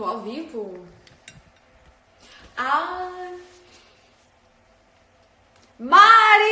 Tô 0.00 0.06
ao 0.06 0.20
vivo? 0.22 0.86
Ah. 2.56 3.34
Mari! 5.78 6.46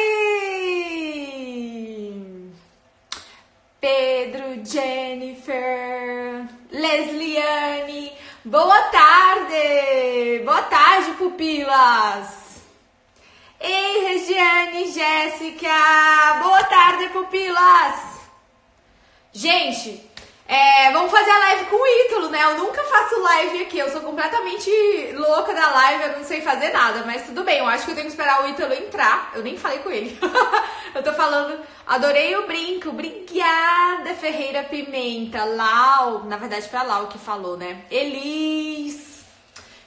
Pedro, 3.80 4.62
Jennifer, 4.62 6.46
Lesliane, 6.71 8.12
boa 8.45 8.82
tarde! 8.90 10.43
Boa 10.44 10.62
tarde, 10.64 11.12
pupilas! 11.12 12.61
Ei, 13.58 14.08
Regiane, 14.08 14.93
Jéssica, 14.93 16.39
boa 16.43 16.64
tarde, 16.64 17.08
pupilas! 17.14 18.18
Gente, 19.32 20.07
é, 20.50 20.90
vamos 20.92 21.11
fazer 21.11 21.30
a 21.30 21.38
live 21.40 21.66
com 21.66 21.76
o 21.76 22.07
Ítalo, 22.07 22.30
né? 22.30 22.43
Eu 22.43 22.56
nunca 22.56 22.82
faço 22.82 23.20
live 23.20 23.62
aqui, 23.64 23.79
eu 23.79 23.90
sou 23.90 24.00
completamente 24.00 24.70
louca 25.14 25.52
da 25.52 25.68
live, 25.68 26.04
eu 26.04 26.16
não 26.16 26.25
sei 26.25 26.40
fazer 26.40 26.70
nada, 26.70 27.02
mas 27.04 27.26
tudo 27.26 27.44
bem, 27.44 27.58
eu 27.58 27.66
acho 27.66 27.84
que 27.84 27.90
eu 27.90 27.94
tenho 27.94 28.06
que 28.06 28.12
esperar 28.12 28.43
o 28.43 28.48
Ítalo 28.48 28.72
entrar. 28.72 29.30
Eu 29.34 29.42
nem 29.42 29.58
falei 29.58 29.80
com 29.80 29.90
ele. 29.90 30.18
eu 30.94 31.03
tô 31.03 31.12
falando, 31.12 31.61
adorei 31.86 32.34
o 32.34 32.47
brinco, 32.47 32.89
obrigada, 32.89 34.14
Ferreira 34.19 34.62
Pimenta. 34.62 35.44
Lau, 35.44 36.25
na 36.25 36.39
verdade 36.39 36.67
foi 36.67 36.78
a 36.78 36.83
Lau 36.83 37.08
que 37.08 37.19
falou, 37.19 37.58
né? 37.58 37.83
Elis. 37.91 39.22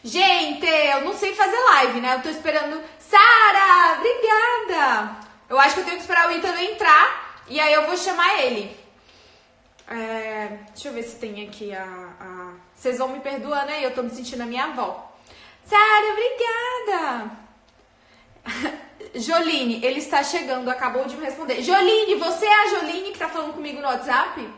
Gente, 0.04 0.68
eu 0.68 1.02
não 1.02 1.18
sei 1.18 1.34
fazer 1.34 1.58
live, 1.58 2.02
né? 2.02 2.18
Eu 2.18 2.22
tô 2.22 2.30
esperando. 2.30 2.80
Sara, 3.00 3.98
obrigada. 3.98 5.18
Eu 5.50 5.60
acho 5.60 5.74
que 5.74 5.80
eu 5.80 5.86
tenho 5.86 5.98
que 5.98 6.04
esperar 6.04 6.30
o 6.30 6.36
Ítalo 6.36 6.60
entrar 6.60 7.42
e 7.48 7.60
aí 7.60 7.74
eu 7.74 7.88
vou 7.88 7.98
chamar 7.98 8.44
ele. 8.44 8.81
É, 9.92 10.60
deixa 10.74 10.88
eu 10.88 10.94
ver 10.94 11.04
se 11.04 11.18
tem 11.18 11.46
aqui 11.46 11.76
a, 11.76 11.84
a, 11.84 12.54
Vocês 12.74 12.98
vão 12.98 13.10
me 13.10 13.20
perdoar, 13.20 13.66
né? 13.66 13.86
Eu 13.86 13.94
tô 13.94 14.02
me 14.02 14.10
sentindo 14.10 14.42
a 14.42 14.46
minha 14.46 14.64
avó. 14.64 15.12
Sara, 15.66 16.08
obrigada! 16.14 17.32
Joline, 19.14 19.84
ele 19.84 20.00
está 20.00 20.24
chegando, 20.24 20.70
acabou 20.70 21.04
de 21.06 21.18
me 21.18 21.26
responder. 21.26 21.62
Joline, 21.62 22.16
você 22.16 22.46
é 22.46 22.64
a 22.64 22.68
Joline 22.68 23.12
que 23.12 23.20
tá 23.20 23.28
falando 23.28 23.54
comigo 23.54 23.82
no 23.82 23.88
WhatsApp? 23.88 24.50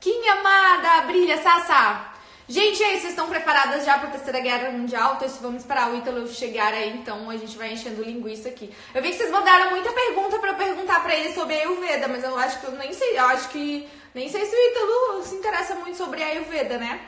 Kim 0.00 0.28
amada, 0.28 1.02
brilha, 1.02 1.36
Sassá. 1.42 2.09
Gente, 2.50 2.82
aí, 2.82 2.98
vocês 2.98 3.10
estão 3.10 3.28
preparadas 3.28 3.84
já 3.84 3.96
para 3.96 4.08
a 4.08 4.10
Terceira 4.10 4.40
Guerra 4.40 4.72
Mundial? 4.72 5.14
Então, 5.14 5.28
vamos 5.40 5.62
esperar 5.62 5.88
o 5.88 5.96
Ítalo 5.96 6.26
chegar 6.26 6.74
aí, 6.74 6.98
então 6.98 7.30
a 7.30 7.36
gente 7.36 7.56
vai 7.56 7.72
enchendo 7.72 8.02
linguiça 8.02 8.48
aqui. 8.48 8.74
Eu 8.92 9.00
vi 9.00 9.10
que 9.10 9.18
vocês 9.18 9.30
mandaram 9.30 9.70
muita 9.70 9.92
pergunta 9.92 10.36
para 10.36 10.50
eu 10.50 10.56
perguntar 10.56 11.00
para 11.00 11.14
ele 11.14 11.32
sobre 11.32 11.54
a 11.54 11.58
Ayurveda, 11.58 12.08
mas 12.08 12.24
eu 12.24 12.36
acho 12.36 12.58
que 12.58 12.66
eu 12.66 12.72
nem 12.72 12.92
sei, 12.92 13.16
eu 13.16 13.24
acho 13.26 13.50
que 13.50 13.88
nem 14.12 14.28
sei 14.28 14.44
se 14.44 14.56
o 14.56 14.68
Ítalo 14.68 15.22
se 15.22 15.36
interessa 15.36 15.76
muito 15.76 15.96
sobre 15.96 16.24
a 16.24 16.26
Ayurveda, 16.26 16.76
né? 16.76 17.00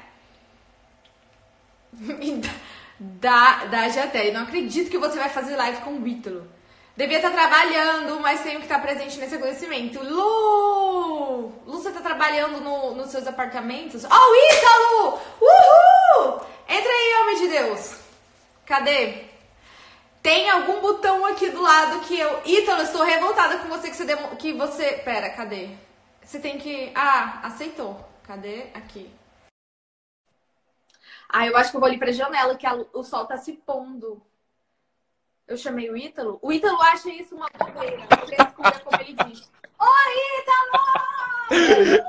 da, 3.00 3.64
da 3.64 3.88
Jaté, 3.88 4.30
não 4.30 4.42
acredito 4.42 4.92
que 4.92 4.98
você 4.98 5.18
vai 5.18 5.28
fazer 5.28 5.56
live 5.56 5.82
com 5.82 5.94
o 5.94 6.06
Ítalo. 6.06 6.48
Devia 6.94 7.16
estar 7.16 7.30
trabalhando, 7.30 8.20
mas 8.20 8.42
tenho 8.42 8.58
que 8.58 8.66
estar 8.66 8.78
presente 8.80 9.18
nesse 9.18 9.34
acontecimento. 9.34 10.02
Lu! 10.02 11.46
Lu, 11.64 11.78
você 11.78 11.88
está 11.88 12.02
trabalhando 12.02 12.60
no, 12.60 12.94
nos 12.94 13.10
seus 13.10 13.26
apartamentos? 13.26 14.04
Oh, 14.04 14.54
Ítalo! 14.54 15.18
Uhul! 15.40 16.40
Entra 16.68 16.92
aí, 16.92 17.14
homem 17.22 17.36
de 17.38 17.48
Deus. 17.48 17.96
Cadê? 18.66 19.24
Tem 20.22 20.50
algum 20.50 20.80
botão 20.80 21.24
aqui 21.26 21.48
do 21.50 21.62
lado 21.62 22.00
que 22.00 22.18
eu... 22.18 22.42
Ítalo, 22.44 22.82
estou 22.82 23.02
revoltada 23.02 23.58
com 23.58 23.68
você 23.68 23.88
que 23.88 23.96
você... 23.96 24.04
Demo... 24.04 24.36
Que 24.36 24.52
você... 24.52 24.92
Pera, 24.98 25.30
cadê? 25.30 25.70
Você 26.22 26.38
tem 26.38 26.58
que... 26.58 26.92
Ah, 26.94 27.40
aceitou. 27.44 27.98
Cadê? 28.22 28.66
Aqui. 28.74 29.10
Ah, 31.26 31.46
eu 31.46 31.56
acho 31.56 31.70
que 31.70 31.76
eu 31.76 31.80
vou 31.80 31.88
ali 31.88 31.98
pra 31.98 32.12
janela, 32.12 32.54
que 32.54 32.66
a... 32.66 32.74
o 32.92 33.02
sol 33.02 33.24
tá 33.24 33.38
se 33.38 33.54
pondo 33.54 34.22
eu 35.46 35.56
chamei 35.56 35.90
o 35.90 35.96
Ítalo, 35.96 36.38
o 36.42 36.52
Ítalo 36.52 36.80
acha 36.82 37.08
isso 37.10 37.34
uma 37.34 37.48
bobeira, 37.58 38.06
frescura, 38.26 38.78
como 38.80 39.00
ele 39.00 39.14
diz. 39.26 39.50
Oi, 39.78 40.14
Ítalo! 40.40 41.02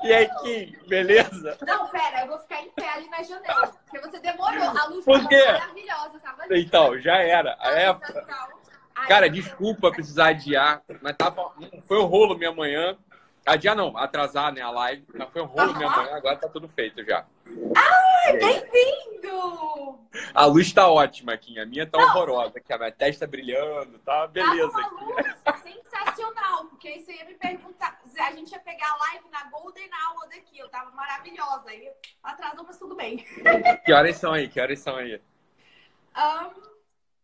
E 0.04 0.14
aí, 0.14 0.30
Kim, 0.42 0.88
beleza? 0.88 1.58
Não, 1.66 1.88
pera, 1.88 2.22
eu 2.22 2.28
vou 2.28 2.40
ficar 2.40 2.62
em 2.62 2.70
pé 2.70 2.90
ali 2.94 3.10
na 3.10 3.24
janela, 3.24 3.68
porque 3.68 4.00
você 4.00 4.20
demorou, 4.20 4.64
a 4.64 4.86
luz 4.86 5.04
Por 5.04 5.28
quê? 5.28 5.46
maravilhosa, 5.46 6.20
tava 6.20 6.44
ali. 6.44 6.64
Então, 6.64 7.00
já 7.00 7.18
era, 7.18 7.58
a 7.60 7.72
época... 7.72 8.26
Cara, 9.08 9.30
desculpa 9.30 9.92
precisar 9.92 10.28
adiar, 10.28 10.82
mas 11.02 11.18
tava, 11.18 11.52
foi 11.88 12.00
um 12.00 12.06
rolo 12.06 12.38
minha 12.38 12.54
manhã. 12.54 12.96
Adiar 13.46 13.76
não, 13.76 13.98
atrasar 13.98 14.54
né, 14.54 14.62
a 14.62 14.70
live, 14.70 15.06
mas 15.14 15.30
foi 15.30 15.42
um 15.42 15.46
rolo 15.46 15.72
uhum. 15.72 15.78
minha 15.78 15.90
manhã, 15.90 16.16
agora 16.16 16.38
tá 16.38 16.48
tudo 16.48 16.70
feito 16.70 17.04
já. 17.04 17.26
Ai, 17.76 18.38
bem-vindo! 18.38 20.00
A 20.34 20.46
luz 20.46 20.72
tá 20.72 20.88
ótima 20.90 21.34
aqui, 21.34 21.60
a 21.60 21.66
minha 21.66 21.86
tá 21.86 21.98
não. 21.98 22.08
horrorosa, 22.08 22.62
que 22.62 22.72
a 22.72 22.78
minha 22.78 22.92
testa 22.92 23.28
brilhando, 23.28 24.00
tá 24.00 24.28
beleza. 24.28 24.72
Tá 24.72 24.88
uma 24.88 25.02
luz 25.02 25.62
sensacional, 25.62 26.66
porque 26.68 26.88
aí 26.88 27.04
você 27.04 27.14
ia 27.14 27.26
me 27.26 27.34
perguntar, 27.34 28.00
a 28.18 28.32
gente 28.32 28.52
ia 28.52 28.60
pegar 28.60 28.90
a 28.92 28.96
live 28.96 29.26
na 29.30 29.44
Golden 29.50 29.90
Hour 29.90 30.30
daqui, 30.30 30.60
eu 30.60 30.70
tava 30.70 30.92
maravilhosa, 30.92 31.70
aí 31.70 31.92
atrasou, 32.24 32.64
mas 32.64 32.80
tudo 32.80 32.96
bem. 32.96 33.26
Que 33.84 33.92
horas 33.92 34.16
são 34.16 34.32
aí? 34.32 34.48
Que 34.48 34.62
horas 34.62 34.80
são 34.80 34.96
aí? 34.96 35.22
Um, 36.16 36.62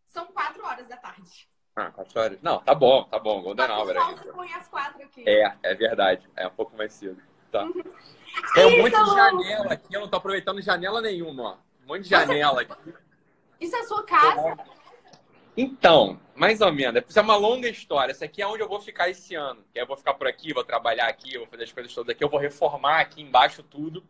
são 0.06 0.26
quatro 0.26 0.62
horas 0.66 0.86
da 0.86 0.98
tarde. 0.98 1.49
Ah, 1.76 1.90
quatro 1.90 2.20
horas. 2.20 2.38
Não, 2.42 2.60
tá 2.60 2.74
bom, 2.74 3.04
tá 3.04 3.18
bom. 3.18 3.42
Golden 3.42 3.70
Hour. 3.70 3.90
O 3.90 3.94
sol 3.94 4.18
se 4.18 4.32
põe 4.32 4.52
às 4.52 4.68
quatro 4.68 5.02
aqui. 5.02 5.24
É, 5.26 5.52
é 5.62 5.74
verdade. 5.74 6.28
É 6.36 6.46
um 6.46 6.50
pouco 6.50 6.76
mais 6.76 6.92
cedo. 6.92 7.20
Tá. 7.50 7.66
Tem 8.54 8.66
um 8.66 8.82
monte 8.82 8.92
de 8.92 9.10
janela 9.10 9.72
aqui, 9.72 9.94
eu 9.94 10.00
não 10.00 10.08
tô 10.08 10.16
aproveitando 10.16 10.62
janela 10.62 11.00
nenhuma, 11.00 11.42
ó. 11.42 11.56
Um 11.84 11.88
monte 11.88 12.02
de 12.02 12.10
janela 12.10 12.62
aqui. 12.62 12.94
Isso 13.60 13.76
é 13.76 13.80
a 13.80 13.84
sua 13.84 14.02
casa? 14.04 14.56
Então, 15.56 16.18
mais 16.34 16.60
ou 16.60 16.72
menos. 16.72 17.02
Isso 17.08 17.18
é 17.18 17.22
uma 17.22 17.36
longa 17.36 17.68
história. 17.68 18.12
Essa 18.12 18.24
aqui 18.24 18.40
é 18.40 18.46
onde 18.46 18.62
eu 18.62 18.68
vou 18.68 18.80
ficar 18.80 19.08
esse 19.08 19.34
ano. 19.34 19.62
Que 19.72 19.80
eu 19.80 19.86
vou 19.86 19.96
ficar 19.96 20.14
por 20.14 20.26
aqui, 20.26 20.54
vou 20.54 20.64
trabalhar 20.64 21.06
aqui, 21.06 21.36
vou 21.36 21.46
fazer 21.46 21.64
as 21.64 21.72
coisas 21.72 21.92
todas 21.92 22.14
aqui. 22.14 22.24
Eu 22.24 22.30
vou 22.30 22.40
reformar 22.40 23.00
aqui 23.00 23.20
embaixo 23.20 23.62
tudo. 23.62 24.02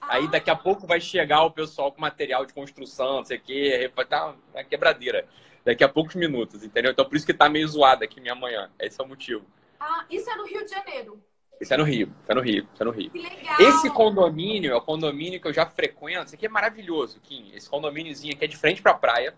Ah. 0.00 0.14
Aí 0.14 0.28
daqui 0.28 0.50
a 0.50 0.56
pouco 0.56 0.86
vai 0.86 1.00
chegar 1.00 1.42
o 1.42 1.50
pessoal 1.50 1.92
com 1.92 2.00
material 2.00 2.46
de 2.46 2.54
construção, 2.54 3.16
não 3.16 3.24
sei 3.24 3.36
o 3.38 3.40
quê. 3.40 3.90
Vai 3.94 4.04
estar 4.04 4.32
tá 4.32 4.36
uma 4.54 4.64
quebradeira. 4.64 5.28
Daqui 5.66 5.82
a 5.82 5.88
poucos 5.88 6.14
minutos, 6.14 6.62
entendeu? 6.62 6.92
Então 6.92 7.04
por 7.04 7.16
isso 7.16 7.26
que 7.26 7.34
tá 7.34 7.48
meio 7.48 7.66
zoado 7.66 8.04
aqui 8.04 8.20
minha 8.20 8.36
manhã. 8.36 8.70
Esse 8.78 9.00
é 9.00 9.04
o 9.04 9.08
motivo. 9.08 9.44
Ah, 9.80 10.06
isso 10.08 10.30
é 10.30 10.36
no 10.36 10.46
Rio 10.46 10.64
de 10.64 10.70
Janeiro. 10.70 11.20
Isso 11.60 11.74
é 11.74 11.76
no 11.76 11.82
Rio, 11.82 12.14
isso 12.22 12.30
é 12.30 12.34
no 12.36 12.40
Rio, 12.40 12.68
isso 12.72 12.82
é 12.82 12.84
no 12.84 12.90
Rio. 12.92 13.10
Que 13.10 13.18
legal. 13.18 13.60
Esse 13.60 13.90
condomínio 13.90 14.70
é 14.70 14.76
o 14.76 14.80
condomínio 14.80 15.40
que 15.40 15.48
eu 15.48 15.52
já 15.52 15.66
frequento. 15.66 16.26
Isso 16.26 16.36
aqui 16.36 16.46
é 16.46 16.48
maravilhoso, 16.48 17.18
Kim. 17.20 17.50
Esse 17.52 17.68
condomíniozinho 17.68 18.32
aqui 18.32 18.44
é 18.44 18.48
de 18.48 18.56
frente 18.56 18.80
pra 18.80 18.94
praia, 18.94 19.34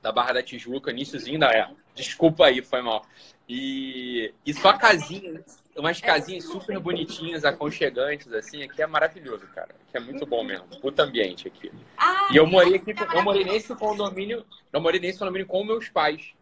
da 0.00 0.10
Barra 0.10 0.32
da 0.32 0.42
Tijuca, 0.42 0.90
iníciozinho 0.90 1.38
da. 1.38 1.52
É, 1.52 1.68
desculpa 1.94 2.46
aí, 2.46 2.62
foi 2.62 2.80
mal. 2.80 3.04
E, 3.46 4.32
e 4.46 4.54
só 4.54 4.72
casinhas, 4.72 5.62
umas 5.78 6.00
casinhas 6.00 6.44
super 6.44 6.78
bonitinhas, 6.78 7.44
aconchegantes, 7.44 8.32
assim, 8.32 8.62
aqui 8.62 8.82
é 8.82 8.86
maravilhoso, 8.86 9.46
cara. 9.54 9.74
Aqui 9.86 9.96
é 9.96 10.00
muito 10.00 10.26
bom 10.26 10.42
mesmo. 10.42 10.66
Puta 10.80 11.04
ambiente 11.04 11.48
aqui. 11.48 11.72
Ah, 11.96 12.28
e 12.30 12.36
eu 12.36 12.46
morei 12.46 12.76
aqui, 12.76 12.94
eu 13.14 13.22
morei 13.22 13.44
nesse 13.44 13.74
condomínio, 13.74 14.44
eu 14.72 14.80
morei 14.80 15.00
nesse 15.00 15.18
condomínio 15.18 15.46
com 15.46 15.64
meus 15.64 15.88
pais. 15.88 16.32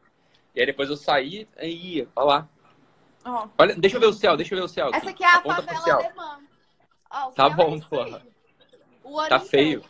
E 0.55 0.61
aí 0.61 0.67
depois 0.67 0.89
eu 0.89 0.97
saí 0.97 1.47
e 1.61 1.99
ia, 1.99 2.09
olha 2.17 2.27
lá. 2.27 2.49
Oh. 3.25 3.49
Olha, 3.59 3.75
deixa 3.75 3.97
eu 3.97 4.01
ver 4.01 4.07
o 4.07 4.13
céu, 4.13 4.37
deixa 4.37 4.55
eu 4.55 4.59
ver 4.59 4.65
o 4.65 4.69
céu. 4.69 4.91
Essa 4.95 5.11
aqui 5.11 5.23
é 5.23 5.27
a 5.27 5.35
Aponta 5.37 5.63
favela 5.63 5.95
alemã. 5.97 6.41
Oh, 7.11 7.31
tá 7.33 7.49
bom, 7.51 7.77
é 7.77 7.81
porra. 7.81 8.23
Tá 9.29 9.41
feio. 9.41 9.85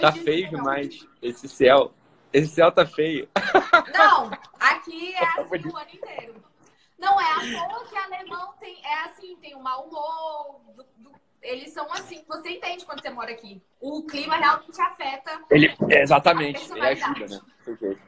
Tá 0.00 0.12
feio 0.12 0.48
demais 0.48 1.06
esse 1.20 1.48
céu. 1.48 1.92
Esse 2.32 2.48
céu 2.48 2.72
tá 2.72 2.86
feio. 2.86 3.28
Não, 3.92 4.30
aqui 4.58 5.14
é 5.14 5.24
assim 5.24 5.68
o 5.68 5.76
ano 5.76 5.90
inteiro. 5.92 6.53
Não 7.04 7.20
é 7.20 7.32
à 7.32 7.68
toa 7.68 7.84
que 7.86 7.96
alemão 7.96 8.54
tem, 8.58 8.80
é 8.84 8.94
assim, 9.04 9.36
tem 9.36 9.54
o 9.54 9.62
mau 9.62 9.86
humor, 9.86 10.60
do, 10.74 10.84
do, 10.96 11.12
eles 11.42 11.72
são 11.72 11.92
assim, 11.92 12.24
você 12.26 12.50
entende 12.50 12.86
quando 12.86 13.02
você 13.02 13.10
mora 13.10 13.30
aqui. 13.30 13.62
O 13.80 14.02
clima 14.04 14.36
realmente 14.36 14.80
afeta. 14.80 15.42
Ele, 15.50 15.76
exatamente, 15.90 16.72
ele 16.72 16.80
ajuda, 16.80 17.26
né? 17.26 17.40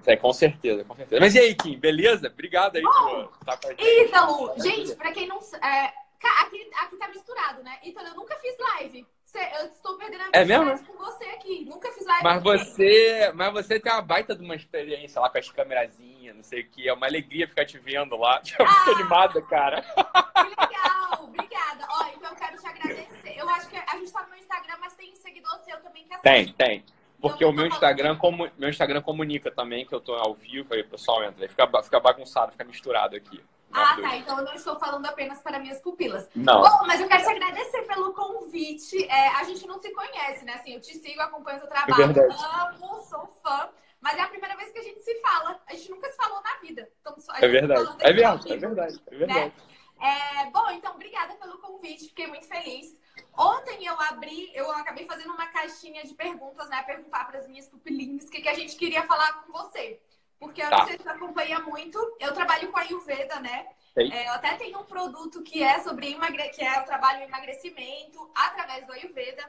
É, 0.07 0.17
com 0.17 0.33
certeza, 0.33 0.85
com 0.85 0.97
certeza. 0.97 1.21
Mas 1.21 1.35
e 1.35 1.39
aí, 1.39 1.55
Kim, 1.55 1.79
beleza? 1.79 2.29
Obrigado 2.29 2.77
aí 2.77 2.83
Bom, 2.83 2.91
por 2.91 3.39
estar 3.41 3.57
com 3.59 3.69
a 3.69 3.71
gente. 3.71 4.05
Ítalo, 4.07 4.55
gente, 4.59 4.97
pra 4.97 5.13
quem 5.13 5.27
não. 5.29 5.39
É, 5.39 5.93
aqui, 6.41 6.71
aqui 6.81 6.97
tá 6.97 7.09
misturado, 7.09 7.63
né? 7.63 7.79
Ítalo, 7.85 8.09
eu 8.09 8.15
nunca 8.15 8.37
fiz 8.37 8.57
live. 8.59 9.07
Eu 9.35 9.67
estou 9.67 9.97
perdendo 9.99 10.23
a 10.23 10.31
é 10.33 10.45
mesmo? 10.45 10.87
com 10.87 11.05
você 11.05 11.25
aqui. 11.25 11.65
Nunca 11.65 11.91
fiz 11.93 12.07
live. 12.07 12.25
Mas 12.25 12.43
você, 12.43 13.33
mas 13.35 13.53
você 13.53 13.81
tem 13.81 13.93
uma 13.93 14.03
baita 14.03 14.35
de 14.35 14.43
uma 14.43 14.55
experiência 14.55 15.21
lá 15.21 15.29
com 15.29 15.39
as 15.39 15.51
câmerazinhas, 15.51 16.35
não 16.35 16.43
sei 16.43 16.63
o 16.63 16.69
que. 16.71 16.89
É 16.89 16.93
uma 16.93 17.07
alegria 17.07 17.49
ficar 17.49 17.65
te 17.67 17.79
vendo 17.79 18.17
lá. 18.17 18.41
Muito 18.59 18.63
ah, 18.63 18.91
animada, 18.91 19.43
cara. 19.43 19.83
Que 19.83 20.49
legal, 20.49 21.25
obrigada. 21.25 21.87
Ó, 21.91 22.07
então 22.15 22.31
eu 22.31 22.37
quero 22.37 22.57
te 22.57 22.67
agradecer. 22.67 23.35
Eu 23.37 23.49
acho 23.51 23.69
que 23.69 23.77
a 23.77 23.97
gente 23.97 24.13
tá 24.13 24.23
no 24.23 24.31
meu 24.31 24.39
Instagram, 24.39 24.77
mas 24.81 24.95
tem 24.95 25.15
seguidor 25.17 25.59
seu 25.65 25.79
também 25.81 26.05
que 26.05 26.19
Tem, 26.23 26.53
tem. 26.53 26.85
Porque 27.21 27.45
o 27.45 27.53
meu 27.53 27.67
Instagram, 27.67 28.17
como, 28.17 28.49
meu 28.57 28.69
Instagram 28.69 29.03
comunica 29.03 29.51
também 29.51 29.87
que 29.87 29.95
eu 29.95 30.01
tô 30.01 30.15
ao 30.15 30.35
vivo, 30.35 30.75
aí 30.75 30.83
o 30.83 30.89
pessoal 30.89 31.25
entra, 31.25 31.45
aí 31.45 31.49
fica, 31.49 31.67
fica 31.83 31.99
bagunçado, 31.99 32.53
fica 32.53 32.65
misturado 32.65 33.17
aqui. 33.17 33.43
Ah, 33.77 33.97
tá. 34.01 34.17
Então 34.17 34.39
eu 34.39 34.45
não 34.45 34.55
estou 34.55 34.79
falando 34.79 35.07
apenas 35.07 35.41
para 35.41 35.59
minhas 35.59 35.81
pupilas. 35.81 36.29
Não. 36.35 36.61
Bom, 36.63 36.87
mas 36.87 37.01
eu 37.01 37.09
quero 37.09 37.23
te 37.23 37.31
agradecer 37.31 37.83
pelo 37.87 38.13
convite. 38.13 39.05
É, 39.09 39.29
a 39.29 39.45
gente 39.45 39.67
não 39.67 39.79
se 39.79 39.91
conhece, 39.93 40.45
né? 40.45 40.55
Assim, 40.55 40.75
eu 40.75 40.81
te 40.81 40.95
sigo, 40.95 41.21
acompanho 41.21 41.59
o 41.59 41.61
seu 41.61 41.69
trabalho. 41.69 42.03
É 42.03 42.07
verdade. 42.07 42.45
Amo, 42.61 43.03
sou 43.03 43.27
fã. 43.43 43.69
Mas 44.01 44.19
é 44.19 44.23
a 44.23 44.29
primeira 44.29 44.57
vez 44.57 44.71
que 44.71 44.79
a 44.79 44.83
gente 44.83 45.01
se 45.01 45.15
fala. 45.21 45.61
A 45.67 45.75
gente 45.75 45.91
nunca 45.91 46.11
se 46.11 46.17
falou 46.17 46.41
na 46.43 46.57
vida. 46.61 46.89
Então, 47.01 47.15
a 47.31 47.39
É 47.39 47.41
gente 47.43 47.51
verdade. 47.51 47.97
É 48.01 48.13
verdade, 48.13 48.53
é 48.53 48.57
vivo, 48.57 48.75
verdade, 48.75 49.01
é 49.07 49.11
né? 49.11 49.19
verdade. 49.19 49.53
É, 50.01 50.51
bom, 50.51 50.71
então, 50.71 50.95
obrigada 50.95 51.35
pelo 51.37 51.59
convite, 51.59 52.09
fiquei 52.09 52.27
muito 52.27 52.47
feliz. 52.47 52.95
Ontem 53.37 53.87
eu 53.87 53.99
abri, 54.03 54.51
eu 54.55 54.71
acabei 54.73 55.07
fazendo 55.07 55.33
uma 55.33 55.47
caixinha 55.47 56.03
de 56.05 56.15
perguntas, 56.15 56.69
né? 56.69 56.83
Perguntar 56.83 57.27
para 57.27 57.39
as 57.39 57.49
minhas 57.49 57.67
pupilinhas 57.69 58.27
o 58.27 58.31
que, 58.31 58.43
que 58.43 58.49
a 58.49 58.55
gente 58.55 58.77
queria 58.77 59.03
falar 59.05 59.33
com 59.45 59.53
você. 59.53 60.01
Porque 60.39 60.63
eu 60.63 60.69
Tá. 60.69 60.79
não 60.79 60.87
sei 60.87 60.97
se 60.97 61.03
você 61.03 61.09
acompanha 61.09 61.61
muito, 61.61 61.99
eu 62.21 62.33
trabalho 62.33 62.71
com 62.71 62.79
a 62.79 62.83
Ayurveda, 62.83 63.41
né? 63.41 63.67
É, 63.97 64.29
eu 64.29 64.33
até 64.35 64.55
tenho 64.57 64.79
um 64.79 64.85
produto 64.85 65.43
que 65.43 65.63
é 65.63 65.79
sobre 65.81 66.13
emagre... 66.13 66.51
que 66.51 66.63
é 66.63 66.81
o 66.81 66.85
trabalho 66.85 67.21
em 67.21 67.25
emagrecimento 67.25 68.31
através 68.35 68.87
do 68.87 68.93
Ayurveda. 68.93 69.43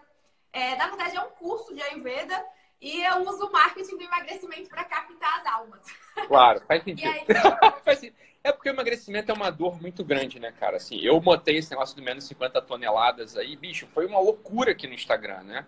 É, 0.54 0.76
na 0.78 0.88
verdade, 0.88 1.18
é 1.18 1.22
um 1.22 1.30
curso 1.32 1.76
de 1.76 1.82
Ayurveda 1.82 2.42
e 2.80 3.04
eu 3.04 3.28
uso 3.28 3.48
o 3.48 3.52
marketing 3.52 3.98
do 3.98 4.04
emagrecimento 4.04 4.70
para 4.70 4.86
captar 4.86 5.40
as 5.40 5.46
almas. 5.54 5.82
Claro, 6.28 6.62
faz 6.68 6.84
sentido. 6.84 7.12
aí. 7.12 7.26
É 8.44 8.52
porque 8.54 8.70
o 8.70 8.72
emagrecimento 8.72 9.30
é 9.30 9.36
uma 9.36 9.50
dor 9.52 9.82
muito 9.82 10.06
grande, 10.06 10.40
né, 10.40 10.54
cara? 10.58 10.78
Assim, 10.78 10.98
eu 11.02 11.20
botei 11.20 11.58
esse 11.58 11.70
negócio 11.72 11.94
do 11.98 12.02
menos 12.02 12.24
50 12.24 12.62
toneladas 12.62 13.36
aí, 13.36 13.58
bicho, 13.58 13.86
foi 13.88 14.06
uma 14.06 14.20
loucura 14.22 14.72
aqui 14.72 14.88
no 14.88 14.94
Instagram, 14.94 15.42
né? 15.44 15.66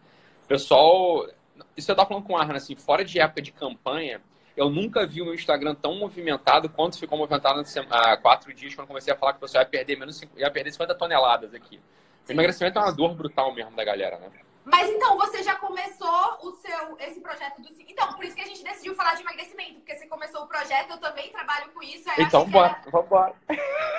Pessoal. 0.47 1.27
Isso 1.75 1.91
eu 1.91 1.95
tava 1.95 2.07
falando 2.07 2.23
com 2.25 2.33
o 2.33 2.37
Arna, 2.37 2.55
assim, 2.55 2.75
fora 2.77 3.03
de 3.03 3.19
época 3.19 3.41
de 3.41 3.51
campanha, 3.51 4.21
eu 4.59 4.69
nunca 4.69 5.05
vi 5.07 5.21
o 5.21 5.25
meu 5.25 5.33
Instagram 5.33 5.73
tão 5.75 5.95
movimentado 5.95 6.69
quanto 6.69 6.99
ficou 6.99 7.17
movimentado 7.17 7.63
há 7.89 8.17
quatro 8.17 8.53
dias, 8.53 8.75
quando 8.75 8.83
eu 8.83 8.87
comecei 8.87 9.13
a 9.13 9.17
falar 9.17 9.31
que 9.33 9.37
o 9.37 9.41
pessoal 9.41 9.63
ia 9.63 9.69
perder 9.69 9.97
menos 9.97 10.21
ia 10.35 10.51
perder 10.51 10.71
50 10.71 10.95
toneladas 10.95 11.53
aqui. 11.53 11.79
O 12.27 12.31
emagrecimento 12.31 12.77
é 12.77 12.81
uma 12.81 12.91
dor 12.91 13.15
brutal 13.15 13.53
mesmo 13.53 13.75
da 13.75 13.83
galera, 13.83 14.17
né? 14.19 14.29
Mas 14.65 14.87
então, 14.89 15.17
você 15.17 15.41
já 15.41 15.55
começou 15.55 16.37
o 16.43 16.51
seu, 16.57 16.97
esse 16.99 17.19
projeto 17.21 17.59
do... 17.59 17.69
Então, 17.87 18.13
por 18.13 18.23
isso 18.23 18.35
que 18.35 18.41
a 18.41 18.45
gente 18.45 18.63
decidiu 18.63 18.93
falar 18.93 19.15
de 19.15 19.21
emagrecimento, 19.21 19.75
porque 19.79 19.95
você 19.95 20.05
começou 20.05 20.43
o 20.43 20.47
projeto, 20.47 20.91
eu 20.91 20.97
também 20.99 21.31
trabalho 21.31 21.71
com 21.71 21.81
isso, 21.81 22.07
Então, 22.19 22.41
achei 22.43 22.51
que 22.51 22.57
era- 22.57 22.69
bora, 22.69 22.81
vambora. 22.91 23.33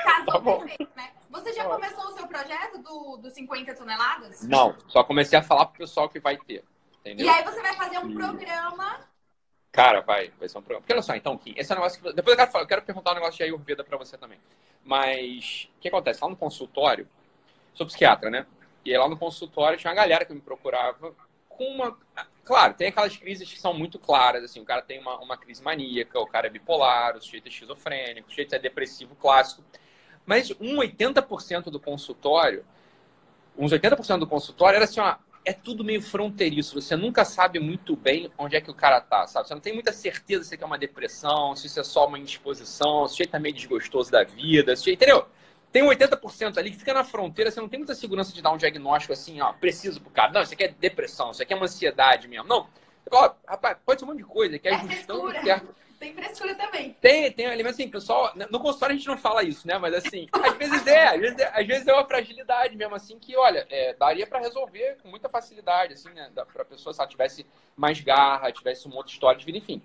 casou 0.04 0.26
Tá 0.32 0.38
bom. 0.38 0.58
perfeito, 0.60 0.92
né? 0.94 1.10
Você 1.30 1.52
já 1.54 1.64
Tá 1.64 1.70
começou 1.70 2.04
o 2.04 2.12
seu 2.12 2.26
projeto 2.28 2.78
do, 2.78 3.16
do 3.16 3.30
50 3.30 3.74
toneladas? 3.74 4.46
Não, 4.46 4.76
só 4.86 5.02
comecei 5.02 5.38
a 5.38 5.42
falar 5.42 5.66
pro 5.66 5.78
pessoal 5.78 6.08
que 6.08 6.20
vai 6.20 6.36
ter. 6.36 6.62
Entendeu? 7.00 7.26
E 7.26 7.28
aí 7.28 7.42
você 7.42 7.60
vai 7.62 7.72
fazer 7.74 7.98
um 7.98 8.14
programa... 8.14 9.00
Cara, 9.72 10.00
vai, 10.00 10.32
vai 10.38 10.48
ser 10.48 10.58
um 10.58 10.62
programa. 10.62 10.80
Porque 10.82 10.92
olha 10.92 11.02
só, 11.02 11.14
então, 11.14 11.38
Kim, 11.38 11.54
esse 11.56 11.70
é 11.70 11.74
um 11.74 11.78
negócio 11.78 12.02
que. 12.02 12.12
Depois 12.12 12.36
eu 12.36 12.46
quero, 12.46 12.58
eu 12.58 12.66
quero 12.66 12.82
perguntar 12.82 13.12
um 13.12 13.14
negócio 13.14 13.36
de 13.36 13.42
Ayurveda 13.44 13.84
pra 13.84 13.96
você 13.96 14.18
também. 14.18 14.38
Mas 14.84 15.68
o 15.76 15.80
que 15.80 15.88
acontece? 15.88 16.22
Lá 16.22 16.28
no 16.28 16.36
consultório, 16.36 17.08
sou 17.74 17.86
psiquiatra, 17.86 18.30
né? 18.30 18.46
E 18.84 18.96
lá 18.96 19.08
no 19.08 19.16
consultório 19.16 19.78
tinha 19.78 19.90
uma 19.90 19.96
galera 19.96 20.24
que 20.24 20.32
me 20.32 20.40
procurava 20.40 21.14
com 21.48 21.64
uma. 21.64 21.96
Claro, 22.44 22.74
tem 22.74 22.88
aquelas 22.88 23.16
crises 23.16 23.52
que 23.52 23.60
são 23.60 23.72
muito 23.72 23.98
claras, 23.98 24.42
assim, 24.42 24.60
o 24.60 24.64
cara 24.64 24.82
tem 24.82 24.98
uma, 24.98 25.18
uma 25.20 25.36
crise 25.36 25.62
maníaca, 25.62 26.18
o 26.18 26.26
cara 26.26 26.48
é 26.48 26.50
bipolar, 26.50 27.16
o 27.16 27.22
sujeito 27.22 27.46
é 27.46 27.48
esquizofrênico, 27.48 28.26
o 28.26 28.30
sujeito 28.30 28.54
é 28.54 28.58
depressivo 28.58 29.14
clássico. 29.14 29.62
Mas 30.26 30.50
um 30.52 30.76
80% 30.78 31.64
do 31.64 31.78
consultório, 31.78 32.64
uns 33.56 33.72
80% 33.72 34.18
do 34.18 34.26
consultório 34.26 34.76
era 34.76 34.84
assim, 34.84 35.00
ó, 35.00 35.16
é 35.44 35.52
tudo 35.52 35.82
meio 35.84 36.02
fronteiriço. 36.02 36.80
Você 36.80 36.96
nunca 36.96 37.24
sabe 37.24 37.58
muito 37.58 37.96
bem 37.96 38.30
onde 38.36 38.56
é 38.56 38.60
que 38.60 38.70
o 38.70 38.74
cara 38.74 39.00
tá, 39.00 39.26
sabe? 39.26 39.48
Você 39.48 39.54
não 39.54 39.60
tem 39.60 39.72
muita 39.72 39.92
certeza 39.92 40.44
se 40.44 40.58
é 40.60 40.66
uma 40.66 40.78
depressão, 40.78 41.56
se 41.56 41.66
isso 41.66 41.80
é 41.80 41.84
só 41.84 42.06
uma 42.06 42.18
indisposição, 42.18 43.06
se 43.06 43.12
o 43.14 43.16
sujeito 43.16 43.30
tá 43.30 43.38
meio 43.38 43.54
desgostoso 43.54 44.10
da 44.10 44.22
vida, 44.22 44.76
se 44.76 44.92
entendeu? 44.92 45.26
Tem 45.72 45.82
um 45.82 45.88
80% 45.88 46.58
ali 46.58 46.70
que 46.70 46.78
fica 46.78 46.92
na 46.92 47.04
fronteira, 47.04 47.50
você 47.50 47.60
não 47.60 47.68
tem 47.68 47.78
muita 47.78 47.94
segurança 47.94 48.32
de 48.32 48.42
dar 48.42 48.50
um 48.50 48.56
diagnóstico 48.56 49.12
assim, 49.12 49.40
ó, 49.40 49.52
preciso 49.52 50.00
pro 50.00 50.10
cara. 50.10 50.32
Não, 50.32 50.42
isso 50.42 50.52
aqui 50.52 50.64
é 50.64 50.68
depressão, 50.68 51.30
isso 51.30 51.42
aqui 51.42 51.52
é 51.52 51.56
uma 51.56 51.64
ansiedade 51.66 52.26
mesmo. 52.26 52.48
Não. 52.48 52.66
Ó, 53.10 53.32
rapaz, 53.46 53.76
pode 53.84 54.00
ser 54.00 54.04
um 54.04 54.08
monte 54.08 54.18
de 54.18 54.24
coisa, 54.24 54.58
que 54.58 54.68
é 54.68 54.72
É 54.74 54.78
justão 54.78 55.28
frescura. 55.28 55.42
certo. 55.42 55.74
Tem 56.00 56.14
frescura 56.14 56.54
também. 56.54 56.96
Tem, 56.98 57.30
tem 57.30 57.46
mas 57.62 57.74
assim, 57.74 57.86
pessoal, 57.86 58.32
no 58.34 58.58
consultório 58.58 58.94
a 58.94 58.96
gente 58.96 59.06
não 59.06 59.18
fala 59.18 59.42
isso, 59.44 59.68
né? 59.68 59.76
Mas 59.76 59.92
assim, 59.92 60.26
às 60.32 60.56
vezes 60.56 60.86
é, 60.86 61.08
às 61.08 61.20
vezes 61.20 61.38
é, 61.38 61.60
às 61.60 61.66
vezes 61.66 61.86
é 61.86 61.92
uma 61.92 62.06
fragilidade 62.06 62.74
mesmo, 62.74 62.94
assim, 62.94 63.18
que, 63.18 63.36
olha, 63.36 63.66
é, 63.68 63.92
daria 63.92 64.26
pra 64.26 64.38
resolver 64.40 64.96
com 65.02 65.08
muita 65.10 65.28
facilidade, 65.28 65.92
assim, 65.92 66.08
né? 66.14 66.30
Pra 66.54 66.64
pessoa, 66.64 66.94
se 66.94 67.00
ela 67.00 67.08
tivesse 67.08 67.46
mais 67.76 68.00
garra, 68.00 68.50
tivesse 68.50 68.86
uma 68.86 68.96
outra 68.96 69.12
história 69.12 69.38
de 69.38 69.44
vida, 69.44 69.58
enfim. 69.58 69.82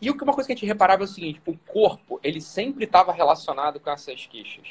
E 0.00 0.12
que- 0.12 0.24
uma 0.24 0.32
coisa 0.32 0.48
que 0.48 0.52
a 0.52 0.56
gente 0.56 0.66
reparava 0.66 1.02
é 1.02 1.04
o 1.04 1.08
seguinte, 1.08 1.40
o 1.46 1.56
corpo, 1.58 2.18
ele 2.24 2.40
sempre 2.40 2.84
estava 2.84 3.12
relacionado 3.12 3.78
com 3.78 3.88
essas 3.88 4.26
queixas. 4.26 4.66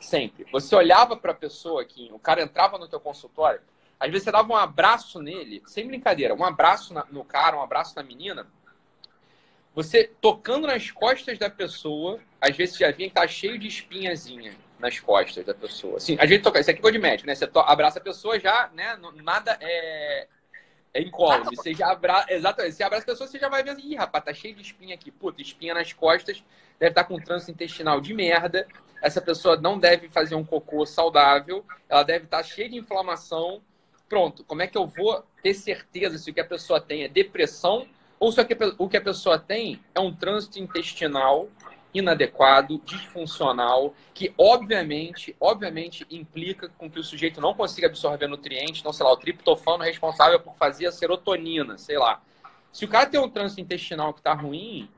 Sempre. 0.00 0.46
Você 0.50 0.74
olhava 0.74 1.14
pra 1.14 1.34
pessoa 1.34 1.82
aqui, 1.82 2.08
o 2.10 2.18
cara 2.18 2.40
entrava 2.42 2.78
no 2.78 2.88
teu 2.88 2.98
consultório, 3.00 3.60
às 3.98 4.08
vezes 4.10 4.24
você 4.24 4.32
dava 4.32 4.50
um 4.50 4.56
abraço 4.56 5.20
nele, 5.20 5.62
sem 5.66 5.86
brincadeira, 5.86 6.34
um 6.34 6.42
abraço 6.42 6.94
na- 6.94 7.04
no 7.10 7.22
cara, 7.22 7.54
um 7.58 7.62
abraço 7.62 7.94
na 7.94 8.02
menina, 8.02 8.46
você 9.74 10.10
tocando 10.20 10.66
nas 10.66 10.90
costas 10.90 11.38
da 11.38 11.48
pessoa, 11.48 12.20
às 12.40 12.56
vezes 12.56 12.76
você 12.76 12.84
já 12.84 12.90
vinha 12.90 13.08
que 13.08 13.14
tá 13.14 13.26
cheio 13.26 13.58
de 13.58 13.68
espinhazinha 13.68 14.54
nas 14.78 14.98
costas 14.98 15.44
da 15.44 15.54
pessoa. 15.54 15.98
Assim, 15.98 16.16
às 16.18 16.28
vezes 16.28 16.42
toca, 16.42 16.58
isso 16.58 16.70
aqui 16.70 16.78
é 16.78 16.82
coisa 16.82 16.98
de 16.98 17.02
médico, 17.02 17.26
né? 17.26 17.34
Você 17.34 17.46
to- 17.46 17.60
abraça 17.60 17.98
a 17.98 18.02
pessoa 18.02 18.38
já, 18.40 18.70
né? 18.74 18.98
Nada 19.22 19.56
é, 19.60 20.26
é 20.94 21.02
incólume. 21.02 21.54
Você 21.54 21.74
já 21.74 21.92
abraça, 21.92 22.32
exatamente, 22.32 22.74
você 22.74 22.82
abraça 22.82 23.04
a 23.04 23.06
pessoa, 23.06 23.28
você 23.28 23.38
já 23.38 23.48
vai 23.48 23.62
ver 23.62 23.70
assim, 23.70 23.92
ih, 23.92 23.96
rapaz, 23.96 24.24
tá 24.24 24.34
cheio 24.34 24.54
de 24.54 24.62
espinha 24.62 24.94
aqui. 24.94 25.10
Puta, 25.10 25.40
espinha 25.40 25.74
nas 25.74 25.92
costas, 25.92 26.42
deve 26.78 26.90
estar 26.90 27.04
com 27.04 27.20
trânsito 27.20 27.52
intestinal 27.52 28.00
de 28.00 28.12
merda. 28.12 28.66
Essa 29.02 29.20
pessoa 29.20 29.56
não 29.56 29.78
deve 29.78 30.08
fazer 30.08 30.34
um 30.34 30.44
cocô 30.44 30.84
saudável, 30.84 31.64
ela 31.88 32.02
deve 32.02 32.24
estar 32.24 32.42
cheia 32.42 32.68
de 32.68 32.76
inflamação. 32.76 33.62
Pronto, 34.08 34.42
como 34.44 34.62
é 34.62 34.66
que 34.66 34.76
eu 34.76 34.86
vou 34.86 35.24
ter 35.42 35.54
certeza 35.54 36.18
se 36.18 36.30
o 36.30 36.34
que 36.34 36.40
a 36.40 36.44
pessoa 36.44 36.80
tem 36.80 37.04
é 37.04 37.08
depressão 37.08 37.86
ou 38.20 38.30
se 38.30 38.40
o 38.76 38.88
que 38.88 38.96
a 38.98 39.00
pessoa 39.00 39.38
tem 39.38 39.80
é 39.94 39.98
um 39.98 40.14
trânsito 40.14 40.58
intestinal 40.58 41.48
inadequado, 41.92 42.80
disfuncional, 42.84 43.94
que 44.14 44.32
obviamente, 44.38 45.34
obviamente 45.40 46.06
implica 46.10 46.68
com 46.78 46.88
que 46.88 47.00
o 47.00 47.02
sujeito 47.02 47.40
não 47.40 47.54
consiga 47.54 47.88
absorver 47.88 48.28
nutrientes, 48.28 48.80
então, 48.80 48.92
sei 48.92 49.04
lá, 49.04 49.12
o 49.12 49.16
triptofano 49.16 49.82
responsável 49.82 50.38
por 50.38 50.54
fazer 50.54 50.86
a 50.86 50.92
serotonina, 50.92 51.78
sei 51.78 51.98
lá. 51.98 52.22
Se 52.70 52.84
o 52.84 52.88
cara 52.88 53.06
tem 53.06 53.18
um 53.18 53.28
trânsito 53.28 53.60
intestinal 53.60 54.12
que 54.12 54.20
está 54.20 54.34
ruim, 54.34 54.88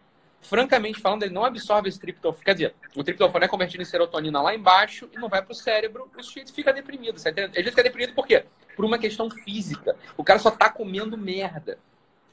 francamente 0.42 1.00
falando, 1.00 1.22
ele 1.22 1.32
não 1.32 1.44
absorve 1.44 1.88
esse 1.88 1.98
triptofano. 1.98 2.44
Quer 2.44 2.54
dizer, 2.54 2.74
o 2.94 3.02
triptofano 3.02 3.44
é 3.44 3.48
convertido 3.48 3.82
em 3.82 3.86
serotonina 3.86 4.42
lá 4.42 4.54
embaixo 4.54 5.08
e 5.12 5.18
não 5.18 5.28
vai 5.28 5.40
para 5.40 5.52
o 5.52 5.54
cérebro, 5.54 6.10
o 6.14 6.22
sujeito 6.22 6.52
fica 6.52 6.72
deprimido. 6.72 7.18
Você 7.18 7.30
entende? 7.30 7.58
Ele 7.58 7.70
fica 7.70 7.84
deprimido 7.84 8.14
por 8.14 8.26
quê? 8.26 8.44
Por 8.76 8.84
uma 8.84 8.98
questão 8.98 9.30
física. 9.30 9.96
O 10.16 10.24
cara 10.24 10.40
só 10.40 10.50
está 10.50 10.68
comendo 10.68 11.16
merda. 11.16 11.78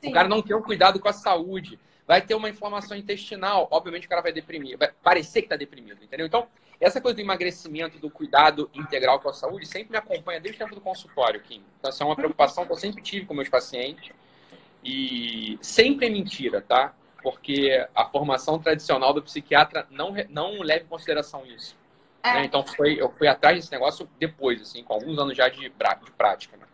Sim. 0.02 0.10
O 0.10 0.14
cara 0.14 0.28
não 0.28 0.42
tem 0.42 0.56
um 0.56 0.62
cuidado 0.62 1.00
com 1.00 1.08
a 1.08 1.14
saúde. 1.14 1.80
Vai 2.08 2.22
ter 2.22 2.34
uma 2.34 2.50
inflamação 2.50 2.98
intestinal. 2.98 3.68
Obviamente 3.70 4.08
o 4.08 4.10
cara 4.10 4.22
vai 4.22 4.32
deprimir. 4.32 4.78
Vai 4.78 4.92
parecer 5.04 5.42
que 5.42 5.46
está 5.46 5.56
deprimido, 5.56 6.04
entendeu? 6.04 6.26
Então, 6.26 6.48
essa 6.80 7.02
coisa 7.02 7.16
do 7.16 7.22
emagrecimento, 7.22 8.00
do 8.00 8.10
cuidado 8.10 8.70
integral 8.74 9.20
com 9.20 9.30
a 9.30 9.34
saúde, 9.34 9.66
sempre 9.66 9.92
me 9.92 9.98
acompanha 9.98 10.40
desde 10.40 10.62
o 10.62 10.66
tempo 10.66 10.76
do 10.76 10.82
consultório, 10.82 11.42
Kim. 11.42 11.64
Então, 11.78 11.90
essa 11.90 12.04
é 12.04 12.08
uma 12.08 12.16
preocupação 12.16 12.66
que 12.66 12.72
eu 12.72 12.78
sempre 12.78 13.02
tive 13.02 13.26
com 13.26 13.34
meus 13.34 13.50
pacientes. 13.50 14.12
E 14.84 15.60
sempre 15.62 16.08
é 16.08 16.10
mentira, 16.10 16.62
tá? 16.62 16.94
Porque 17.22 17.86
a 17.94 18.06
formação 18.06 18.58
tradicional 18.58 19.14
do 19.14 19.22
psiquiatra 19.22 19.86
não, 19.92 20.16
não 20.30 20.62
leva 20.62 20.86
em 20.86 20.88
consideração 20.88 21.46
isso. 21.46 21.78
É. 22.24 22.34
né? 22.34 22.46
Então, 22.46 22.66
foi, 22.66 23.00
eu 23.00 23.10
fui 23.10 23.28
atrás 23.28 23.58
desse 23.58 23.72
negócio 23.72 24.10
depois, 24.18 24.62
assim, 24.62 24.84
com 24.84 24.94
alguns 24.94 25.18
anos 25.20 25.36
já 25.36 25.50
de, 25.50 25.60
de 25.60 26.12
prática. 26.12 26.58
Né? 26.58 26.66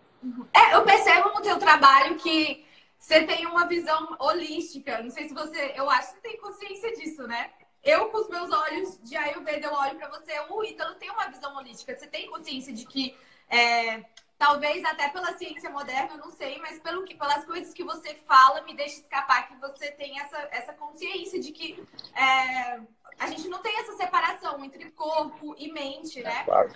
É, 0.53 0.75
eu 0.75 0.84
percebo 0.84 1.29
no 1.29 1.41
teu 1.41 1.58
trabalho 1.58 2.15
que 2.15 2.64
você 3.05 3.24
tem 3.24 3.45
uma 3.45 3.67
visão 3.67 4.17
holística. 4.19 5.00
Não 5.03 5.12
sei 5.12 5.27
se 5.27 5.33
você. 5.33 5.74
Eu 5.75 5.88
acho 5.91 6.07
que 6.07 6.15
você 6.15 6.21
tem 6.21 6.38
consciência 6.38 6.91
disso, 6.95 7.27
né? 7.27 7.51
Eu, 7.83 8.09
com 8.09 8.17
os 8.17 8.27
meus 8.29 8.51
olhos 8.51 9.00
de 9.03 9.15
Ayurveda, 9.15 9.67
eu 9.67 9.74
olho 9.74 9.95
pra 9.95 10.09
você. 10.09 10.33
O 10.50 10.63
Ítalo 10.63 10.95
tem 10.95 11.12
uma 11.12 11.27
visão 11.27 11.55
holística. 11.55 11.95
Você 11.95 12.07
tem 12.07 12.27
consciência 12.31 12.74
de 12.74 12.83
que. 12.83 13.15
é, 13.47 14.03
talvez 14.39 14.83
até 14.83 15.07
pela 15.09 15.38
ciência 15.38 15.69
moderna, 15.69 16.13
eu 16.13 16.17
não 16.17 16.31
sei, 16.31 16.57
mas 16.57 16.79
pelo 16.79 17.03
que, 17.03 17.15
pelas 17.15 17.45
coisas 17.45 17.75
que 17.75 17.83
você 17.83 18.15
fala, 18.25 18.63
me 18.63 18.75
deixa 18.75 19.00
escapar 19.00 19.47
que 19.47 19.55
você 19.57 19.91
tem 19.91 20.19
essa, 20.19 20.38
essa 20.51 20.74
consciência 20.74 21.39
de 21.39 21.51
que 21.51 21.81
é, 22.15 22.81
a 23.19 23.27
gente 23.27 23.47
não 23.47 23.59
tem 23.62 23.79
essa 23.81 23.93
separação 23.93 24.65
entre 24.65 24.89
corpo 24.91 25.55
e 25.59 25.71
mente, 25.71 26.24
né? 26.24 26.43
Claro. 26.43 26.74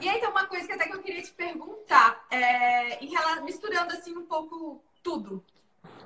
E 0.00 0.08
aí 0.08 0.20
tem 0.20 0.28
uma 0.28 0.46
coisa 0.46 0.64
que 0.64 0.72
até 0.72 0.86
que 0.86 0.94
eu 0.94 1.02
queria 1.02 1.22
te 1.22 1.32
perguntar, 1.32 2.24
é, 2.30 3.04
em 3.04 3.10
misturando 3.42 3.92
assim 3.92 4.16
um 4.16 4.26
pouco 4.26 4.80
tudo. 5.02 5.44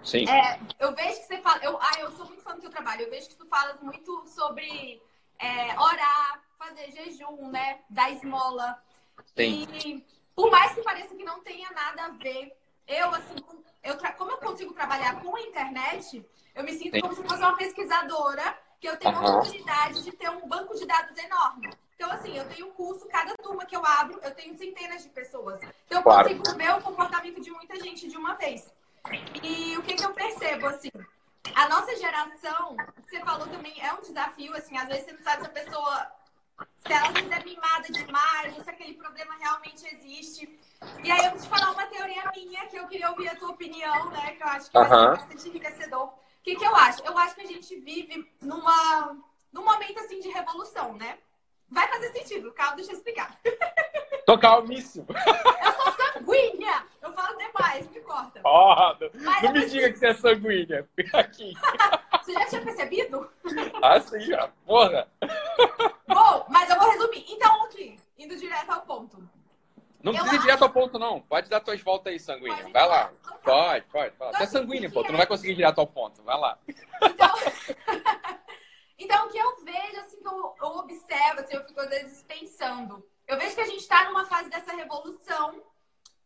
Sim. 0.07 0.29
É, 0.29 0.61
eu 0.79 0.95
vejo 0.95 1.21
que 1.21 1.27
você 1.27 1.39
fala, 1.39 1.63
eu, 1.65 1.77
ah, 1.81 1.99
eu 1.99 2.13
sou 2.13 2.27
muito 2.27 2.43
fã 2.43 2.55
do 2.55 2.61
teu 2.61 2.71
trabalho, 2.71 3.03
eu 3.03 3.11
vejo 3.11 3.29
que 3.29 3.35
tu 3.35 3.47
falas 3.47 3.81
muito 3.81 4.25
sobre 4.29 5.03
é, 5.39 5.79
orar, 5.79 6.43
fazer 6.57 6.93
jejum, 6.93 7.51
né? 7.51 7.81
Dar 7.91 8.11
esmola. 8.13 8.81
Sim. 9.35 9.67
E 9.85 10.05
por 10.35 10.51
mais 10.51 10.75
que 10.75 10.83
pareça 10.83 11.15
que 11.15 11.25
não 11.25 11.41
tenha 11.41 11.69
nada 11.73 12.05
a 12.05 12.09
ver, 12.11 12.57
eu 12.87 13.09
assim, 13.15 13.35
eu 13.83 13.97
como 14.17 14.31
eu 14.31 14.39
consigo 14.39 14.73
trabalhar 14.73 15.21
com 15.21 15.35
a 15.35 15.41
internet, 15.41 16.25
eu 16.55 16.63
me 16.63 16.73
sinto 16.73 16.95
Sim. 16.95 17.01
como 17.01 17.15
se 17.15 17.23
fosse 17.25 17.43
uma 17.43 17.57
pesquisadora 17.57 18.57
que 18.79 18.89
eu 18.89 18.97
tenho 18.99 19.17
uhum. 19.17 19.27
a 19.27 19.31
oportunidade 19.31 20.05
de 20.05 20.13
ter 20.13 20.31
um 20.31 20.47
banco 20.47 20.75
de 20.77 20.87
dados 20.87 21.17
enorme. 21.19 21.69
Então, 21.97 22.11
assim, 22.13 22.37
eu 22.37 22.47
tenho 22.49 22.69
um 22.69 22.73
curso, 22.73 23.09
cada 23.09 23.35
turma 23.39 23.65
que 23.65 23.75
eu 23.75 23.85
abro, 23.85 24.21
eu 24.23 24.35
tenho 24.35 24.57
centenas 24.57 25.03
de 25.03 25.09
pessoas. 25.09 25.59
Então, 25.87 25.99
eu 25.99 26.03
claro. 26.03 26.29
consigo 26.29 26.57
ver 26.57 26.75
o 26.75 26.83
comportamento 26.83 27.41
de 27.41 27.51
muita 27.51 27.81
gente 27.81 28.07
de 28.07 28.17
uma 28.17 28.35
vez. 28.35 28.71
E 29.43 29.77
o 29.77 29.83
que, 29.83 29.95
que 29.95 30.05
eu 30.05 30.13
percebo, 30.13 30.67
assim, 30.67 30.91
a 31.55 31.69
nossa 31.69 31.97
geração, 31.97 32.77
você 33.05 33.21
falou 33.21 33.47
também, 33.47 33.75
é 33.81 33.93
um 33.93 34.01
desafio, 34.01 34.55
assim, 34.55 34.77
às 34.77 34.89
vezes 34.89 35.05
você 35.05 35.13
não 35.13 35.23
sabe 35.23 35.43
se 35.43 35.49
a 35.49 35.53
pessoa, 35.53 36.13
se 36.79 36.93
ela 36.93 37.13
vezes 37.13 37.31
é 37.31 37.45
mimada 37.45 37.89
demais, 37.89 38.57
ou 38.57 38.65
se 38.65 38.71
aquele 38.71 38.95
problema 38.95 39.35
realmente 39.37 39.87
existe. 39.95 40.59
E 41.03 41.11
aí 41.11 41.25
eu 41.25 41.33
vou 41.33 41.41
te 41.41 41.49
falar 41.49 41.73
uma 41.73 41.87
teoria 41.87 42.31
minha, 42.35 42.67
que 42.67 42.77
eu 42.77 42.89
queria 42.89 43.11
ouvir 43.11 43.29
a 43.29 43.37
tua 43.37 43.51
opinião, 43.51 44.11
né, 44.11 44.33
que 44.33 44.43
eu 44.43 44.49
acho 44.49 44.71
que 44.71 44.79
vai 44.79 44.89
ser 44.89 45.21
bastante 45.21 45.49
enriquecedor. 45.49 46.07
O 46.09 46.19
que, 46.43 46.57
que 46.57 46.65
eu 46.65 46.77
acho? 46.77 47.03
Eu 47.05 47.17
acho 47.19 47.35
que 47.35 47.43
a 47.43 47.47
gente 47.47 47.77
vive 47.81 48.33
numa, 48.41 49.17
num 49.53 49.65
momento, 49.65 49.99
assim, 50.01 50.21
de 50.21 50.29
revolução, 50.29 50.95
né? 50.95 51.19
Vai 51.71 51.89
fazer 51.89 52.13
sentido, 52.13 52.53
calma, 52.53 52.77
deixa 52.77 52.93
eu 52.93 52.97
explicar. 52.97 53.39
Tô 54.25 54.39
calmíssimo. 54.39 55.07
Eu 55.09 55.73
sou 55.73 55.93
sanguínea. 55.93 56.85
Eu 57.03 57.13
falo 57.13 57.37
demais, 57.37 57.91
me 57.91 58.01
corta. 58.01 58.41
Oh, 58.45 58.75
não, 59.01 59.43
não 59.43 59.53
me 59.53 59.67
diga 59.67 59.93
que 59.93 59.99
você 59.99 60.07
é 60.09 60.15
sanguínea. 60.15 60.89
Aqui. 61.13 61.55
você 62.23 62.33
já 62.33 62.47
tinha 62.47 62.63
percebido? 62.63 63.31
Ah, 63.83 64.01
sim, 64.01 64.21
já. 64.21 64.49
Porra. 64.65 65.09
Bom, 66.09 66.47
mas 66.49 66.69
eu 66.71 66.79
vou 66.79 66.91
resumir. 66.91 67.25
Então, 67.29 67.65
aqui, 67.65 67.97
indo 68.19 68.37
direto 68.37 68.71
ao 68.71 68.81
ponto. 68.83 69.19
Não 70.03 70.13
eu 70.13 70.19
precisa 70.19 70.37
ir 70.37 70.41
direto 70.41 70.63
ao 70.63 70.71
ponto, 70.71 70.99
não. 70.99 71.21
Pode 71.21 71.49
dar 71.49 71.61
tuas 71.61 71.81
voltas 71.81 72.13
aí, 72.13 72.21
sanguínea. 72.21 72.59
Pode 72.59 72.73
vai 72.73 72.87
lá. 72.87 73.13
Pode, 73.43 73.85
pode. 73.87 74.11
pode. 74.13 74.37
Você 74.37 74.43
é 74.45 74.47
sanguínea, 74.47 74.91
pô. 74.91 75.03
Tu 75.03 75.11
não 75.11 75.19
vai 75.19 75.27
conseguir 75.27 75.53
ir 75.53 75.57
direto 75.57 75.81
ao 75.81 75.87
ponto. 75.87 76.23
Vai 76.23 76.39
lá. 76.39 76.59
Então... 77.03 77.35
Então, 78.99 79.27
o 79.27 79.31
que 79.31 79.39
eu 79.39 79.65
vejo, 79.65 80.01
assim, 80.01 80.21
que 80.21 80.27
eu, 80.27 80.55
eu 80.61 80.69
observo, 80.69 81.41
assim, 81.41 81.55
eu 81.55 81.65
fico 81.65 81.81
às 81.81 81.89
vezes 81.89 82.23
pensando. 82.23 83.07
Eu 83.27 83.39
vejo 83.39 83.55
que 83.55 83.61
a 83.61 83.67
gente 83.67 83.81
está 83.81 84.05
numa 84.05 84.25
fase 84.25 84.49
dessa 84.49 84.75
revolução 84.75 85.63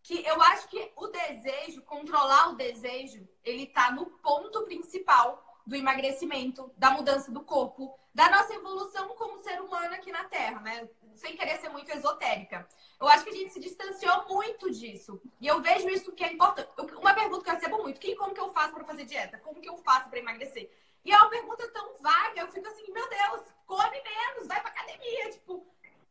que 0.02 0.24
eu 0.24 0.40
acho 0.42 0.68
que 0.68 0.92
o 0.96 1.06
desejo, 1.08 1.82
controlar 1.82 2.50
o 2.50 2.56
desejo, 2.56 3.28
ele 3.44 3.64
está 3.64 3.90
no 3.90 4.06
ponto 4.06 4.62
principal 4.62 5.44
do 5.66 5.76
emagrecimento, 5.76 6.72
da 6.76 6.90
mudança 6.90 7.30
do 7.30 7.42
corpo, 7.42 7.98
da 8.14 8.28
nossa 8.30 8.54
evolução 8.54 9.08
como 9.10 9.38
ser 9.38 9.60
humano 9.60 9.94
aqui 9.94 10.10
na 10.10 10.24
Terra, 10.24 10.60
né? 10.60 10.88
Sem 11.14 11.36
querer 11.36 11.60
ser 11.60 11.68
muito 11.68 11.90
esotérica. 11.90 12.66
Eu 13.00 13.08
acho 13.08 13.24
que 13.24 13.30
a 13.30 13.34
gente 13.34 13.52
se 13.52 13.60
distanciou 13.60 14.26
muito 14.28 14.70
disso. 14.70 15.20
E 15.40 15.46
eu 15.46 15.60
vejo 15.60 15.88
isso 15.88 16.12
que 16.12 16.24
é 16.24 16.32
importante. 16.32 16.70
Uma 16.96 17.14
pergunta 17.14 17.44
que 17.44 17.50
eu 17.50 17.54
recebo 17.54 17.82
muito: 17.82 18.00
que, 18.00 18.16
como 18.16 18.34
que 18.34 18.40
eu 18.40 18.52
faço 18.52 18.74
para 18.74 18.84
fazer 18.84 19.04
dieta? 19.04 19.38
Como 19.38 19.60
que 19.60 19.68
eu 19.68 19.76
faço 19.78 20.08
para 20.08 20.18
emagrecer? 20.18 20.70
E 21.04 21.12
é 21.12 21.16
uma 21.16 21.30
pergunta 21.30 21.68
tão 21.68 21.96
vaga, 22.00 22.40
eu 22.40 22.52
fico 22.52 22.68
assim, 22.68 22.92
meu 22.92 23.08
Deus, 23.08 23.42
come 23.66 24.02
menos, 24.02 24.46
vai 24.46 24.60
pra 24.60 24.70
academia. 24.70 25.30
Tipo, 25.30 25.66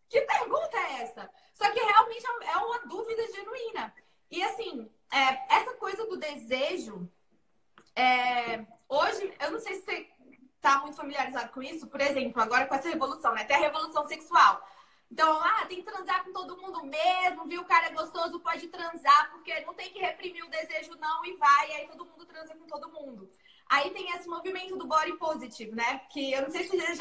que 0.08 0.22
pergunta 0.22 0.78
é 0.78 1.02
essa? 1.02 1.30
Só 1.54 1.70
que 1.72 1.80
realmente 1.80 2.26
é 2.26 2.58
uma 2.58 2.80
dúvida 2.80 3.28
genuína. 3.28 3.94
E 4.32 4.42
assim, 4.44 4.90
é, 5.12 5.56
essa 5.56 5.74
coisa 5.76 6.06
do 6.08 6.18
desejo, 6.18 7.08
é, 7.96 8.66
hoje, 8.88 9.34
eu 9.40 9.52
não 9.52 9.60
sei 9.60 9.76
se 9.76 9.82
você 9.82 10.10
tá 10.62 10.80
muito 10.80 10.98
familiarizado 10.98 11.52
com 11.52 11.62
isso, 11.62 11.88
por 11.88 12.02
exemplo, 12.02 12.42
agora 12.42 12.66
com 12.66 12.76
essa 12.76 12.90
revolução, 12.90 13.34
né? 13.34 13.44
Tem 13.44 13.56
a 13.56 13.60
revolução 13.60 14.08
sexual. 14.08 14.66
Então, 15.12 15.40
ah, 15.42 15.66
tem 15.68 15.78
que 15.78 15.92
transar 15.92 16.24
com 16.24 16.32
todo 16.32 16.58
mundo 16.58 16.86
mesmo, 16.86 17.46
viu? 17.46 17.62
O 17.62 17.66
cara 17.66 17.88
é 17.88 17.94
gostoso, 17.94 18.40
pode 18.40 18.68
transar, 18.68 19.32
porque 19.32 19.60
não 19.62 19.74
tem 19.74 19.92
que 19.92 20.00
reprimir 20.00 20.44
o 20.44 20.50
desejo, 20.50 20.96
não, 21.00 21.26
e 21.26 21.36
vai, 21.36 21.70
e 21.70 21.74
aí 21.74 21.88
todo 21.88 22.06
mundo 22.06 22.26
transa 22.26 22.56
com 22.56 22.68
todo 22.68 22.92
mundo. 22.92 23.30
Aí 23.68 23.92
tem 23.92 24.12
esse 24.12 24.28
movimento 24.28 24.76
do 24.78 24.88
body 24.88 25.14
positive, 25.18 25.72
né? 25.76 26.00
Que 26.12 26.34
eu 26.34 26.44
não 26.44 26.50
sei 26.50 26.64
se 26.64 26.76
você 26.76 26.96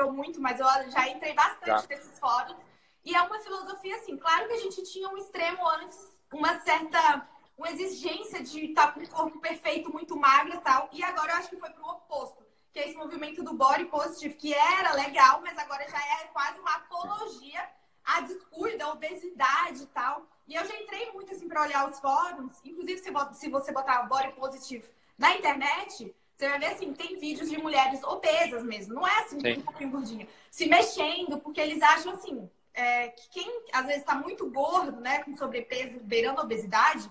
mergulhou 0.00 0.12
muito, 0.12 0.40
mas 0.40 0.58
eu 0.58 0.66
já 0.90 1.08
entrei 1.08 1.34
bastante 1.34 1.88
nesses 1.88 2.18
fóruns. 2.18 2.56
E 3.04 3.14
é 3.14 3.22
uma 3.22 3.38
filosofia 3.40 3.96
assim, 3.96 4.16
claro 4.16 4.46
que 4.46 4.54
a 4.54 4.60
gente 4.60 4.82
tinha 4.84 5.08
um 5.08 5.16
extremo 5.16 5.66
antes, 5.68 6.10
uma 6.32 6.58
certa 6.60 7.28
uma 7.56 7.70
exigência 7.70 8.42
de 8.42 8.66
estar 8.66 8.94
com 8.94 9.00
o 9.00 9.08
corpo 9.08 9.38
perfeito, 9.38 9.92
muito 9.92 10.16
magro 10.16 10.54
e 10.54 10.60
tal. 10.60 10.88
E 10.92 11.02
agora 11.02 11.32
eu 11.32 11.36
acho 11.36 11.50
que 11.50 11.58
foi 11.58 11.68
pro 11.68 11.90
oposto, 11.90 12.42
que 12.72 12.78
é 12.78 12.88
esse 12.88 12.96
movimento 12.96 13.42
do 13.42 13.52
body 13.52 13.84
positive, 13.84 14.34
que 14.34 14.54
era 14.54 14.94
legal, 14.94 15.42
mas 15.42 15.58
agora 15.58 15.86
já 15.86 15.98
é 15.98 16.28
quase 16.32 16.58
uma 16.58 16.74
apologia 16.76 17.68
à 18.02 18.22
descuida, 18.22 18.86
à 18.86 18.92
obesidade 18.92 19.82
e 19.82 19.86
tal. 19.88 20.26
E 20.48 20.54
eu 20.54 20.64
já 20.64 20.74
entrei 20.74 21.12
muito 21.12 21.34
assim 21.34 21.46
para 21.46 21.60
olhar 21.60 21.86
os 21.90 22.00
fóruns, 22.00 22.54
inclusive 22.64 22.98
se 23.34 23.50
você 23.50 23.72
botar 23.72 24.04
body 24.04 24.32
positive 24.32 24.88
na 25.18 25.36
internet, 25.36 26.14
você 26.40 26.48
vai 26.48 26.58
ver 26.58 26.66
assim, 26.66 26.94
tem 26.94 27.18
vídeos 27.18 27.50
de 27.50 27.58
mulheres 27.58 28.02
obesas 28.02 28.62
mesmo, 28.62 28.94
não 28.94 29.06
é 29.06 29.18
assim, 29.20 29.36
um 29.36 29.60
pouquinho 29.60 29.90
gordinha, 29.90 30.26
se 30.50 30.66
mexendo, 30.66 31.38
porque 31.38 31.60
eles 31.60 31.82
acham 31.82 32.14
assim, 32.14 32.48
é, 32.72 33.08
que 33.08 33.28
quem 33.28 33.62
às 33.72 33.84
vezes 33.84 34.00
está 34.00 34.14
muito 34.14 34.48
gordo, 34.50 35.00
né, 35.00 35.22
com 35.22 35.36
sobrepeso, 35.36 36.00
beirando 36.00 36.40
obesidade, 36.40 37.10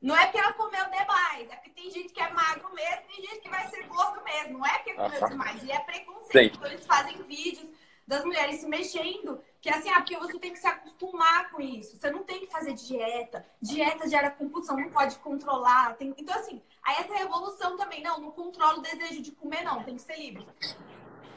não 0.00 0.16
é 0.16 0.26
porque 0.26 0.38
ela 0.38 0.52
comeu 0.52 0.84
demais, 0.84 1.50
é 1.50 1.56
porque 1.56 1.70
tem 1.70 1.90
gente 1.90 2.12
que 2.12 2.20
é 2.20 2.30
magro 2.30 2.72
mesmo, 2.72 3.02
tem 3.08 3.26
gente 3.26 3.40
que 3.40 3.48
vai 3.48 3.66
ser 3.66 3.82
gordo 3.88 4.22
mesmo, 4.22 4.58
não 4.58 4.66
é 4.66 4.78
porque 4.78 4.94
comeu 4.94 5.28
demais, 5.28 5.62
e 5.64 5.72
é 5.72 5.80
preconceito. 5.80 6.56
Então 6.56 6.70
eles 6.70 6.86
fazem 6.86 7.20
vídeos 7.24 7.68
das 8.06 8.24
mulheres 8.24 8.60
se 8.60 8.68
mexendo, 8.68 9.42
que 9.60 9.68
é 9.68 9.74
assim, 9.74 9.90
ah, 9.90 9.96
porque 9.96 10.16
você 10.16 10.38
tem 10.38 10.52
que 10.52 10.58
se 10.58 10.66
acostumar 10.66 11.50
com 11.50 11.60
isso. 11.60 11.96
Você 11.96 12.10
não 12.10 12.22
tem 12.22 12.40
que 12.40 12.46
fazer 12.46 12.74
dieta. 12.74 13.44
Dieta 13.60 14.08
gera 14.08 14.30
compulsão, 14.30 14.76
não 14.76 14.90
pode 14.90 15.18
controlar. 15.18 15.94
Tem... 15.96 16.14
Então, 16.16 16.38
assim, 16.38 16.62
aí 16.82 16.96
essa 16.98 17.14
revolução 17.14 17.76
também, 17.76 18.02
não, 18.02 18.20
não 18.20 18.30
controla 18.30 18.78
o 18.78 18.82
desejo 18.82 19.20
de 19.20 19.32
comer, 19.32 19.62
não, 19.62 19.82
tem 19.82 19.96
que 19.96 20.02
ser 20.02 20.16
livre. 20.16 20.46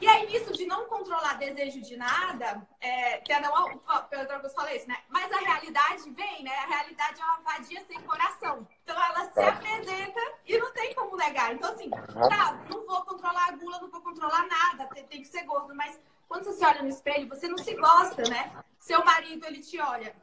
E 0.00 0.08
aí, 0.08 0.26
nisso 0.26 0.52
de 0.52 0.66
não 0.66 0.86
controlar 0.86 1.34
desejo 1.34 1.80
de 1.80 1.96
nada, 1.96 2.66
é, 2.80 3.22
não, 3.40 3.78
pelo 4.08 4.26
que 4.26 4.46
eu 4.46 4.50
falei 4.50 4.76
isso, 4.76 4.88
né? 4.88 4.96
Mas 5.08 5.30
a 5.30 5.38
realidade 5.38 6.10
vem, 6.10 6.42
né? 6.42 6.52
A 6.56 6.66
realidade 6.66 7.20
é 7.20 7.24
uma 7.24 7.40
vadia 7.42 7.84
sem 7.86 8.00
coração. 8.02 8.66
Então 8.82 9.00
ela 9.00 9.30
se 9.30 9.40
apresenta 9.40 10.20
e 10.44 10.58
não 10.58 10.72
tem 10.72 10.92
como 10.96 11.16
negar. 11.16 11.54
Então, 11.54 11.72
assim, 11.72 11.88
tá, 11.88 12.60
não 12.68 12.84
vou 12.84 13.04
controlar 13.04 13.50
a 13.50 13.52
gula, 13.52 13.80
não 13.80 13.88
vou 13.88 14.00
controlar 14.00 14.44
nada, 14.48 14.86
tem, 14.92 15.06
tem 15.06 15.22
que 15.22 15.28
ser 15.28 15.44
gordo, 15.44 15.72
mas 15.72 16.00
quando 16.32 16.44
você 16.44 16.52
se 16.54 16.64
olha 16.64 16.80
no 16.80 16.88
espelho, 16.88 17.28
você 17.28 17.46
não 17.46 17.58
se 17.58 17.74
gosta, 17.74 18.22
né? 18.22 18.50
Seu 18.80 19.04
marido, 19.04 19.44
ele 19.44 19.60
te 19.60 19.78
olha. 19.78 20.16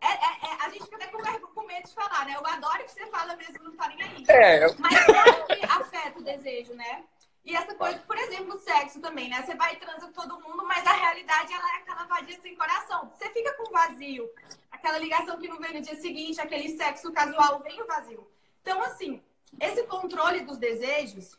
É, 0.00 0.08
é, 0.08 0.50
é, 0.50 0.64
a 0.64 0.68
gente 0.68 0.82
fica 0.82 0.96
até 0.96 1.06
com 1.06 1.62
medo 1.62 1.86
de 1.86 1.94
falar, 1.94 2.26
né? 2.26 2.34
Eu 2.34 2.44
adoro 2.44 2.82
que 2.82 2.90
você 2.90 3.06
fala 3.06 3.36
mesmo, 3.36 3.62
não 3.62 3.76
tá 3.76 3.86
nem 3.86 4.02
aí. 4.02 4.24
É. 4.28 4.66
Mas 4.78 5.04
claro 5.04 5.46
que 5.46 5.64
afeta 5.64 6.18
o 6.18 6.24
desejo, 6.24 6.74
né? 6.74 7.04
E 7.44 7.54
essa 7.54 7.72
coisa, 7.76 8.00
por 8.00 8.18
exemplo, 8.18 8.56
o 8.56 8.58
sexo 8.58 9.00
também, 9.00 9.30
né? 9.30 9.40
Você 9.42 9.54
vai 9.54 9.74
e 9.74 9.76
transa 9.76 10.08
com 10.08 10.12
todo 10.12 10.40
mundo, 10.40 10.66
mas 10.66 10.84
a 10.84 10.92
realidade 10.92 11.52
ela 11.52 11.74
é 11.74 11.76
aquela 11.76 12.04
vadia 12.06 12.40
sem 12.40 12.56
coração. 12.56 13.12
Você 13.12 13.30
fica 13.30 13.54
com 13.54 13.70
vazio. 13.70 14.28
Aquela 14.72 14.98
ligação 14.98 15.38
que 15.38 15.46
não 15.46 15.60
vem 15.60 15.74
no 15.74 15.82
dia 15.82 16.00
seguinte, 16.00 16.40
aquele 16.40 16.76
sexo 16.76 17.12
casual 17.12 17.60
vem 17.60 17.80
o 17.80 17.86
vazio. 17.86 18.28
Então, 18.60 18.82
assim, 18.82 19.22
esse 19.60 19.84
controle 19.84 20.40
dos 20.40 20.58
desejos 20.58 21.38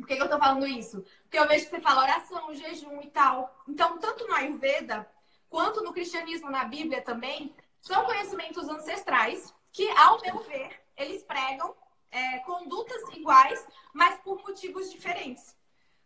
por 0.00 0.08
que, 0.08 0.16
que 0.16 0.22
eu 0.22 0.28
tô 0.28 0.38
falando 0.38 0.66
isso? 0.66 1.04
Porque 1.22 1.38
eu 1.38 1.46
vejo 1.46 1.64
que 1.64 1.70
você 1.70 1.80
fala 1.80 2.02
oração, 2.02 2.54
jejum 2.54 3.00
e 3.02 3.10
tal. 3.10 3.54
Então, 3.68 3.98
tanto 3.98 4.26
no 4.26 4.34
Ayurveda 4.34 5.08
quanto 5.48 5.82
no 5.82 5.92
cristianismo, 5.92 6.50
na 6.50 6.64
Bíblia 6.64 7.02
também, 7.02 7.54
são 7.80 8.04
conhecimentos 8.04 8.68
ancestrais 8.68 9.54
que, 9.72 9.88
ao 9.90 10.20
meu 10.20 10.38
ver, 10.40 10.80
eles 10.96 11.22
pregam 11.22 11.74
é, 12.10 12.38
condutas 12.40 13.02
iguais, 13.14 13.66
mas 13.92 14.18
por 14.20 14.42
motivos 14.42 14.90
diferentes. 14.90 15.56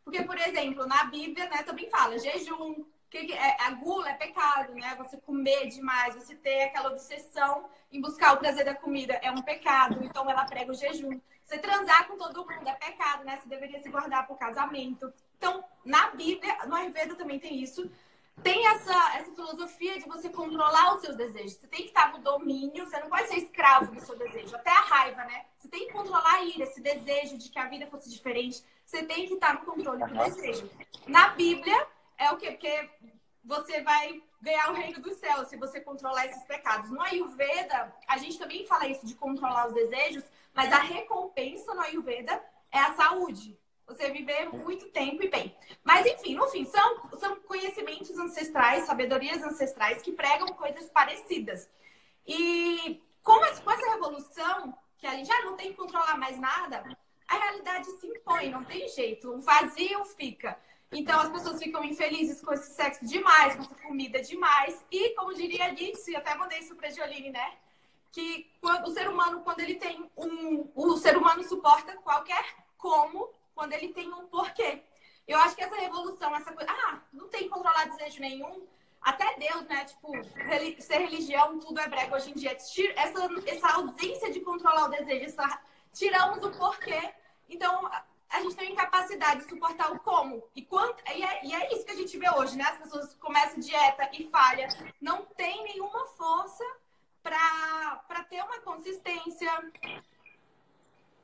Porque, 0.05 0.23
por 0.23 0.39
exemplo, 0.39 0.87
na 0.87 1.05
Bíblia, 1.05 1.49
né, 1.49 1.63
também 1.63 1.89
fala 1.89 2.19
jejum, 2.19 2.85
que 3.11 3.33
é, 3.33 3.57
a 3.63 3.71
gula 3.71 4.11
é 4.11 4.15
pecado, 4.15 4.75
né? 4.75 4.95
Você 4.99 5.17
comer 5.17 5.69
demais, 5.69 6.15
você 6.15 6.35
ter 6.35 6.65
aquela 6.65 6.91
obsessão 6.91 7.69
em 7.91 8.01
buscar 8.01 8.35
o 8.35 8.39
prazer 8.39 8.65
da 8.65 8.75
comida 8.75 9.15
é 9.23 9.31
um 9.31 9.41
pecado. 9.41 10.01
Então 10.03 10.29
ela 10.29 10.45
prega 10.45 10.73
o 10.73 10.75
jejum. 10.75 11.21
Você 11.45 11.59
transar 11.59 12.09
com 12.09 12.17
todo 12.17 12.39
mundo 12.39 12.69
é 12.69 12.75
pecado, 12.75 13.25
né? 13.25 13.37
Você 13.37 13.49
deveria 13.49 13.81
se 13.83 13.89
guardar 13.91 14.27
para 14.27 14.35
o 14.35 14.39
casamento. 14.39 15.13
Então, 15.37 15.63
na 15.85 16.11
Bíblia, 16.11 16.57
no 16.67 16.75
Ayurveda 16.75 17.15
também 17.15 17.39
tem 17.39 17.63
isso. 17.63 17.91
Tem 18.43 18.67
essa, 18.67 19.17
essa 19.17 19.31
filosofia 19.31 19.99
de 19.99 20.07
você 20.07 20.29
controlar 20.31 20.95
os 20.95 21.03
seus 21.03 21.17
desejos. 21.17 21.53
Você 21.53 21.69
tem 21.69 21.83
que 21.83 21.89
estar 21.89 22.13
no 22.13 22.19
domínio, 22.19 22.87
você 22.87 22.99
não 22.99 23.09
pode 23.09 23.29
ser 23.29 23.37
escravo 23.37 23.93
do 23.93 24.01
seu 24.01 24.19
desejo. 24.19 24.57
Até 24.57 24.71
a 24.71 24.81
raiva, 24.81 25.25
né? 25.25 25.45
Você 25.57 25.69
tem 25.69 25.87
que 25.87 25.93
controlar 25.93 26.35
a 26.35 26.45
ira, 26.45 26.65
esse 26.65 26.81
desejo 26.81 27.37
de 27.37 27.51
que 27.51 27.59
a 27.59 27.69
vida 27.69 27.87
fosse 27.87 28.11
diferente. 28.11 28.65
Você 28.85 29.05
tem 29.05 29.27
que 29.27 29.35
estar 29.35 29.55
no 29.55 29.61
controle 29.67 30.05
do 30.05 30.15
desejo. 30.15 30.69
Na 31.07 31.29
Bíblia, 31.29 31.87
é 32.19 32.31
o 32.33 32.37
quê? 32.37 32.51
Porque 32.53 32.91
você 33.45 33.83
vai 33.83 34.23
ganhar 34.41 34.71
o 34.71 34.75
reino 34.75 35.01
dos 35.01 35.17
céus 35.17 35.49
se 35.49 35.57
você 35.57 35.81
controlar 35.81 36.27
esses 36.27 36.45
pecados. 36.45 36.91
No 36.91 37.03
Ayurveda, 37.03 37.95
a 38.09 38.17
gente 38.19 38.39
também 38.39 38.67
fala 38.67 38.87
isso 38.87 39.07
de 39.07 39.15
controlar 39.15 39.69
os 39.69 39.75
desejos, 39.75 40.25
mas 40.55 40.73
a 40.73 40.79
recompensa 40.79 41.75
no 41.75 41.81
Ayurveda 41.81 42.43
é 42.71 42.79
a 42.79 42.95
saúde. 42.95 43.59
Você 43.87 44.11
viver 44.11 44.49
muito 44.49 44.89
tempo 44.91 45.23
e 45.23 45.29
bem. 45.29 45.55
Mas, 45.83 46.07
enfim, 46.07 46.35
no 46.35 46.47
fim, 46.49 46.65
são, 46.65 47.11
são 47.19 47.37
conhecimentos 47.41 48.19
ancestrais, 48.19 48.85
sabedorias 48.85 49.43
ancestrais 49.43 50.01
que 50.01 50.13
pregam 50.13 50.49
coisas 50.49 50.89
parecidas. 50.89 51.69
E 52.27 53.03
com, 53.23 53.45
essa 53.45 53.91
revolução, 53.91 54.77
que 54.97 55.07
a 55.07 55.15
gente 55.15 55.27
já 55.27 55.43
não 55.43 55.57
tem 55.57 55.71
que 55.71 55.77
controlar 55.77 56.17
mais 56.17 56.39
nada, 56.39 56.83
a 57.29 57.37
realidade 57.37 57.87
se 57.99 58.07
impõe, 58.07 58.51
não 58.51 58.65
tem 58.65 58.89
jeito. 58.89 59.31
O 59.31 59.41
vazio 59.41 60.05
fica. 60.17 60.59
Então 60.91 61.19
as 61.21 61.31
pessoas 61.31 61.63
ficam 61.63 61.85
infelizes 61.85 62.41
com 62.41 62.53
esse 62.53 62.73
sexo 62.73 63.05
demais, 63.05 63.57
com 63.57 63.63
essa 63.63 63.75
comida 63.75 64.23
demais. 64.23 64.83
E, 64.91 65.11
como 65.11 65.35
diria 65.35 65.73
Nietzsche, 65.73 66.17
até 66.17 66.35
mandei 66.35 66.61
isso 66.61 66.75
pra 66.77 66.91
Jolene, 66.91 67.31
né? 67.31 67.59
Que 68.15 68.49
o 68.63 68.91
ser 68.93 69.09
humano, 69.09 69.41
quando 69.41 69.59
ele 69.59 69.75
tem 69.75 70.09
um. 70.17 70.71
O 70.73 70.97
ser 70.97 71.17
humano 71.17 71.43
suporta 71.43 71.97
qualquer 71.97 72.45
como 72.79 73.29
quando 73.57 73.73
ele 73.73 73.89
tem 73.89 74.13
um 74.13 74.29
porquê. 74.29 74.85
Eu 75.27 75.37
acho 75.41 75.57
que 75.57 75.65
essa 75.65 75.75
revolução, 75.75 76.33
essa 76.37 76.53
coisa. 76.53 76.71
Ah, 76.71 77.01
não 77.13 77.29
tem 77.29 77.43
que 77.43 77.49
controlar 77.49 77.87
desejo 77.87 78.21
nenhum. 78.21 78.69
Até 79.03 79.37
Deus, 79.37 79.67
né? 79.67 79.85
Tipo, 79.85 80.13
ser 80.81 80.99
religião, 80.99 81.59
tudo 81.59 81.81
é 81.81 81.89
brega 81.89 82.15
hoje 82.15 82.31
em 82.31 82.35
dia. 82.35 82.53
Essa, 82.53 83.29
essa 83.47 83.69
ausência 83.75 84.31
de 84.31 84.41
controlar 84.43 84.85
o 84.85 84.91
desejo, 84.91 85.25
essa, 85.25 85.61
tiramos 85.93 86.39
o 86.45 86.53
porquê. 86.53 87.13
Então, 87.49 87.91
a 88.31 88.43
gente 88.43 88.55
tem 88.55 88.71
incapacidade 88.71 89.41
de 89.41 89.49
suportar 89.49 89.91
o 89.91 89.99
como. 89.99 90.41
E, 90.55 90.63
quanto, 90.63 91.03
e, 91.13 91.21
é, 91.21 91.45
e 91.45 91.53
é 91.53 91.75
isso 91.75 91.85
que 91.85 91.91
a 91.91 91.97
gente 91.97 92.17
vê 92.17 92.31
hoje, 92.31 92.57
né? 92.57 92.63
As 92.63 92.79
pessoas 92.79 93.15
começam 93.15 93.59
dieta 93.59 94.09
e 94.13 94.31
falha. 94.31 94.69
Não 95.01 95.25
tem 95.37 95.65
nenhuma 95.65 96.07
força 96.17 96.65
para 97.25 98.25
ter 98.29 98.43
uma 98.45 98.61
consistência. 98.61 99.51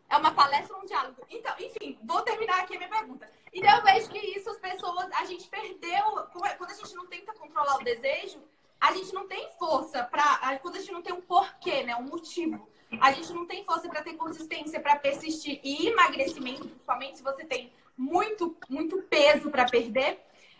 É 0.08 0.16
uma 0.16 0.32
palestra 0.32 0.76
um 0.76 0.84
diálogo? 0.84 1.24
Então, 1.30 1.54
enfim, 1.60 1.96
vou 2.02 2.22
terminar 2.22 2.60
aqui 2.60 2.74
a 2.74 2.78
minha 2.78 2.90
pergunta. 2.90 3.30
Então, 3.52 3.76
eu 3.76 3.84
vejo 3.84 4.08
que 4.08 4.18
isso, 4.18 4.50
as 4.50 4.58
pessoas, 4.58 5.08
a 5.12 5.24
gente 5.26 5.46
perdeu. 5.48 6.26
Quando 6.58 6.70
a 6.70 6.74
gente 6.74 6.94
não 6.94 7.06
tenta 7.06 7.32
controlar 7.34 7.76
o 7.76 7.84
desejo, 7.84 8.42
a 8.80 8.92
gente 8.92 9.12
não 9.12 9.28
tem 9.28 9.48
força 9.58 10.02
para. 10.02 10.58
Quando 10.58 10.76
a 10.76 10.80
gente 10.80 10.92
não 10.92 11.02
tem 11.02 11.12
um 11.12 11.20
porquê, 11.20 11.84
né? 11.84 11.94
Um 11.94 12.08
motivo 12.08 12.68
a 12.98 13.12
gente 13.12 13.32
não 13.32 13.46
tem 13.46 13.64
força 13.64 13.88
para 13.88 14.02
ter 14.02 14.14
consistência, 14.14 14.80
para 14.80 14.96
persistir. 14.96 15.60
E 15.62 15.88
emagrecimento, 15.88 16.66
principalmente 16.66 17.18
se 17.18 17.22
você 17.22 17.44
tem 17.44 17.72
muito, 17.96 18.56
muito 18.68 19.02
peso 19.02 19.50
para 19.50 19.66
perder, 19.66 20.18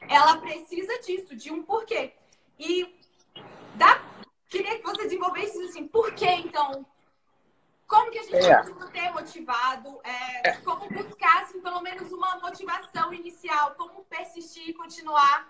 ela 0.09 0.37
precisa 0.37 0.99
disso, 1.01 1.35
de 1.35 1.51
um 1.51 1.63
porquê. 1.63 2.13
E 2.59 2.95
dá... 3.75 4.10
queria 4.51 4.77
que 4.77 4.83
você 4.83 5.05
desenvolvesse 5.05 5.63
assim, 5.63 5.87
por 5.89 6.13
que 6.13 6.27
então? 6.27 6.85
Como 7.87 8.11
que 8.11 8.19
a 8.19 8.23
gente 8.23 8.37
é. 8.37 8.63
se 8.63 8.73
manter 8.73 9.11
motivado? 9.13 10.01
É, 10.05 10.51
é. 10.51 10.53
Como 10.59 10.89
buscar, 10.91 11.43
assim, 11.43 11.61
pelo 11.61 11.81
menos 11.81 12.13
uma 12.13 12.39
motivação 12.39 13.13
inicial? 13.15 13.75
Como 13.77 14.05
persistir 14.05 14.69
e 14.69 14.75
continuar? 14.75 15.49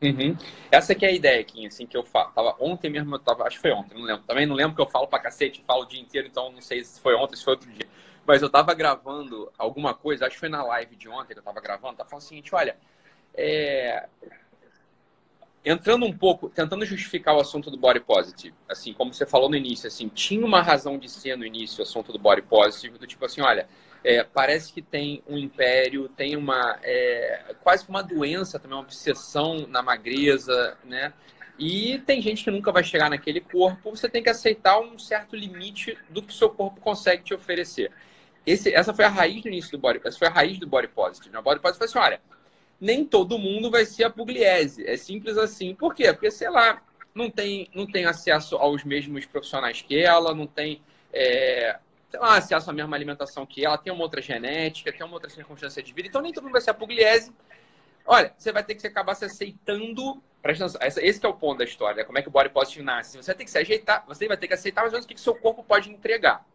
Uhum. 0.00 0.36
Essa 0.70 0.94
que 0.94 1.04
é 1.04 1.08
a 1.08 1.12
ideia, 1.12 1.42
Kim, 1.42 1.66
assim, 1.66 1.84
que 1.84 1.96
eu 1.96 2.04
falo. 2.04 2.30
Tava, 2.30 2.56
ontem 2.60 2.88
mesmo, 2.88 3.12
eu 3.14 3.18
tava, 3.18 3.44
acho 3.44 3.56
que 3.56 3.62
foi 3.62 3.72
ontem, 3.72 3.94
não 3.94 4.04
lembro. 4.04 4.22
Também 4.24 4.46
não 4.46 4.54
lembro 4.54 4.76
que 4.76 4.82
eu 4.82 4.86
falo 4.86 5.08
pra 5.08 5.18
cacete, 5.18 5.64
falo 5.64 5.82
o 5.82 5.86
dia 5.86 6.00
inteiro, 6.00 6.28
então 6.28 6.52
não 6.52 6.60
sei 6.60 6.84
se 6.84 7.00
foi 7.00 7.14
ontem, 7.16 7.34
se 7.34 7.44
foi 7.44 7.54
outro 7.54 7.70
dia. 7.70 7.88
Mas 8.24 8.40
eu 8.42 8.50
tava 8.50 8.72
gravando 8.74 9.50
alguma 9.58 9.94
coisa, 9.94 10.26
acho 10.26 10.34
que 10.34 10.40
foi 10.40 10.48
na 10.48 10.62
live 10.62 10.94
de 10.94 11.08
ontem 11.08 11.32
que 11.32 11.40
eu 11.40 11.42
tava 11.42 11.60
gravando, 11.60 11.96
tava 11.96 12.08
falando 12.08 12.22
o 12.24 12.28
seguinte, 12.28 12.54
olha, 12.54 12.76
é... 13.34 14.08
entrando 15.64 16.06
um 16.06 16.12
pouco, 16.16 16.48
tentando 16.48 16.84
justificar 16.84 17.36
o 17.36 17.40
assunto 17.40 17.70
do 17.70 17.76
body 17.76 18.00
positive, 18.00 18.54
assim, 18.68 18.92
como 18.92 19.12
você 19.12 19.26
falou 19.26 19.48
no 19.48 19.56
início, 19.56 19.86
assim, 19.86 20.08
tinha 20.08 20.44
uma 20.44 20.62
razão 20.62 20.98
de 20.98 21.08
ser 21.10 21.36
no 21.36 21.44
início 21.44 21.80
o 21.80 21.82
assunto 21.82 22.12
do 22.12 22.18
body 22.18 22.42
positive, 22.42 22.98
do 22.98 23.06
tipo 23.06 23.24
assim, 23.24 23.40
olha, 23.40 23.68
é, 24.04 24.22
parece 24.22 24.72
que 24.72 24.80
tem 24.80 25.22
um 25.26 25.36
império, 25.36 26.08
tem 26.08 26.36
uma 26.36 26.78
é, 26.82 27.54
quase 27.62 27.84
uma 27.88 28.02
doença 28.02 28.58
também, 28.58 28.76
uma 28.76 28.82
obsessão 28.82 29.66
na 29.66 29.82
magreza, 29.82 30.76
né? 30.84 31.12
E 31.58 31.98
tem 32.06 32.22
gente 32.22 32.44
que 32.44 32.50
nunca 32.52 32.70
vai 32.70 32.84
chegar 32.84 33.10
naquele 33.10 33.40
corpo. 33.40 33.90
Você 33.90 34.08
tem 34.08 34.22
que 34.22 34.30
aceitar 34.30 34.78
um 34.78 34.96
certo 34.96 35.34
limite 35.34 35.98
do 36.08 36.22
que 36.22 36.32
o 36.32 36.36
seu 36.36 36.48
corpo 36.48 36.80
consegue 36.80 37.24
te 37.24 37.34
oferecer. 37.34 37.90
Esse, 38.46 38.72
essa 38.72 38.94
foi 38.94 39.04
a 39.04 39.08
raiz 39.08 39.42
do 39.42 39.48
início 39.48 39.72
do 39.72 39.78
body, 39.78 40.00
essa 40.04 40.16
foi 40.16 40.28
a 40.28 40.30
raiz 40.30 40.58
do 40.58 40.66
body 40.66 40.88
positive. 40.88 41.32
Né? 41.32 41.40
O 41.40 41.42
body 41.42 41.60
positive 41.60 41.78
foi 41.78 41.86
assim, 41.86 41.98
olha, 41.98 42.20
nem 42.80 43.04
todo 43.04 43.38
mundo 43.38 43.70
vai 43.70 43.84
ser 43.84 44.04
a 44.04 44.10
pugliese. 44.10 44.86
É 44.86 44.96
simples 44.96 45.36
assim. 45.36 45.74
Por 45.74 45.94
quê? 45.94 46.12
Porque 46.12 46.30
sei 46.30 46.50
lá, 46.50 46.82
não 47.14 47.30
tem, 47.30 47.68
não 47.74 47.86
tem 47.86 48.04
acesso 48.04 48.56
aos 48.56 48.84
mesmos 48.84 49.26
profissionais 49.26 49.82
que 49.82 49.98
ela, 49.98 50.34
não 50.34 50.46
tem 50.46 50.80
é, 51.12 51.78
sei 52.10 52.20
lá, 52.20 52.36
acesso 52.36 52.70
à 52.70 52.72
mesma 52.72 52.96
alimentação 52.96 53.44
que 53.44 53.64
ela, 53.64 53.78
tem 53.78 53.92
uma 53.92 54.02
outra 54.02 54.20
genética, 54.20 54.92
tem 54.92 55.04
uma 55.04 55.14
outra 55.14 55.30
circunstância 55.30 55.82
de 55.82 55.92
vida, 55.92 56.08
então 56.08 56.22
nem 56.22 56.32
todo 56.32 56.44
mundo 56.44 56.52
vai 56.52 56.60
ser 56.60 56.70
a 56.70 56.74
pugliese. 56.74 57.32
Olha, 58.06 58.32
você 58.36 58.50
vai 58.52 58.64
ter 58.64 58.74
que 58.74 58.86
acabar 58.86 59.14
se 59.14 59.26
aceitando. 59.26 60.22
Presta 60.40 60.64
atenção, 60.64 61.02
esse 61.02 61.24
é 61.24 61.28
o 61.28 61.34
ponto 61.34 61.58
da 61.58 61.64
história, 61.64 61.96
né? 61.96 62.04
como 62.04 62.16
é 62.16 62.22
que 62.22 62.28
o 62.28 62.30
body 62.30 62.48
positive 62.48 62.82
nasce. 62.82 63.18
Você 63.18 63.26
vai 63.26 63.34
ter 63.34 63.44
que 63.44 63.50
se 63.50 63.58
ajeitar, 63.58 64.04
você 64.06 64.26
vai 64.26 64.36
ter 64.36 64.48
que 64.48 64.54
aceitar 64.54 64.82
mais 64.82 64.92
ou 64.92 64.96
menos 64.96 65.04
o 65.04 65.08
que, 65.08 65.14
que 65.14 65.20
seu 65.20 65.34
corpo 65.34 65.62
pode 65.62 65.90
entregar. 65.90 66.46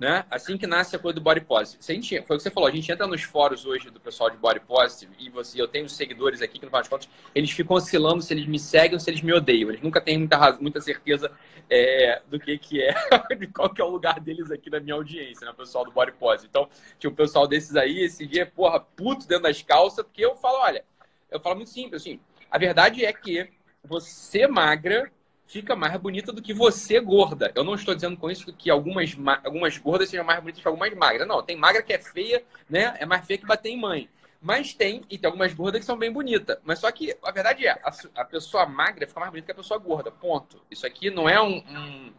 Né? 0.00 0.24
Assim 0.30 0.56
que 0.56 0.66
nasce 0.66 0.96
a 0.96 0.98
coisa 0.98 1.16
do 1.16 1.20
body 1.20 1.42
positive. 1.42 1.84
Se 1.84 1.92
a 1.92 1.94
gente, 1.94 2.22
foi 2.22 2.36
o 2.36 2.38
que 2.38 2.42
você 2.42 2.50
falou, 2.50 2.66
a 2.70 2.72
gente 2.72 2.90
entra 2.90 3.06
nos 3.06 3.22
fóruns 3.22 3.66
hoje 3.66 3.90
do 3.90 4.00
pessoal 4.00 4.30
de 4.30 4.38
body 4.38 4.60
positive 4.60 5.12
e 5.18 5.28
você, 5.28 5.60
eu 5.60 5.68
tenho 5.68 5.86
seguidores 5.90 6.40
aqui 6.40 6.58
que, 6.58 6.64
no 6.64 6.70
final 6.70 6.80
das 6.80 6.88
contas, 6.88 7.06
eles 7.34 7.50
ficam 7.50 7.76
oscilando 7.76 8.22
se 8.22 8.32
eles 8.32 8.46
me 8.46 8.58
seguem 8.58 8.94
ou 8.94 8.98
se 8.98 9.10
eles 9.10 9.20
me 9.20 9.30
odeiam. 9.30 9.68
Eles 9.68 9.82
nunca 9.82 10.00
têm 10.00 10.16
muita, 10.16 10.52
muita 10.52 10.80
certeza 10.80 11.30
é, 11.68 12.22
do 12.30 12.40
que, 12.40 12.56
que 12.56 12.82
é, 12.82 12.94
de 13.38 13.46
qual 13.48 13.68
que 13.68 13.82
é 13.82 13.84
o 13.84 13.90
lugar 13.90 14.18
deles 14.20 14.50
aqui 14.50 14.70
na 14.70 14.80
minha 14.80 14.94
audiência, 14.94 15.44
né? 15.44 15.52
O 15.52 15.54
pessoal 15.54 15.84
do 15.84 15.92
body 15.92 16.12
positive. 16.12 16.48
Então, 16.48 16.66
tinha 16.98 17.10
um 17.10 17.14
pessoal 17.14 17.46
desses 17.46 17.76
aí, 17.76 18.00
esse 18.00 18.26
dia, 18.26 18.46
porra, 18.46 18.80
puto 18.80 19.28
dentro 19.28 19.42
das 19.42 19.60
calças, 19.60 20.02
porque 20.02 20.24
eu 20.24 20.34
falo, 20.34 20.60
olha, 20.60 20.82
eu 21.30 21.38
falo 21.38 21.56
muito 21.56 21.70
simples, 21.70 22.00
assim, 22.00 22.18
a 22.50 22.56
verdade 22.56 23.04
é 23.04 23.12
que 23.12 23.50
você 23.84 24.46
magra 24.46 25.12
fica 25.50 25.74
mais 25.74 25.94
bonita 26.00 26.32
do 26.32 26.40
que 26.40 26.54
você 26.54 27.00
gorda. 27.00 27.52
Eu 27.54 27.64
não 27.64 27.74
estou 27.74 27.94
dizendo 27.94 28.16
com 28.16 28.30
isso 28.30 28.52
que 28.52 28.70
algumas, 28.70 29.16
algumas 29.44 29.76
gordas 29.78 30.08
sejam 30.08 30.24
mais 30.24 30.38
bonitas 30.38 30.62
que 30.62 30.68
algumas 30.68 30.94
magras. 30.94 31.26
Não, 31.26 31.42
tem 31.42 31.56
magra 31.56 31.82
que 31.82 31.92
é 31.92 31.98
feia, 31.98 32.44
né? 32.68 32.96
É 33.00 33.04
mais 33.04 33.26
feia 33.26 33.38
que 33.38 33.46
bater 33.46 33.70
em 33.70 33.80
mãe. 33.80 34.08
Mas 34.40 34.72
tem, 34.72 35.02
e 35.10 35.18
tem 35.18 35.26
algumas 35.26 35.52
gordas 35.52 35.80
que 35.80 35.86
são 35.86 35.98
bem 35.98 36.10
bonitas. 36.10 36.56
Mas 36.64 36.78
só 36.78 36.90
que 36.92 37.14
a 37.22 37.32
verdade 37.32 37.66
é, 37.66 37.72
a, 37.72 37.92
a, 38.14 38.24
pessoa 38.24 38.64
magra 38.64 39.06
fica 39.06 39.20
mais 39.20 39.32
bonita 39.32 39.46
que 39.46 39.52
a 39.52 39.62
pessoa 39.62 39.78
gorda. 39.78 40.10
Ponto. 40.10 40.62
Isso 40.70 40.86
aqui 40.86 41.10
não 41.10 41.28
é 41.28 41.42
um. 41.42 41.56
um... 41.56 42.12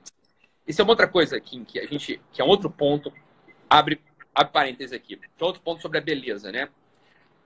Isso 0.68 0.82
é 0.82 0.84
uma 0.84 0.92
outra 0.92 1.08
coisa, 1.08 1.40
Kim, 1.40 1.64
que 1.64 1.80
a 1.80 1.88
gente. 1.88 2.22
que 2.32 2.42
é 2.42 2.46
um 2.46 2.50
outro 2.50 2.70
ponto. 2.70 3.12
Abre, 3.70 4.02
abre 4.36 4.52
parênteses 4.52 4.92
aqui. 4.92 5.16
Que 5.16 5.44
é 5.44 5.46
outro 5.46 5.62
ponto 5.62 5.82
sobre 5.82 5.98
a 5.98 6.02
beleza, 6.02 6.52
né? 6.52 6.70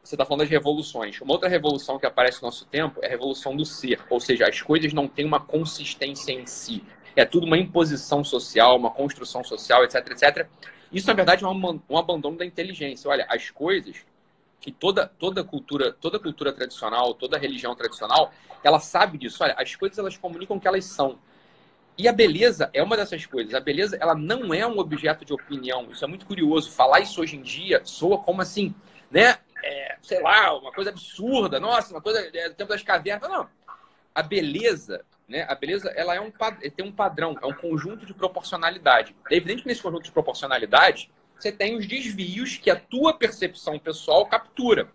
Você 0.06 0.16
está 0.16 0.26
falando 0.26 0.42
das 0.42 0.50
revoluções. 0.50 1.20
Uma 1.20 1.34
outra 1.34 1.50
revolução 1.50 1.98
que 1.98 2.06
aparece 2.06 2.42
no 2.42 2.48
nosso 2.48 2.66
tempo 2.66 3.00
é 3.02 3.08
a 3.08 3.10
revolução 3.10 3.56
do 3.56 3.66
ser, 3.66 4.00
ou 4.10 4.20
seja, 4.20 4.48
as 4.48 4.62
coisas 4.62 4.94
não 4.94 5.08
têm 5.08 5.26
uma 5.26 5.40
consistência 5.40 6.32
em 6.32 6.46
si. 6.46 6.84
É 7.16 7.26
tudo 7.26 7.46
uma 7.46 7.58
imposição 7.58 8.24
social, 8.24 8.78
uma 8.78 8.92
construção 8.92 9.44
social, 9.44 9.84
etc, 9.84 10.12
etc. 10.12 10.48
Isso, 10.92 11.08
na 11.08 11.14
verdade, 11.14 11.44
é 11.44 11.48
um, 11.48 11.98
abandono 11.98 12.38
da 12.38 12.46
inteligência. 12.46 13.10
Olha, 13.10 13.26
as 13.30 13.50
coisas 13.50 13.98
que 14.62 14.72
toda, 14.72 15.08
toda 15.08 15.44
cultura, 15.44 15.92
toda 15.92 16.20
cultura 16.20 16.54
tradicional, 16.54 17.14
toda 17.14 17.38
religião 17.38 17.76
tradicional, 17.76 18.32
ela 18.64 18.80
sabe 18.80 19.18
disso. 19.18 19.44
Olha, 19.44 19.56
as 19.58 19.76
coisas 19.76 19.98
elas 19.98 20.18
comunicam 20.18 20.58
o 20.58 20.60
que 20.60 20.68
elas 20.68 20.86
são. 20.86 21.18
E 21.98 22.08
a 22.08 22.14
beleza 22.14 22.70
é 22.74 22.84
uma 22.84 22.98
dessas 22.98 23.26
coisas. 23.26 23.54
A 23.54 23.60
beleza, 23.60 23.98
ela 24.00 24.14
não 24.14 24.54
é 24.54 24.68
um 24.68 24.78
objeto 24.78 25.24
de 25.24 25.34
opinião. 25.34 25.88
Isso 25.90 26.04
é 26.04 26.08
muito 26.08 26.26
curioso. 26.26 26.72
Falar 26.72 27.00
isso 27.00 27.22
hoje 27.22 27.38
em 27.38 27.42
dia 27.42 27.82
soa 27.86 28.18
como 28.18 28.42
assim, 28.42 28.76
né? 29.10 29.38
É, 29.66 29.98
sei 30.02 30.22
lá, 30.22 30.56
uma 30.56 30.72
coisa 30.72 30.92
absurda, 30.92 31.60
nossa, 31.60 31.92
uma 31.92 32.02
coisa 32.02 32.20
é, 32.20 32.50
do 32.50 32.56
tempo 32.56 32.70
das 32.70 32.84
cavernas. 32.84 33.30
Não. 33.30 33.50
A 34.14 34.22
beleza, 34.22 35.04
né? 35.28 35.46
A 35.50 35.56
beleza, 35.56 35.90
ela 35.90 36.16
é 36.16 36.22
um, 36.22 36.32
tem 36.76 36.86
um 36.86 36.92
padrão, 36.92 37.36
é 37.42 37.46
um 37.48 37.54
conjunto 37.54 38.06
de 38.06 38.14
proporcionalidade. 38.14 39.16
É 39.30 39.36
evidente 39.36 39.64
que 39.64 39.68
nesse 39.68 39.82
conjunto 39.82 40.04
de 40.04 40.12
proporcionalidade, 40.12 41.12
você 41.38 41.52
tem 41.52 41.76
os 41.76 41.88
desvios 41.88 42.58
que 42.58 42.70
a 42.70 42.80
tua 42.80 43.14
percepção 43.18 43.80
pessoal 43.80 44.26
captura. 44.28 44.90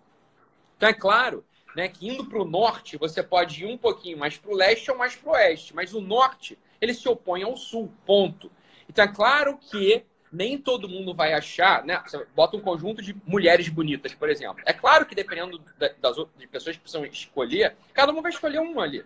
Então, 0.77 0.89
é 0.89 0.95
claro 0.95 1.45
né, 1.75 1.89
que 1.89 2.09
indo 2.09 2.25
para 2.25 2.41
o 2.41 2.45
norte, 2.45 2.97
você 2.97 3.23
pode 3.23 3.65
ir 3.65 3.67
um 3.67 3.77
pouquinho 3.77 4.19
mais 4.19 4.39
para 4.39 4.51
o 4.51 4.55
leste 4.55 4.91
ou 4.91 4.97
mais 4.97 5.17
para 5.17 5.31
o 5.31 5.33
oeste, 5.33 5.75
mas 5.75 5.93
o 5.93 6.01
norte, 6.01 6.57
ele 6.81 6.95
se 6.95 7.09
opõe 7.09 7.43
ao 7.43 7.57
sul, 7.57 7.93
ponto. 8.07 8.51
Então, 8.89 9.05
é 9.05 9.09
claro 9.09 9.59
que 9.59 10.05
nem 10.33 10.57
todo 10.57 10.89
mundo 10.89 11.15
vai 11.15 11.33
achar, 11.33 11.85
né? 11.85 12.03
Você 12.07 12.25
bota 12.35 12.57
um 12.57 12.61
conjunto 12.61 13.03
de 13.03 13.15
mulheres 13.27 13.69
bonitas, 13.69 14.15
por 14.15 14.29
exemplo. 14.29 14.63
É 14.65 14.73
claro 14.73 15.05
que 15.05 15.15
dependendo 15.15 15.61
das 16.01 16.19
outras 16.19 16.47
pessoas 16.47 16.77
que 16.77 16.83
precisam 16.83 17.05
escolher, 17.05 17.77
cada 17.93 18.13
uma 18.13 18.23
vai 18.23 18.31
escolher 18.31 18.61
uma 18.61 18.83
ali. 18.83 19.05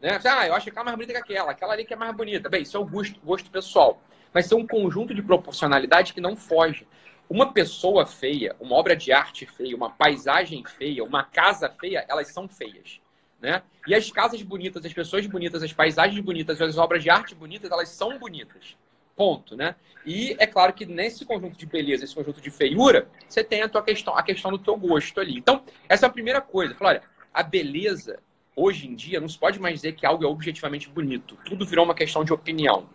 Né? 0.00 0.20
Ah, 0.24 0.46
eu 0.46 0.54
acho 0.54 0.64
que 0.64 0.70
aquela 0.70 0.84
é 0.84 0.86
mais 0.86 0.96
bonita 0.96 1.12
que 1.12 1.18
aquela, 1.18 1.50
aquela 1.50 1.72
ali 1.72 1.84
que 1.84 1.94
é 1.94 1.96
mais 1.96 2.14
bonita. 2.14 2.48
Bem, 2.48 2.62
isso 2.62 2.76
é 2.76 2.80
o 2.80 2.84
gosto, 2.84 3.18
gosto 3.20 3.50
pessoal. 3.50 4.00
Mas 4.32 4.50
é 4.50 4.54
um 4.54 4.66
conjunto 4.66 5.14
de 5.14 5.22
proporcionalidade 5.22 6.12
que 6.12 6.20
não 6.20 6.36
foge. 6.36 6.86
Uma 7.28 7.52
pessoa 7.52 8.04
feia, 8.04 8.54
uma 8.60 8.76
obra 8.76 8.94
de 8.94 9.12
arte 9.12 9.46
feia, 9.46 9.74
uma 9.74 9.90
paisagem 9.90 10.62
feia, 10.64 11.02
uma 11.02 11.24
casa 11.24 11.70
feia, 11.70 12.04
elas 12.08 12.28
são 12.28 12.46
feias. 12.46 13.00
Né? 13.40 13.62
E 13.86 13.94
as 13.94 14.10
casas 14.10 14.42
bonitas, 14.42 14.84
as 14.84 14.92
pessoas 14.92 15.26
bonitas, 15.26 15.62
as 15.62 15.72
paisagens 15.72 16.20
bonitas, 16.20 16.60
as 16.60 16.76
obras 16.76 17.02
de 17.02 17.10
arte 17.10 17.34
bonitas, 17.34 17.70
elas 17.70 17.88
são 17.88 18.18
bonitas. 18.18 18.76
Ponto, 19.16 19.56
né? 19.56 19.76
E 20.04 20.36
é 20.38 20.46
claro 20.46 20.72
que 20.72 20.84
nesse 20.84 21.24
conjunto 21.24 21.56
de 21.56 21.66
beleza, 21.66 22.04
esse 22.04 22.14
conjunto 22.14 22.40
de 22.40 22.50
feiura, 22.50 23.08
você 23.28 23.44
tem 23.44 23.62
a 23.62 23.68
tua 23.68 23.82
questão, 23.82 24.16
a 24.16 24.22
questão 24.22 24.50
do 24.50 24.58
teu 24.58 24.76
gosto 24.76 25.20
ali. 25.20 25.36
Então, 25.38 25.62
essa 25.88 26.06
é 26.06 26.08
a 26.08 26.12
primeira 26.12 26.40
coisa. 26.40 26.74
Fala, 26.74 26.90
olha, 26.90 27.02
a 27.32 27.42
beleza 27.42 28.18
hoje 28.56 28.86
em 28.86 28.94
dia 28.94 29.20
não 29.20 29.28
se 29.28 29.38
pode 29.38 29.58
mais 29.58 29.74
dizer 29.76 29.94
que 29.94 30.06
algo 30.06 30.24
é 30.24 30.26
objetivamente 30.26 30.88
bonito. 30.88 31.38
Tudo 31.44 31.66
virou 31.66 31.84
uma 31.84 31.94
questão 31.94 32.24
de 32.24 32.32
opinião. 32.32 32.88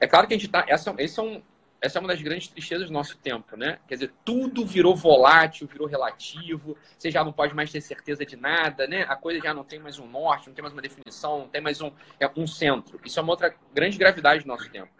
É 0.00 0.06
claro 0.06 0.26
que 0.26 0.34
a 0.34 0.38
gente 0.38 0.48
tá. 0.48 0.64
Essa, 0.66 0.90
é 0.90 0.92
um, 1.22 1.42
essa 1.80 1.98
é 1.98 2.00
uma 2.00 2.08
das 2.08 2.22
grandes 2.22 2.48
tristezas 2.48 2.88
do 2.88 2.92
nosso 2.92 3.16
tempo, 3.18 3.56
né? 3.56 3.78
Quer 3.86 3.94
dizer, 3.94 4.12
tudo 4.24 4.64
virou 4.64 4.96
volátil, 4.96 5.66
virou 5.66 5.86
relativo, 5.86 6.76
você 6.98 7.10
já 7.10 7.22
não 7.22 7.32
pode 7.32 7.54
mais 7.54 7.70
ter 7.70 7.80
certeza 7.80 8.24
de 8.24 8.36
nada, 8.36 8.86
né? 8.86 9.04
A 9.08 9.16
coisa 9.16 9.40
já 9.40 9.52
não 9.52 9.64
tem 9.64 9.78
mais 9.78 9.98
um 9.98 10.06
norte, 10.06 10.48
não 10.48 10.54
tem 10.54 10.62
mais 10.62 10.72
uma 10.72 10.82
definição, 10.82 11.40
não 11.40 11.48
tem 11.48 11.60
mais 11.60 11.80
um, 11.80 11.92
é, 12.18 12.30
um 12.36 12.46
centro. 12.46 13.00
Isso 13.04 13.18
é 13.18 13.22
uma 13.22 13.32
outra 13.32 13.54
grande 13.74 13.98
gravidade 13.98 14.42
do 14.42 14.48
nosso 14.48 14.68
tempo. 14.70 14.99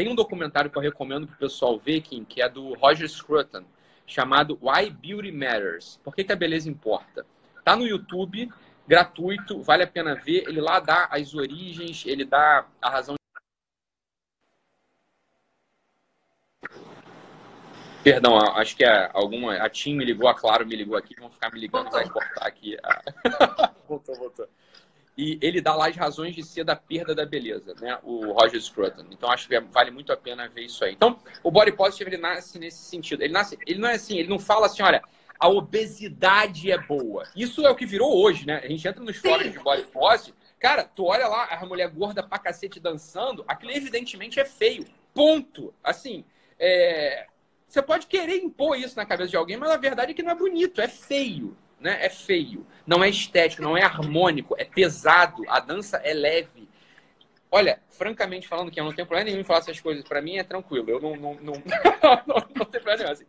Tem 0.00 0.08
um 0.08 0.14
documentário 0.14 0.70
que 0.70 0.78
eu 0.78 0.80
recomendo 0.80 1.26
para 1.26 1.36
o 1.36 1.38
pessoal 1.38 1.78
ver, 1.78 2.00
Kim, 2.00 2.24
que 2.24 2.40
é 2.40 2.48
do 2.48 2.72
Roger 2.72 3.06
Scruton, 3.06 3.64
chamado 4.06 4.58
Why 4.62 4.88
Beauty 4.88 5.30
Matters. 5.30 6.00
Por 6.02 6.16
que, 6.16 6.24
que 6.24 6.32
a 6.32 6.36
beleza 6.36 6.70
importa? 6.70 7.26
Tá 7.62 7.76
no 7.76 7.86
YouTube, 7.86 8.50
gratuito, 8.88 9.60
vale 9.60 9.82
a 9.82 9.86
pena 9.86 10.14
ver. 10.14 10.48
Ele 10.48 10.58
lá 10.58 10.80
dá 10.80 11.06
as 11.10 11.34
origens, 11.34 12.06
ele 12.06 12.24
dá 12.24 12.66
a 12.80 12.88
razão 12.88 13.14
Perdão, 18.02 18.38
acho 18.38 18.74
que 18.74 18.84
a, 18.86 19.10
alguma, 19.12 19.56
a 19.56 19.68
Tim 19.68 19.96
me 19.96 20.06
ligou, 20.06 20.28
a 20.28 20.34
Claro 20.34 20.66
me 20.66 20.76
ligou 20.76 20.96
aqui, 20.96 21.14
vão 21.20 21.30
ficar 21.30 21.52
me 21.52 21.60
ligando, 21.60 21.90
vai 21.90 22.08
cortar 22.08 22.46
aqui. 22.46 22.74
voltou, 23.86 24.16
voltou. 24.16 24.48
E 25.20 25.38
ele 25.42 25.60
dá 25.60 25.74
lá 25.74 25.88
as 25.88 25.96
razões 25.96 26.34
de 26.34 26.42
ser 26.42 26.64
da 26.64 26.74
perda 26.74 27.14
da 27.14 27.26
beleza, 27.26 27.74
né? 27.78 27.98
O 28.02 28.32
Roger 28.32 28.58
Scruton. 28.58 29.04
Então 29.10 29.30
acho 29.30 29.46
que 29.46 29.60
vale 29.60 29.90
muito 29.90 30.10
a 30.10 30.16
pena 30.16 30.48
ver 30.48 30.62
isso 30.62 30.82
aí. 30.82 30.94
Então, 30.94 31.20
o 31.42 31.50
body 31.50 31.72
positive 31.72 32.08
ele 32.08 32.16
nasce 32.16 32.58
nesse 32.58 32.78
sentido. 32.84 33.22
Ele 33.22 33.34
nasce, 33.34 33.58
ele 33.66 33.78
não 33.78 33.90
é 33.90 33.96
assim, 33.96 34.16
ele 34.16 34.30
não 34.30 34.38
fala 34.38 34.64
assim, 34.64 34.82
olha, 34.82 35.02
a 35.38 35.46
obesidade 35.46 36.72
é 36.72 36.78
boa. 36.78 37.28
Isso 37.36 37.66
é 37.66 37.70
o 37.70 37.76
que 37.76 37.84
virou 37.84 38.16
hoje, 38.16 38.46
né? 38.46 38.62
A 38.64 38.66
gente 38.66 38.88
entra 38.88 39.04
nos 39.04 39.18
fóruns 39.18 39.52
de 39.52 39.58
body 39.58 39.82
positive, 39.88 40.34
cara, 40.58 40.84
tu 40.84 41.04
olha 41.04 41.28
lá 41.28 41.48
a 41.50 41.66
mulher 41.66 41.90
gorda 41.90 42.22
pra 42.22 42.38
cacete 42.38 42.80
dançando, 42.80 43.44
aquilo 43.46 43.72
evidentemente 43.72 44.40
é 44.40 44.46
feio. 44.46 44.86
Ponto. 45.12 45.74
Assim, 45.84 46.24
é, 46.58 47.26
você 47.68 47.82
pode 47.82 48.06
querer 48.06 48.38
impor 48.38 48.74
isso 48.74 48.96
na 48.96 49.04
cabeça 49.04 49.28
de 49.28 49.36
alguém, 49.36 49.58
mas 49.58 49.70
a 49.70 49.76
verdade 49.76 50.12
é 50.12 50.14
que 50.14 50.22
não 50.22 50.30
é 50.30 50.34
bonito, 50.34 50.80
é 50.80 50.88
feio. 50.88 51.54
Né? 51.80 51.98
É 52.04 52.10
feio. 52.10 52.66
Não 52.86 53.02
é 53.02 53.08
estético, 53.08 53.62
não 53.62 53.76
é 53.76 53.82
harmônico, 53.82 54.54
é 54.58 54.64
pesado. 54.64 55.42
A 55.48 55.58
dança 55.60 55.96
é 55.98 56.12
leve. 56.12 56.68
Olha, 57.50 57.80
francamente 57.88 58.46
falando, 58.46 58.70
que 58.70 58.78
eu 58.78 58.84
não 58.84 58.92
tenho 58.92 59.08
problema 59.08 59.30
nenhum 59.30 59.40
em 59.40 59.44
falar 59.44 59.60
essas 59.60 59.80
coisas, 59.80 60.04
para 60.04 60.22
mim 60.22 60.36
é 60.36 60.44
tranquilo. 60.44 60.88
Eu 60.88 61.00
não, 61.00 61.16
não, 61.16 61.34
não, 61.34 61.52
não, 62.26 62.36
não 62.54 62.66
tenho 62.66 62.84
problema 62.84 62.98
nenhum. 62.98 63.10
Assim. 63.12 63.26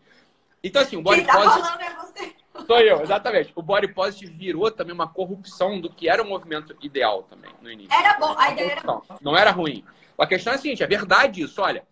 Então, 0.63 0.81
assim, 0.81 0.97
o 0.97 1.01
body 1.01 1.17
Quem 1.17 1.25
tá 1.25 1.33
positive. 1.33 1.61
falando 1.61 1.81
é 1.81 1.95
você. 1.95 2.35
Sou 2.67 2.79
eu, 2.79 3.01
exatamente. 3.01 3.51
O 3.55 3.61
body 3.61 3.87
positive 3.93 4.33
virou 4.33 4.69
também 4.69 4.93
uma 4.93 5.07
corrupção 5.07 5.79
do 5.79 5.89
que 5.89 6.07
era 6.07 6.21
o 6.21 6.27
movimento 6.27 6.75
ideal 6.81 7.23
também 7.23 7.49
no 7.61 7.71
início. 7.71 7.93
Era 7.93 8.19
bom, 8.19 8.35
a 8.37 8.51
ideia 8.51 8.71
era 8.73 8.81
boa. 8.81 9.03
Não 9.21 9.35
era 9.35 9.51
ruim. 9.51 9.83
A 10.17 10.27
questão 10.27 10.53
é 10.53 10.57
a 10.57 10.59
seguinte: 10.59 10.83
é 10.83 10.87
verdade 10.87 11.41
isso. 11.41 11.61
Olha, 11.61 11.83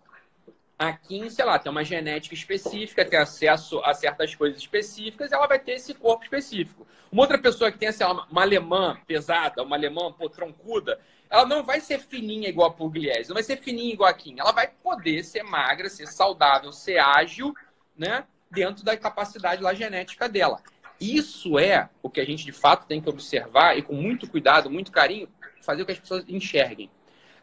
aqui, 0.80 1.30
sei 1.30 1.44
lá, 1.44 1.60
tem 1.60 1.70
uma 1.70 1.84
genética 1.84 2.34
específica, 2.34 3.04
tem 3.04 3.20
acesso 3.20 3.82
a 3.84 3.94
certas 3.94 4.34
coisas 4.34 4.58
específicas, 4.58 5.34
ela 5.34 5.46
vai 5.46 5.60
ter 5.60 5.74
esse 5.74 5.94
corpo 5.94 6.24
específico. 6.24 6.88
Uma 7.12 7.24
outra 7.24 7.38
pessoa 7.38 7.70
que 7.70 7.78
tem, 7.78 7.92
sei 7.92 8.08
lá, 8.08 8.26
uma 8.32 8.42
alemã 8.42 8.98
pesada, 9.06 9.62
uma 9.62 9.76
alemã 9.76 10.10
pô, 10.14 10.30
troncuda, 10.30 10.98
ela 11.30 11.46
não 11.46 11.64
vai 11.64 11.82
ser 11.82 12.00
fininha 12.00 12.48
igual 12.48 12.70
a 12.70 12.74
Pugliese, 12.74 13.28
não 13.28 13.34
vai 13.34 13.44
ser 13.44 13.58
fininha 13.58 13.94
igual 13.94 14.10
a 14.10 14.14
Kim. 14.14 14.40
Ela 14.40 14.54
vai 14.54 14.68
poder 14.68 15.24
ser 15.24 15.44
magra, 15.44 15.90
ser 15.90 16.08
saudável, 16.08 16.72
ser 16.72 16.98
ágil, 16.98 17.54
né? 17.98 18.24
Dentro 18.50 18.84
da 18.84 18.96
capacidade 18.96 19.62
lá 19.62 19.74
genética 19.74 20.30
dela. 20.30 20.64
Isso 21.00 21.60
é 21.60 21.90
o 22.02 22.10
que 22.10 22.22
a 22.22 22.26
gente 22.26 22.46
de 22.46 22.52
fato 22.52 22.88
tem 22.88 23.02
que 23.02 23.10
observar 23.10 23.78
e 23.78 23.82
com 23.82 23.94
muito 23.94 24.28
cuidado, 24.30 24.70
muito 24.70 24.92
carinho, 24.92 25.30
fazer 25.62 25.82
com 25.82 25.88
que 25.88 25.92
as 25.92 26.00
pessoas 26.00 26.24
enxerguem. 26.28 26.90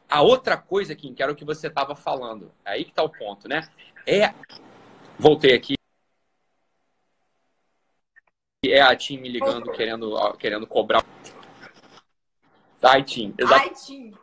A 0.09 0.23
outra 0.23 0.57
coisa, 0.57 0.95
Kim, 0.95 1.15
que 1.15 1.23
era 1.23 1.33
o 1.33 1.37
que 1.37 1.45
você 1.45 1.67
estava 1.67 1.97
falando, 1.97 2.53
aí 2.65 2.85
que 2.85 2.91
está 2.91 3.03
o 3.03 3.11
ponto, 3.11 3.49
né? 3.49 3.69
É. 4.07 4.33
Voltei 5.19 5.55
aqui. 5.55 5.75
É 8.65 8.81
a 8.81 8.95
Tim 8.97 9.19
me 9.19 9.29
ligando, 9.29 9.71
querendo, 9.73 10.33
querendo 10.39 10.67
cobrar. 10.67 11.05
Ai, 12.83 13.03
Tim. 13.03 13.35
Exa... 13.39 13.57
Ai, 13.57 13.71
Tim. 13.71 14.15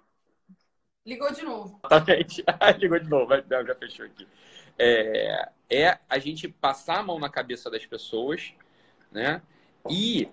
Ligou 1.05 1.31
de 1.33 1.41
novo. 1.43 1.79
Exatamente. 1.85 2.43
Ligou 2.77 2.99
de 2.99 3.09
novo. 3.09 3.33
Não, 3.49 3.65
já 3.65 3.75
fechou 3.75 4.05
aqui. 4.05 4.27
É, 4.79 5.49
é 5.69 5.99
a 6.09 6.17
gente 6.17 6.47
passar 6.47 6.99
a 6.99 7.03
mão 7.03 7.19
na 7.19 7.29
cabeça 7.29 7.69
das 7.69 7.85
pessoas, 7.85 8.53
né? 9.11 9.41
E 9.89 10.29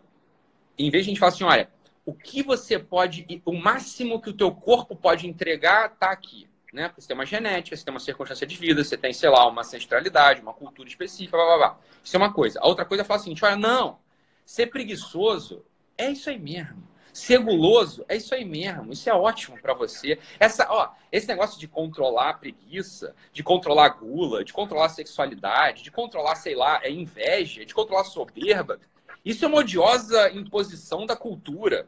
em 0.79 0.91
vez 0.91 1.05
de 1.05 1.11
a 1.11 1.13
gente 1.13 1.19
falar 1.19 1.33
assim, 1.33 1.45
olha, 1.45 1.69
o 2.11 2.15
que 2.15 2.43
você 2.43 2.77
pode, 2.77 3.25
o 3.45 3.53
máximo 3.53 4.21
que 4.21 4.31
o 4.31 4.33
teu 4.33 4.51
corpo 4.51 4.97
pode 4.97 5.29
entregar 5.29 5.93
está 5.93 6.11
aqui. 6.11 6.49
Né? 6.73 6.93
Você 6.97 7.07
tem 7.07 7.15
uma 7.15 7.25
genética, 7.25 7.77
você 7.77 7.85
tem 7.85 7.95
uma 7.95 8.01
circunstância 8.01 8.45
de 8.45 8.57
vida, 8.57 8.83
você 8.83 8.97
tem, 8.97 9.13
sei 9.13 9.29
lá, 9.29 9.47
uma 9.47 9.61
ancestralidade, 9.61 10.43
uma 10.43 10.53
cultura 10.53 10.89
específica, 10.89 11.37
blá, 11.37 11.47
blá, 11.47 11.57
blá. 11.57 11.79
Isso 12.03 12.17
é 12.17 12.19
uma 12.19 12.33
coisa. 12.33 12.59
A 12.61 12.67
outra 12.67 12.85
coisa 12.85 13.03
é 13.03 13.05
falar 13.05 13.21
assim, 13.21 13.35
olha, 13.43 13.57
não, 13.57 13.99
ser 14.45 14.67
preguiçoso 14.67 15.65
é 15.97 16.11
isso 16.11 16.29
aí 16.29 16.39
mesmo. 16.39 16.89
Ser 17.13 17.39
guloso 17.39 18.05
é 18.09 18.17
isso 18.17 18.35
aí 18.35 18.45
mesmo. 18.45 18.93
Isso 18.93 19.09
é 19.09 19.15
ótimo 19.15 19.61
para 19.61 19.75
você. 19.75 20.19
Essa, 20.41 20.67
ó, 20.69 20.91
esse 21.13 21.29
negócio 21.29 21.61
de 21.61 21.69
controlar 21.69 22.31
a 22.31 22.35
preguiça, 22.35 23.15
de 23.33 23.43
controlar 23.45 23.87
a 23.87 23.89
gula, 23.89 24.45
de 24.45 24.53
controlar 24.53 24.87
a 24.87 24.91
sexualidade, 24.91 25.85
de 25.85 25.91
controlar, 25.93 26.35
sei 26.35 26.57
lá, 26.57 26.81
a 26.83 26.89
inveja, 26.89 27.65
de 27.65 27.75
controlar 27.75 28.03
a 28.03 28.05
soberba, 28.05 28.81
isso 29.25 29.45
é 29.45 29.49
uma 29.49 29.59
odiosa 29.59 30.31
imposição 30.31 31.05
da 31.05 31.15
cultura. 31.15 31.87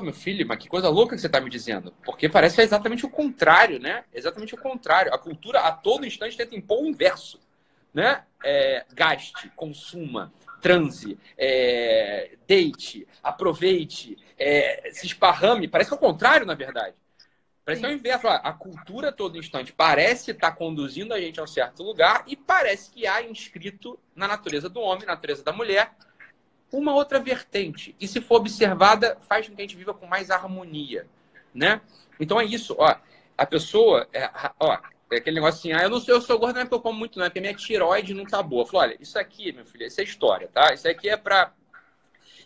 Meu 0.00 0.12
filho, 0.12 0.46
mas 0.46 0.58
que 0.58 0.68
coisa 0.68 0.88
louca 0.88 1.14
que 1.14 1.20
você 1.20 1.26
está 1.26 1.40
me 1.40 1.50
dizendo. 1.50 1.92
Porque 2.04 2.28
parece 2.28 2.54
que 2.56 2.60
é 2.60 2.64
exatamente 2.64 3.04
o 3.04 3.10
contrário, 3.10 3.78
né? 3.78 4.04
Exatamente 4.12 4.54
o 4.54 4.58
contrário. 4.58 5.12
A 5.12 5.18
cultura 5.18 5.60
a 5.60 5.72
todo 5.72 6.06
instante 6.06 6.36
tenta 6.36 6.54
impor 6.54 6.82
o 6.82 6.86
inverso. 6.86 7.40
Né? 7.92 8.22
É, 8.44 8.84
gaste, 8.92 9.50
consuma, 9.56 10.32
transe, 10.60 11.18
é, 11.36 12.36
deite, 12.46 13.08
aproveite, 13.22 14.16
é, 14.38 14.90
se 14.92 15.06
esparrame. 15.06 15.68
Parece 15.68 15.90
que 15.90 15.94
é 15.94 15.96
o 15.96 16.00
contrário, 16.00 16.46
na 16.46 16.54
verdade. 16.54 16.94
Parece 17.68 17.82
que 17.82 17.86
é 17.86 17.90
o 17.90 17.92
inverso. 17.92 18.26
A 18.26 18.52
cultura 18.54 19.10
a 19.10 19.12
todo 19.12 19.36
instante 19.36 19.74
parece 19.74 20.30
estar 20.30 20.52
tá 20.52 20.56
conduzindo 20.56 21.12
a 21.12 21.20
gente 21.20 21.38
a 21.38 21.42
um 21.42 21.46
certo 21.46 21.82
lugar 21.82 22.24
e 22.26 22.34
parece 22.34 22.90
que 22.90 23.06
há 23.06 23.22
inscrito 23.22 23.98
na 24.16 24.26
natureza 24.26 24.70
do 24.70 24.80
homem, 24.80 25.04
na 25.04 25.12
natureza 25.12 25.44
da 25.44 25.52
mulher, 25.52 25.92
uma 26.72 26.94
outra 26.94 27.18
vertente. 27.18 27.94
E 28.00 28.06
se 28.06 28.20
for 28.20 28.36
observada, 28.36 29.16
faz 29.28 29.48
com 29.48 29.54
que 29.54 29.62
a 29.62 29.64
gente 29.64 29.76
viva 29.76 29.94
com 29.94 30.06
mais 30.06 30.30
harmonia, 30.30 31.06
né? 31.54 31.80
Então 32.20 32.40
é 32.40 32.44
isso, 32.44 32.76
ó. 32.78 32.96
A 33.36 33.46
pessoa, 33.46 34.08
é, 34.12 34.30
ó, 34.58 34.78
é 35.10 35.16
aquele 35.16 35.36
negócio 35.36 35.58
assim, 35.58 35.72
ah, 35.72 35.82
eu 35.84 35.90
não 35.90 36.00
sou, 36.00 36.14
eu 36.14 36.20
sou 36.20 36.38
gordo, 36.38 36.56
não 36.56 36.62
é 36.62 36.64
porque 36.64 36.74
eu 36.74 36.80
como 36.80 36.98
muito, 36.98 37.18
não, 37.18 37.26
é 37.26 37.28
porque 37.28 37.40
minha 37.40 37.54
tiroide 37.54 38.12
não 38.12 38.24
tá 38.24 38.42
boa. 38.42 38.66
Falou, 38.66 38.82
olha, 38.82 38.96
isso 39.00 39.18
aqui, 39.18 39.52
meu 39.52 39.64
filho, 39.64 39.86
isso 39.86 40.00
é 40.00 40.04
história, 40.04 40.48
tá? 40.52 40.74
Isso 40.74 40.88
aqui 40.88 41.08
é 41.08 41.16
pra. 41.16 41.52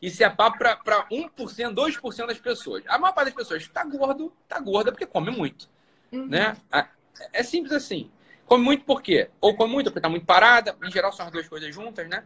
Isso 0.00 0.22
é 0.22 0.28
papo 0.28 0.58
pra, 0.58 0.76
pra 0.76 1.06
1%, 1.08 1.30
2% 1.74 2.26
das 2.26 2.38
pessoas. 2.38 2.82
A 2.88 2.98
maior 2.98 3.12
parte 3.12 3.26
das 3.26 3.34
pessoas 3.34 3.66
tá 3.68 3.84
gordo, 3.84 4.32
tá 4.48 4.58
gorda 4.58 4.90
porque 4.90 5.06
come 5.06 5.30
muito. 5.30 5.68
Uhum. 6.10 6.26
Né? 6.26 6.56
É 7.32 7.42
simples 7.42 7.72
assim. 7.72 8.10
Come 8.46 8.64
muito 8.64 8.84
por 8.84 9.00
quê? 9.00 9.30
Ou 9.40 9.54
come 9.56 9.72
muito 9.72 9.86
porque 9.86 10.00
tá 10.00 10.08
muito 10.08 10.26
parada, 10.26 10.76
em 10.82 10.90
geral 10.90 11.12
são 11.12 11.26
as 11.26 11.32
duas 11.32 11.48
coisas 11.48 11.72
juntas, 11.72 12.08
né? 12.08 12.24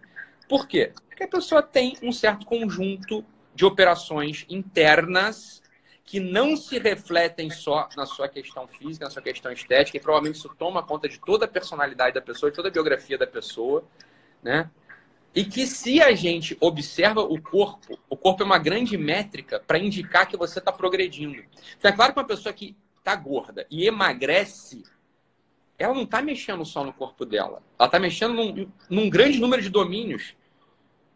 Por 0.49 0.67
quê? 0.67 0.93
Porque 1.09 1.25
a 1.25 1.29
pessoa 1.29 1.63
tem 1.63 1.97
um 2.03 2.13
certo 2.13 2.47
conjunto 2.47 3.25
de 3.55 3.65
operações 3.65 4.45
internas 4.49 5.63
que 6.05 6.21
não 6.21 6.57
se 6.57 6.79
refletem 6.79 7.51
só 7.51 7.89
na 7.97 8.07
sua 8.07 8.29
questão 8.29 8.69
física, 8.69 9.07
na 9.07 9.11
sua 9.11 9.23
questão 9.23 9.51
estética, 9.51 9.97
e 9.97 10.01
provavelmente 10.01 10.37
isso 10.37 10.55
toma 10.57 10.83
conta 10.83 11.09
de 11.09 11.19
toda 11.19 11.47
a 11.47 11.49
personalidade 11.49 12.15
da 12.15 12.21
pessoa, 12.21 12.51
de 12.51 12.57
toda 12.57 12.69
a 12.69 12.71
biografia 12.71 13.19
da 13.19 13.27
pessoa, 13.27 13.85
né? 14.41 14.71
E 15.35 15.45
que 15.45 15.67
se 15.67 16.01
a 16.01 16.15
gente 16.15 16.57
observa 16.61 17.21
o 17.21 17.43
corpo, 17.43 17.99
o 18.09 18.17
corpo 18.17 18.43
é 18.43 18.47
uma 18.47 18.59
grande 18.59 18.97
métrica 18.97 19.61
para 19.67 19.79
indicar 19.79 20.29
que 20.29 20.37
você 20.37 20.61
está 20.61 20.71
progredindo. 20.71 21.43
Então, 21.77 21.91
é 21.91 21.93
claro 21.93 22.13
que 22.13 22.21
uma 22.21 22.27
pessoa 22.27 22.53
que 22.53 22.77
está 22.99 23.15
gorda 23.17 23.67
e 23.71 23.87
emagrece, 23.87 24.83
ela 25.79 25.95
não 25.95 26.03
está 26.03 26.23
mexendo 26.23 26.65
só 26.65 26.83
no 26.83 26.93
corpo 26.93 27.25
dela. 27.25 27.63
Ela 27.79 27.87
está 27.87 27.99
mexendo 27.99 28.35
num, 28.35 28.69
num, 28.89 29.11
grande 29.11 29.39
número 29.39 29.61
de 29.61 29.69
domínios 29.69 30.35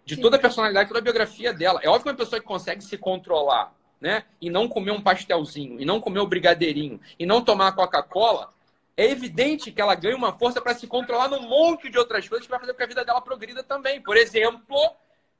de 0.04 0.16
Sim. 0.16 0.22
toda 0.22 0.36
a 0.36 0.40
personalidade, 0.40 0.88
toda 0.88 1.00
a 1.00 1.02
biografia 1.02 1.52
dela. 1.52 1.80
É 1.82 1.88
óbvio 1.88 2.04
que 2.04 2.08
uma 2.10 2.16
pessoa 2.16 2.40
que 2.40 2.46
consegue 2.46 2.82
se 2.82 2.98
controlar, 2.98 3.72
né? 4.00 4.24
E 4.40 4.50
não 4.50 4.68
comer 4.68 4.90
um 4.90 5.00
pastelzinho, 5.00 5.80
e 5.80 5.84
não 5.84 6.00
comer 6.00 6.20
o 6.20 6.24
um 6.24 6.28
brigadeirinho, 6.28 7.00
e 7.18 7.24
não 7.24 7.42
tomar 7.42 7.72
Coca-Cola, 7.72 8.52
é 8.96 9.06
evidente 9.06 9.72
que 9.72 9.80
ela 9.80 9.94
ganha 9.94 10.16
uma 10.16 10.36
força 10.36 10.60
para 10.60 10.74
se 10.74 10.86
controlar 10.86 11.28
num 11.28 11.48
monte 11.48 11.88
de 11.88 11.98
outras 11.98 12.28
coisas 12.28 12.46
que 12.46 12.50
vai 12.50 12.60
fazer 12.60 12.72
com 12.72 12.78
que 12.78 12.84
a 12.84 12.88
vida 12.88 13.04
dela 13.04 13.20
progrida 13.20 13.62
também. 13.62 14.00
Por 14.00 14.16
exemplo, 14.16 14.60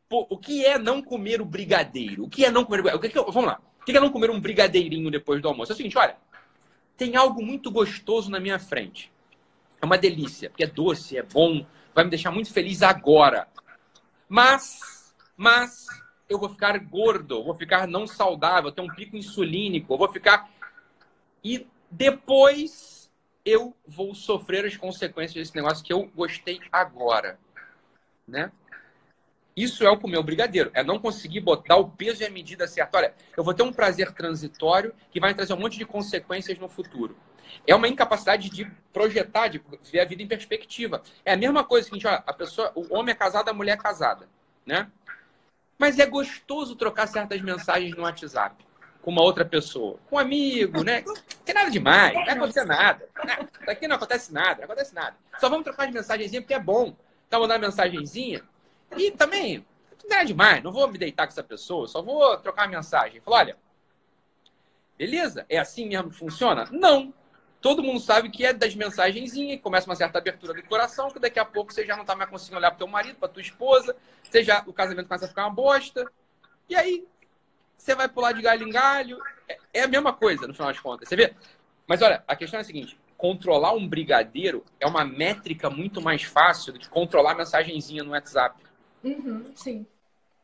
pô, 0.09 0.27
o 0.31 0.39
que 0.39 0.65
é 0.65 0.79
não 0.79 1.03
comer 1.03 1.43
o 1.43 1.45
brigadeiro? 1.45 2.25
O 2.25 2.29
que 2.29 2.45
é 2.45 2.51
não 2.51 2.65
comer 2.65 2.81
o 2.81 2.83
brigadeiro? 2.85 3.09
O 3.09 3.13
que 3.13 3.19
é, 3.19 3.33
vamos 3.33 3.51
lá. 3.51 3.61
O 3.81 3.85
que 3.85 3.97
é 3.97 4.01
não 4.01 4.11
comer 4.11 4.31
um 4.31 4.41
brigadeirinho 4.41 5.11
depois 5.11 5.43
do 5.43 5.49
almoço? 5.49 5.73
É 5.73 5.75
o 5.75 5.77
seguinte, 5.77 5.99
olha, 5.99 6.17
tem 7.01 7.17
algo 7.17 7.43
muito 7.43 7.71
gostoso 7.71 8.31
na 8.31 8.39
minha 8.39 8.59
frente. 8.59 9.11
É 9.81 9.87
uma 9.87 9.97
delícia, 9.97 10.51
porque 10.51 10.65
é 10.65 10.67
doce, 10.67 11.17
é 11.17 11.23
bom, 11.23 11.65
vai 11.95 12.05
me 12.05 12.11
deixar 12.11 12.31
muito 12.31 12.53
feliz 12.53 12.83
agora. 12.83 13.49
Mas, 14.29 15.15
mas 15.35 15.87
eu 16.29 16.39
vou 16.39 16.51
ficar 16.51 16.79
gordo, 16.79 17.43
vou 17.43 17.55
ficar 17.55 17.89
não 17.89 18.07
saudável, 18.07 18.71
ter 18.71 18.83
um 18.83 18.95
pico 18.95 19.17
insulínico, 19.17 19.97
vou 19.97 20.13
ficar. 20.13 20.51
E 21.43 21.67
depois 21.91 23.11
eu 23.47 23.75
vou 23.87 24.15
sofrer 24.15 24.67
as 24.67 24.77
consequências 24.77 25.33
desse 25.33 25.57
negócio 25.57 25.83
que 25.83 25.95
eu 25.95 26.05
gostei 26.15 26.61
agora, 26.71 27.41
né? 28.29 28.53
Isso 29.61 29.85
é 29.85 29.90
o 29.90 29.99
comer 29.99 30.16
o 30.16 30.23
brigadeiro, 30.23 30.70
é 30.73 30.83
não 30.83 30.99
conseguir 30.99 31.40
botar 31.40 31.77
o 31.77 31.90
peso 31.90 32.23
e 32.23 32.27
a 32.27 32.31
medida 32.31 32.66
certa. 32.66 32.96
Olha, 32.96 33.14
eu 33.37 33.44
vou 33.44 33.53
ter 33.53 33.62
um 33.62 33.70
prazer 33.70 34.11
transitório 34.11 34.94
que 35.11 35.20
vai 35.20 35.35
trazer 35.35 35.53
um 35.53 35.59
monte 35.59 35.77
de 35.77 35.85
consequências 35.85 36.59
no 36.59 36.66
futuro. 36.66 37.14
É 37.66 37.75
uma 37.75 37.87
incapacidade 37.87 38.49
de 38.49 38.64
projetar, 38.90 39.49
de 39.49 39.61
ver 39.92 40.01
a 40.01 40.07
vida 40.07 40.23
em 40.23 40.27
perspectiva. 40.27 41.03
É 41.27 41.35
a 41.35 41.37
mesma 41.37 41.62
coisa 41.62 41.90
que 41.90 42.09
a 42.09 42.33
pessoa, 42.33 42.73
o 42.75 42.94
homem 42.94 43.12
é 43.12 43.14
casado, 43.14 43.51
a 43.51 43.53
mulher 43.53 43.73
é 43.73 43.77
casada, 43.77 44.27
né? 44.64 44.90
Mas 45.79 45.99
é 45.99 46.07
gostoso 46.07 46.75
trocar 46.75 47.07
certas 47.07 47.42
mensagens 47.42 47.94
no 47.94 48.05
WhatsApp 48.05 48.64
com 49.03 49.11
uma 49.11 49.23
outra 49.23 49.44
pessoa, 49.44 49.99
com 50.09 50.16
um 50.16 50.18
amigo, 50.18 50.83
né? 50.83 51.03
Não 51.05 51.14
tem 51.44 51.55
nada 51.55 51.70
demais, 51.70 52.14
não 52.14 52.25
vai 52.25 52.35
acontecer 52.35 52.64
nada. 52.64 53.07
Aqui 53.68 53.87
não 53.87 53.96
acontece 53.96 54.33
nada, 54.33 54.57
não 54.57 54.64
acontece 54.64 54.94
nada. 54.94 55.16
Só 55.38 55.51
vamos 55.51 55.64
trocar 55.64 55.87
as 55.87 55.92
mensagenzinhas 55.92 56.44
porque 56.44 56.55
é 56.55 56.59
bom. 56.59 56.96
Tá 57.29 57.38
mandando 57.38 57.66
mensagenzinha 57.66 58.42
e 58.96 59.11
também 59.12 59.59
não 59.59 60.11
nada 60.11 60.24
demais, 60.24 60.62
não 60.62 60.72
vou 60.72 60.88
me 60.88 60.98
deitar 60.98 61.26
com 61.26 61.33
essa 61.33 61.42
pessoa, 61.42 61.87
só 61.87 62.03
vou 62.03 62.37
trocar 62.38 62.66
uma 62.66 62.76
mensagem. 62.76 63.20
Falar, 63.20 63.38
olha, 63.38 63.57
beleza? 64.98 65.46
É 65.48 65.59
assim 65.59 65.87
mesmo 65.87 66.11
que 66.11 66.16
funciona? 66.16 66.68
Não. 66.70 67.14
Todo 67.61 67.83
mundo 67.83 68.00
sabe 68.00 68.31
que 68.31 68.44
é 68.44 68.55
das 68.55 68.74
mensagenzinhas, 68.74 69.61
começa 69.61 69.88
uma 69.88 69.94
certa 69.94 70.18
abertura 70.18 70.55
do 70.55 70.62
coração, 70.62 71.11
que 71.11 71.18
daqui 71.18 71.38
a 71.38 71.44
pouco 71.44 71.72
você 71.72 71.85
já 71.85 71.94
não 71.94 72.07
tá 72.07 72.16
mais 72.16 72.31
conseguindo 72.31 72.57
olhar 72.57 72.70
pro 72.70 72.79
teu 72.79 72.87
marido, 72.87 73.16
pra 73.16 73.29
tua 73.29 73.42
esposa, 73.42 73.94
você 74.22 74.42
já, 74.42 74.64
o 74.66 74.72
casamento 74.72 75.07
começa 75.07 75.26
a 75.26 75.29
ficar 75.29 75.46
uma 75.46 75.55
bosta. 75.55 76.11
E 76.68 76.74
aí, 76.74 77.07
você 77.76 77.94
vai 77.94 78.09
pular 78.09 78.33
de 78.33 78.40
galho 78.40 78.66
em 78.66 78.70
galho. 78.70 79.18
É, 79.46 79.59
é 79.74 79.83
a 79.83 79.88
mesma 79.88 80.12
coisa, 80.12 80.46
no 80.46 80.55
final 80.55 80.68
das 80.68 80.81
contas. 80.81 81.09
Você 81.09 81.16
vê? 81.16 81.35
Mas 81.87 82.00
olha, 82.00 82.24
a 82.26 82.35
questão 82.35 82.59
é 82.59 82.62
a 82.62 82.64
seguinte: 82.64 82.98
controlar 83.16 83.72
um 83.72 83.87
brigadeiro 83.87 84.64
é 84.79 84.87
uma 84.87 85.05
métrica 85.05 85.68
muito 85.68 86.00
mais 86.00 86.22
fácil 86.22 86.72
do 86.72 86.79
que 86.79 86.88
controlar 86.88 87.33
a 87.33 87.37
mensagenzinha 87.37 88.03
no 88.03 88.12
WhatsApp. 88.12 88.59
Uhum, 89.03 89.45
sim. 89.55 89.87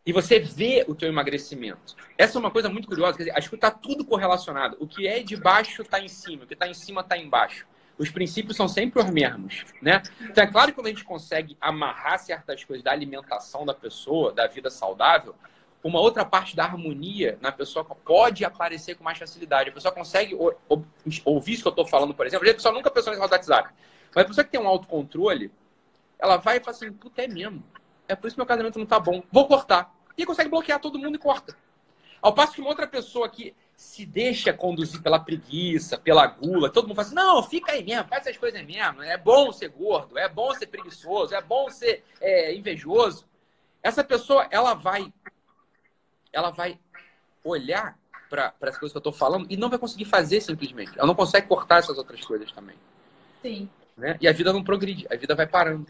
E 0.04 0.12
você 0.12 0.38
vê 0.38 0.84
o 0.86 0.94
teu 0.94 1.08
emagrecimento. 1.08 1.96
Essa 2.16 2.38
é 2.38 2.40
uma 2.40 2.50
coisa 2.50 2.68
muito 2.68 2.86
curiosa. 2.86 3.16
Quer 3.16 3.24
dizer, 3.24 3.36
acho 3.36 3.48
que 3.48 3.56
está 3.56 3.70
tudo 3.70 4.04
correlacionado. 4.04 4.76
O 4.78 4.86
que 4.86 5.06
é 5.06 5.22
de 5.22 5.36
baixo 5.36 5.82
está 5.82 6.00
em 6.00 6.08
cima, 6.08 6.44
o 6.44 6.46
que 6.46 6.54
está 6.54 6.68
em 6.68 6.74
cima 6.74 7.00
está 7.00 7.18
embaixo. 7.18 7.66
Os 7.98 8.10
princípios 8.10 8.56
são 8.56 8.68
sempre 8.68 9.02
os 9.02 9.10
mesmos, 9.10 9.64
né? 9.80 10.02
Então 10.20 10.44
é 10.44 10.46
claro 10.46 10.68
que 10.68 10.74
quando 10.74 10.86
a 10.86 10.90
gente 10.90 11.02
consegue 11.02 11.56
amarrar 11.60 12.18
certas 12.18 12.62
coisas 12.62 12.84
da 12.84 12.92
alimentação 12.92 13.64
da 13.64 13.74
pessoa, 13.74 14.32
da 14.32 14.46
vida 14.46 14.70
saudável, 14.70 15.34
uma 15.82 16.00
outra 16.00 16.24
parte 16.24 16.54
da 16.54 16.64
harmonia 16.64 17.38
na 17.40 17.50
pessoa 17.50 17.84
pode 17.84 18.44
aparecer 18.44 18.96
com 18.96 19.04
mais 19.04 19.18
facilidade. 19.18 19.70
A 19.70 19.72
pessoa 19.72 19.92
consegue 19.92 20.36
ouvir 21.24 21.52
isso 21.52 21.62
que 21.62 21.68
eu 21.68 21.70
estou 21.70 21.86
falando, 21.86 22.12
por 22.12 22.26
exemplo. 22.26 22.48
A 22.48 22.54
pessoa 22.54 22.74
nunca 22.74 22.90
pensou 22.90 23.12
nesse 23.12 23.22
WhatsApp. 23.22 23.70
Mas 24.14 24.24
a 24.24 24.28
pessoa 24.28 24.44
que 24.44 24.50
tem 24.50 24.60
um 24.60 24.68
autocontrole, 24.68 25.50
ela 26.18 26.36
vai 26.36 26.58
e 26.58 26.60
fala 26.60 26.76
assim, 26.76 26.92
puta, 26.92 27.22
é 27.22 27.28
mesmo. 27.28 27.62
É 28.08 28.14
por 28.14 28.26
isso 28.26 28.36
que 28.36 28.40
meu 28.40 28.46
casamento 28.46 28.78
não 28.78 28.86
tá 28.86 28.98
bom. 28.98 29.22
Vou 29.30 29.46
cortar 29.46 29.94
e 30.16 30.24
consegue 30.24 30.48
bloquear 30.48 30.80
todo 30.80 30.98
mundo 30.98 31.16
e 31.16 31.18
corta. 31.18 31.56
Ao 32.22 32.32
passo 32.32 32.54
que 32.54 32.60
uma 32.60 32.70
outra 32.70 32.86
pessoa 32.86 33.28
que 33.28 33.54
se 33.76 34.06
deixa 34.06 34.52
conduzir 34.52 35.02
pela 35.02 35.18
preguiça, 35.18 35.98
pela 35.98 36.26
gula, 36.26 36.70
todo 36.70 36.88
mundo 36.88 36.96
fala 36.96 37.06
assim, 37.06 37.14
não, 37.14 37.42
fica 37.42 37.72
aí 37.72 37.84
mesmo, 37.84 38.08
faz 38.08 38.26
essas 38.26 38.38
coisas 38.38 38.64
mesmo, 38.64 39.02
é 39.02 39.18
bom 39.18 39.52
ser 39.52 39.68
gordo, 39.68 40.18
é 40.18 40.28
bom 40.28 40.52
ser 40.54 40.66
preguiçoso, 40.66 41.34
é 41.34 41.42
bom 41.42 41.68
ser 41.68 42.02
é, 42.20 42.54
invejoso. 42.54 43.26
Essa 43.82 44.02
pessoa, 44.02 44.48
ela 44.50 44.72
vai, 44.72 45.12
ela 46.32 46.50
vai 46.50 46.78
olhar 47.44 47.98
para 48.30 48.54
as 48.62 48.78
coisas 48.78 48.92
que 48.92 48.96
eu 48.96 49.00
estou 49.00 49.12
falando 49.12 49.46
e 49.50 49.56
não 49.56 49.68
vai 49.68 49.78
conseguir 49.78 50.06
fazer 50.06 50.40
simplesmente. 50.40 50.98
Ela 50.98 51.06
não 51.06 51.14
consegue 51.14 51.46
cortar 51.46 51.78
essas 51.78 51.98
outras 51.98 52.24
coisas 52.24 52.50
também. 52.50 52.76
Sim. 53.42 53.68
Né? 53.96 54.16
E 54.20 54.26
a 54.26 54.32
vida 54.32 54.52
não 54.52 54.64
progride, 54.64 55.06
a 55.10 55.16
vida 55.16 55.34
vai 55.34 55.46
parando. 55.46 55.86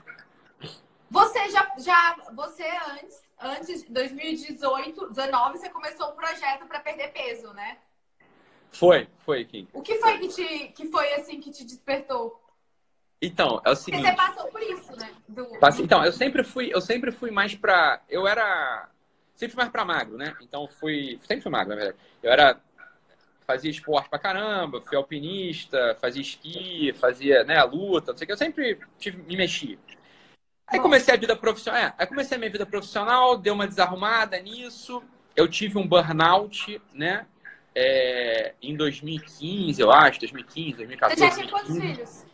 Você 1.11 1.51
já, 1.51 1.73
já 1.79 2.17
você 2.35 2.65
antes, 2.91 3.23
antes 3.41 3.83
de 3.85 3.93
2018, 3.93 5.09
19, 5.11 5.59
você 5.59 5.69
começou 5.69 6.11
um 6.11 6.17
projeto 6.17 6.67
para 6.67 6.81
perder 6.81 7.13
peso, 7.13 7.53
né? 7.53 7.79
Foi, 8.73 9.09
foi, 9.25 9.45
Kim. 9.45 9.69
O 9.73 9.83
que 9.83 9.97
foi 9.99 10.19
que 10.19 10.29
te, 10.29 10.69
que 10.69 10.89
foi 10.89 11.15
assim 11.15 11.41
que 11.41 11.51
te 11.51 11.65
despertou? 11.65 12.43
Então, 13.23 13.63
é 13.65 13.71
o 13.71 13.77
seguinte. 13.77 14.03
Porque 14.03 14.17
você 14.17 14.29
passou 14.29 14.51
por 14.51 14.63
isso, 14.63 14.97
né? 14.97 15.11
Do... 15.29 15.49
Então, 15.81 16.05
eu 16.05 16.13
sempre 16.13 16.45
fui, 16.45 16.71
eu 16.73 16.81
sempre 16.81 17.11
fui 17.11 17.31
mais 17.31 17.55
para, 17.55 18.03
eu 18.09 18.27
era 18.27 18.91
sempre 19.37 19.55
fui 19.55 19.63
mais 19.63 19.71
para 19.71 19.85
magro, 19.85 20.17
né? 20.17 20.35
Então 20.41 20.67
fui, 20.67 21.21
sempre 21.27 21.43
fui 21.43 21.53
magro, 21.53 21.71
na 21.71 21.77
verdade. 21.77 21.99
Eu 22.23 22.33
era 22.33 22.61
fazia 23.47 23.71
esporte 23.71 24.11
pra 24.11 24.19
caramba, 24.19 24.81
fui 24.81 24.97
alpinista, 24.97 25.97
fazia 26.01 26.21
esqui, 26.21 26.93
fazia, 26.95 27.45
né, 27.45 27.63
luta, 27.63 28.11
não 28.11 28.19
sei 28.19 28.25
o 28.25 28.27
que, 28.27 28.33
eu 28.33 28.37
sempre 28.37 28.77
tive, 28.99 29.23
me 29.23 29.37
mexia. 29.37 29.79
Aí 30.67 30.81
comecei 30.81 31.15
a 31.15 31.17
vida 31.17 31.37
profissional. 31.37 31.81
É, 31.81 31.95
aí 31.97 32.07
comecei 32.07 32.37
a 32.37 32.39
minha 32.39 32.51
vida 32.51 32.67
profissional, 32.67 33.37
deu 33.37 33.55
uma 33.55 33.67
desarrumada 33.67 34.39
nisso. 34.41 35.03
Eu 35.35 35.49
tive 35.49 35.79
um 35.79 35.87
burnout, 35.87 36.81
né? 36.93 37.27
É, 37.75 38.55
em 38.61 38.75
2015, 38.75 39.81
eu 39.81 39.93
acho, 39.93 40.19
2015, 40.21 40.77
2014. 40.79 41.21
Você 41.21 41.27
já 41.29 41.35
tinha 41.35 41.51
quantos 41.51 41.79
filhos? 41.79 42.27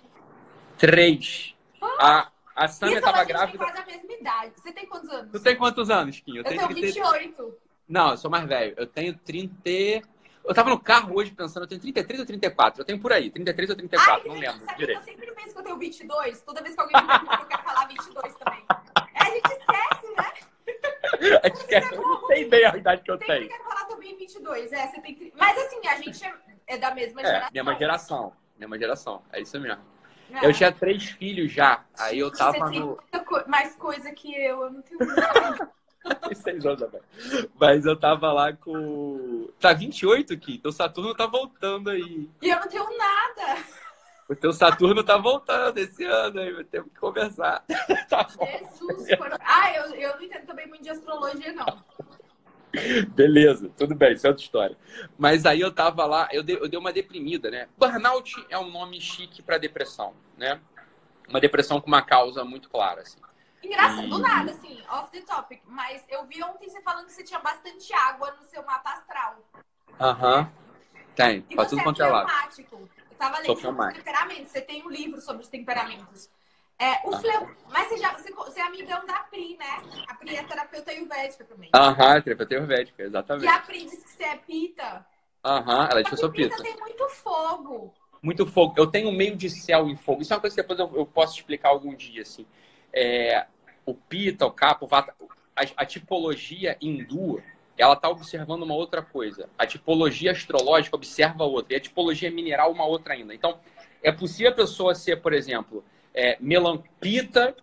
Três. 0.79 1.55
Ah, 1.99 2.31
a, 2.55 2.65
a 2.65 2.69
Sâmia 2.69 2.99
estava 2.99 3.25
grávida. 3.25 3.59
quase 3.59 3.79
a 3.79 3.87
mesma 3.87 4.13
idade. 4.13 4.53
Você 4.57 4.73
tem 4.73 4.87
quantos 4.87 5.11
anos? 5.11 5.33
Tu 5.33 5.41
tem 5.41 5.57
quantos 5.57 5.91
anos, 5.91 6.21
Kim? 6.21 6.37
Eu, 6.37 6.37
eu 6.39 6.45
tenho, 6.45 6.69
tenho 6.69 6.75
28. 6.75 7.55
Não, 7.89 8.11
eu 8.13 8.17
sou 8.17 8.31
mais 8.31 8.47
velho. 8.47 8.75
Eu 8.77 8.87
tenho 8.87 9.19
30. 9.19 10.09
Eu 10.45 10.55
tava 10.55 10.71
no 10.71 10.81
carro 10.81 11.17
hoje 11.17 11.31
pensando, 11.31 11.65
eu 11.65 11.69
tenho 11.69 11.81
33 11.81 12.21
ou 12.21 12.27
34? 12.27 12.81
Eu 12.81 12.85
tenho 12.85 12.99
por 12.99 13.13
aí, 13.13 13.31
33 13.31 13.71
ou 13.71 13.77
34, 13.77 14.13
Ai, 14.13 14.29
não 14.29 14.35
lembro 14.35 14.77
direito. 14.77 14.99
Eu 14.99 15.05
sempre 15.05 15.33
penso 15.35 15.53
que 15.53 15.59
eu 15.59 15.63
tenho 15.63 15.79
22. 15.79 16.43
Toda 16.43 16.63
vez 16.63 16.75
que 16.75 16.81
alguém 16.81 17.01
me 17.01 17.09
pergunta, 17.09 17.39
eu 17.41 17.47
quero 17.47 17.63
falar 17.63 17.87
22 17.87 18.35
também. 18.35 18.65
É, 19.15 19.23
a 19.23 19.31
gente 19.31 19.53
esquece, 19.53 20.17
né? 20.17 20.33
A 21.43 21.49
gente 21.49 21.59
esquece, 21.59 21.95
eu 21.95 22.03
não 22.03 22.27
sei 22.27 22.49
bem 22.49 22.65
a 22.65 22.77
idade 22.77 23.03
que 23.03 23.11
eu 23.11 23.19
tenho. 23.19 23.45
Eu 23.45 23.49
quero 23.49 23.65
falar 23.65 23.85
também 23.85 24.17
22, 24.17 24.73
é, 24.73 24.89
você 24.89 25.01
tem 25.01 25.33
Mas 25.37 25.59
assim, 25.59 25.87
a 25.87 25.97
gente 25.97 26.25
é, 26.25 26.35
é 26.67 26.79
da 26.79 26.93
mesma 26.93 27.21
é, 27.21 27.25
geração. 27.25 27.51
mesma 27.53 27.75
geração, 27.77 28.33
mesma 28.59 28.79
geração, 28.79 29.23
é 29.33 29.41
isso 29.41 29.61
mesmo. 29.61 29.83
É. 30.33 30.47
Eu 30.47 30.53
tinha 30.53 30.73
três 30.73 31.05
filhos 31.05 31.53
já, 31.53 31.85
aí 31.99 32.19
eu 32.19 32.33
tava 32.33 32.59
você 32.59 32.79
no... 32.79 32.97
Tem 33.11 33.23
mais 33.47 33.77
coisa 33.77 34.11
que 34.13 34.35
eu, 34.35 34.63
eu 34.63 34.71
não 34.71 34.83
tenho 34.83 34.99
seis 36.35 36.65
anos 36.65 36.81
também. 36.81 37.01
Mas 37.59 37.85
eu 37.85 37.97
tava 37.97 38.33
lá 38.33 38.53
com. 38.53 39.49
Tá 39.61 39.73
28 39.73 40.35
aqui, 40.35 40.55
então 40.55 40.73
Saturno 40.73 41.15
tá 41.15 41.27
voltando 41.27 41.91
aí. 41.91 42.29
E 42.41 42.49
eu 42.49 42.61
não 42.61 42.69
tenho 42.69 42.99
nada. 42.99 43.63
O 44.29 44.35
teu 44.35 44.53
Saturno 44.53 45.05
tá 45.05 45.19
voltando 45.19 45.77
esse 45.79 46.05
ano 46.05 46.41
aí, 46.41 46.53
vai 46.53 46.65
ter 46.65 46.83
que 46.83 46.99
conversar. 46.99 47.65
tá 48.09 48.27
Jesus, 48.29 49.17
por... 49.17 49.29
Ah, 49.41 49.75
eu, 49.75 49.95
eu 49.95 50.17
não 50.17 50.23
entendo 50.23 50.47
também 50.47 50.67
muito 50.67 50.83
de 50.83 50.91
astrologia, 50.91 51.53
não. 51.53 51.83
Beleza, 53.15 53.71
tudo 53.77 53.95
bem, 53.95 54.15
isso 54.15 54.27
é 54.27 54.31
outra 54.31 54.43
história. 54.43 54.77
Mas 55.19 55.45
aí 55.45 55.61
eu 55.61 55.71
tava 55.71 56.07
lá, 56.07 56.29
eu 56.33 56.43
dei, 56.43 56.57
eu 56.57 56.69
dei 56.69 56.79
uma 56.79 56.93
deprimida, 56.93 57.51
né? 57.51 57.69
Burnout 57.77 58.47
é 58.49 58.59
um 58.59 58.71
nome 58.71 59.01
chique 59.01 59.43
para 59.43 59.59
depressão, 59.59 60.15
né? 60.39 60.59
Uma 61.29 61.41
depressão 61.41 61.81
com 61.81 61.89
uma 61.89 62.01
causa 62.03 62.43
muito 62.45 62.71
clara, 62.71 63.03
assim. 63.03 63.19
Engraçado, 63.63 64.09
do 64.09 64.19
nada, 64.19 64.51
assim, 64.51 64.83
off 64.89 65.11
the 65.11 65.21
topic. 65.21 65.63
Mas 65.67 66.05
eu 66.09 66.25
vi 66.27 66.43
ontem 66.43 66.69
você 66.69 66.81
falando 66.83 67.07
que 67.07 67.13
você 67.13 67.23
tinha 67.23 67.41
bastante 67.41 67.93
água 67.95 68.33
no 68.33 68.45
seu 68.45 68.63
mapa 68.65 68.91
astral. 68.91 69.39
Aham. 70.01 70.41
Uhum. 70.41 70.63
Tem, 71.15 71.47
e 71.51 71.55
pra 71.55 71.67
tudo 71.67 71.83
quanto 71.83 72.03
é 72.03 72.07
lado. 72.07 72.31
Eu 72.59 73.17
tava 73.19 73.39
lendo 73.39 73.61
sobre 73.61 73.83
os 73.83 73.95
temperamentos. 73.95 74.51
Você 74.51 74.61
tem 74.63 74.83
um 74.85 74.89
livro 74.91 75.21
sobre 75.21 75.43
os 75.43 75.49
temperamentos. 75.49 76.31
É, 76.79 77.07
o 77.07 77.17
fleu... 77.17 77.55
Mas 77.71 77.89
você, 77.89 77.97
já, 77.99 78.13
você, 78.13 78.33
você 78.33 78.61
é 78.61 78.65
amigão 78.65 79.05
da 79.07 79.21
Pri, 79.25 79.57
né? 79.57 79.83
A 80.09 80.15
Pri 80.15 80.37
é 80.37 80.43
terapeuta 80.43 80.91
ayurvédica 80.91 81.45
também. 81.45 81.71
Aham, 81.75 82.15
uhum, 82.15 82.23
terapeuta 82.23 82.55
ayurvédica, 82.55 83.03
exatamente. 83.03 83.45
E 83.45 83.49
a 83.49 83.59
Pri 83.61 83.85
disse 83.85 84.05
que 84.05 84.11
você 84.11 84.25
é 84.25 84.37
pita. 84.37 85.07
Aham, 85.45 85.79
uhum, 85.79 85.85
ela 85.91 86.03
disse 86.03 86.09
que 86.09 86.15
eu 86.15 86.19
sou 86.19 86.31
pita. 86.31 86.57
pita 86.57 86.63
tem 86.63 86.77
muito 86.81 87.09
fogo. 87.11 87.95
Muito 88.23 88.47
fogo. 88.47 88.75
Eu 88.77 88.87
tenho 88.87 89.13
meio 89.13 89.37
de 89.37 89.51
céu 89.51 89.89
em 89.89 89.97
fogo. 89.97 90.23
Isso 90.23 90.33
é 90.33 90.37
uma 90.37 90.41
coisa 90.41 90.57
que 90.57 90.63
depois 90.63 90.79
eu, 90.79 90.91
eu 90.97 91.05
posso 91.07 91.37
explicar 91.37 91.69
algum 91.69 91.95
dia, 91.95 92.23
assim. 92.23 92.47
É, 92.93 93.47
o 93.85 93.95
Pita, 93.95 94.47
o 94.47 94.51
Kapha, 94.51 94.85
o 94.85 94.89
Vata, 94.89 95.15
a, 95.57 95.63
a 95.77 95.87
tipologia 95.87 96.77
hindu, 96.81 97.43
ela 97.77 97.95
está 97.95 98.09
observando 98.09 98.63
uma 98.63 98.75
outra 98.75 99.03
coisa. 99.03 99.49
A 99.59 99.67
tipologia 99.67 100.33
astrológica 100.33 100.97
observa 100.97 101.45
outra. 101.45 101.75
E 101.75 101.77
a 101.77 101.81
tipologia 101.81 102.31
mineral 102.31 102.71
uma 102.71 102.85
outra 102.85 103.15
ainda. 103.15 103.35
Então, 103.35 103.59
é 104.03 104.13
possível 104.13 104.51
a 104.53 104.55
pessoa 104.55 104.95
ser, 104.95 105.17
por 105.17 105.33
exemplo, 105.33 105.85
é, 106.15 106.37
melampita 106.41 107.57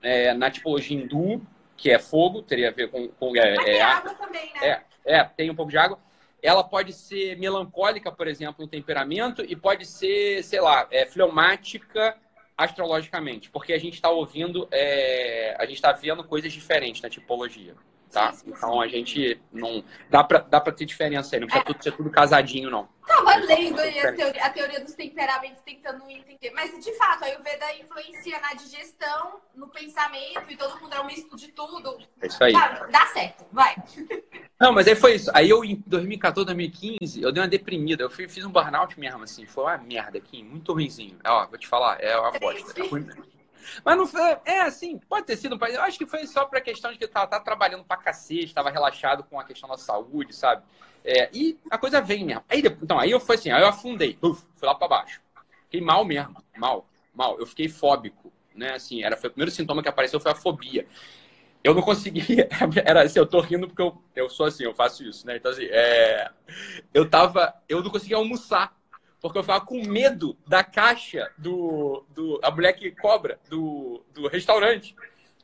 é, 0.00 0.32
na 0.34 0.50
tipologia 0.50 0.96
hindu, 0.96 1.42
que 1.76 1.90
é 1.90 1.98
fogo, 1.98 2.42
teria 2.42 2.68
a 2.68 2.72
ver 2.72 2.88
com... 2.88 3.08
com 3.08 3.36
é, 3.36 3.56
Mas 3.56 3.66
é, 3.66 3.82
água 3.82 4.14
também, 4.14 4.52
né? 4.54 4.60
É, 4.62 4.82
é, 5.16 5.24
tem 5.24 5.50
um 5.50 5.54
pouco 5.54 5.70
de 5.70 5.78
água. 5.78 5.98
Ela 6.40 6.64
pode 6.64 6.92
ser 6.92 7.38
melancólica, 7.38 8.10
por 8.10 8.26
exemplo, 8.26 8.64
no 8.64 8.68
temperamento, 8.68 9.44
e 9.46 9.54
pode 9.54 9.86
ser, 9.86 10.42
sei 10.42 10.60
lá, 10.60 10.86
é, 10.90 11.06
fleumática 11.06 12.16
astrologicamente, 12.64 13.50
porque 13.50 13.72
a 13.72 13.78
gente 13.78 13.94
está 13.94 14.08
ouvindo, 14.10 14.68
é, 14.70 15.54
a 15.58 15.64
gente 15.66 15.76
está 15.76 15.92
vendo 15.92 16.24
coisas 16.24 16.52
diferentes 16.52 17.02
na 17.02 17.10
tipologia. 17.10 17.74
Tá? 18.12 18.34
Então 18.46 18.78
a 18.78 18.86
gente 18.86 19.40
não. 19.50 19.82
Dá 20.10 20.22
pra, 20.22 20.40
dá 20.40 20.60
pra 20.60 20.70
ter 20.70 20.84
diferença 20.84 21.34
aí, 21.34 21.40
não 21.40 21.46
precisa 21.46 21.70
é. 21.70 21.72
tudo, 21.72 21.82
ser 21.82 21.92
tudo 21.92 22.10
casadinho, 22.10 22.70
não. 22.70 22.86
Tá, 23.06 23.16
tava 23.16 23.36
lendo 23.36 23.80
aí 23.80 23.98
a 24.00 24.12
teoria, 24.12 24.44
a 24.44 24.50
teoria, 24.50 24.80
dos 24.80 24.92
temperamentos, 24.92 25.62
tentando 25.62 26.08
entender. 26.10 26.50
Mas, 26.50 26.72
de 26.84 26.92
fato, 26.98 27.24
a 27.24 27.26
Ayurveda 27.26 27.74
influencia 27.76 28.38
na 28.40 28.52
digestão, 28.52 29.40
no 29.54 29.66
pensamento, 29.68 30.42
e 30.50 30.56
todo 30.56 30.78
mundo 30.78 30.94
é 30.94 31.00
um 31.00 31.06
misto 31.06 31.34
de 31.36 31.48
tudo. 31.48 31.98
É 32.20 32.26
isso 32.26 32.44
aí. 32.44 32.52
Tá, 32.52 32.86
dá 32.90 33.06
certo, 33.06 33.46
vai. 33.50 33.74
Não, 34.60 34.72
mas 34.72 34.86
aí 34.86 34.94
foi 34.94 35.14
isso. 35.14 35.30
Aí 35.32 35.48
eu, 35.48 35.64
em 35.64 35.82
2014, 35.86 36.44
2015, 36.44 37.22
eu 37.22 37.32
dei 37.32 37.42
uma 37.42 37.48
deprimida. 37.48 38.04
Eu 38.04 38.10
fui, 38.10 38.28
fiz 38.28 38.44
um 38.44 38.52
burnout 38.52 39.00
mesmo, 39.00 39.24
assim. 39.24 39.46
Foi 39.46 39.64
uma 39.64 39.78
merda 39.78 40.18
aqui, 40.18 40.42
muito 40.42 40.72
ruimzinho. 40.74 41.18
Ó, 41.24 41.46
vou 41.46 41.58
te 41.58 41.66
falar, 41.66 41.98
é 41.98 42.14
uma 42.18 42.30
bosta. 42.30 42.78
É 42.78 42.86
ruim 42.86 43.00
mesmo. 43.00 43.24
Mas 43.84 43.96
não 43.96 44.06
foi. 44.06 44.36
É 44.44 44.60
assim, 44.60 44.98
pode 44.98 45.26
ter 45.26 45.36
sido. 45.36 45.58
Eu 45.66 45.82
acho 45.82 45.98
que 45.98 46.06
foi 46.06 46.26
só 46.26 46.44
pra 46.44 46.60
questão 46.60 46.92
de 46.92 46.98
que 46.98 47.06
tava, 47.06 47.26
tava 47.26 47.44
trabalhando 47.44 47.84
pra 47.84 47.96
cacete, 47.96 48.54
tava 48.54 48.70
relaxado 48.70 49.24
com 49.24 49.38
a 49.38 49.44
questão 49.44 49.68
da 49.68 49.76
saúde, 49.76 50.34
sabe? 50.34 50.62
É, 51.04 51.28
e 51.32 51.58
a 51.70 51.78
coisa 51.78 52.00
vem 52.00 52.24
mesmo. 52.24 52.44
Aí, 52.48 52.60
então, 52.60 52.98
aí 52.98 53.10
eu 53.10 53.20
fui 53.20 53.34
assim, 53.34 53.50
aí 53.50 53.62
eu 53.62 53.68
afundei, 53.68 54.18
uf, 54.22 54.44
fui 54.56 54.68
lá 54.68 54.74
pra 54.74 54.88
baixo. 54.88 55.20
Fiquei 55.64 55.80
mal 55.80 56.04
mesmo, 56.04 56.36
mal, 56.56 56.86
mal. 57.14 57.38
Eu 57.38 57.46
fiquei 57.46 57.68
fóbico, 57.68 58.32
né? 58.54 58.74
Assim, 58.74 59.02
era, 59.02 59.16
foi 59.16 59.28
o 59.28 59.32
primeiro 59.32 59.50
sintoma 59.50 59.82
que 59.82 59.88
apareceu 59.88 60.20
foi 60.20 60.32
a 60.32 60.36
fobia. 60.36 60.86
Eu 61.64 61.74
não 61.74 61.82
conseguia, 61.82 62.48
era 62.84 63.02
assim, 63.02 63.18
eu 63.18 63.26
tô 63.26 63.40
rindo 63.40 63.68
porque 63.68 63.82
eu, 63.82 64.02
eu 64.16 64.28
sou 64.28 64.46
assim, 64.46 64.64
eu 64.64 64.74
faço 64.74 65.04
isso, 65.04 65.26
né? 65.26 65.36
Então, 65.36 65.50
assim, 65.50 65.66
é, 65.70 66.30
eu 66.92 67.08
tava, 67.08 67.54
eu 67.68 67.82
não 67.82 67.90
conseguia 67.90 68.16
almoçar 68.16 68.76
porque 69.22 69.38
eu 69.38 69.42
ficava 69.44 69.64
com 69.64 69.80
medo 69.86 70.36
da 70.44 70.64
caixa 70.64 71.30
do, 71.38 72.04
do 72.10 72.40
a 72.42 72.50
mulher 72.50 72.72
que 72.72 72.90
cobra 72.90 73.38
do, 73.48 74.02
do 74.12 74.26
restaurante. 74.26 74.96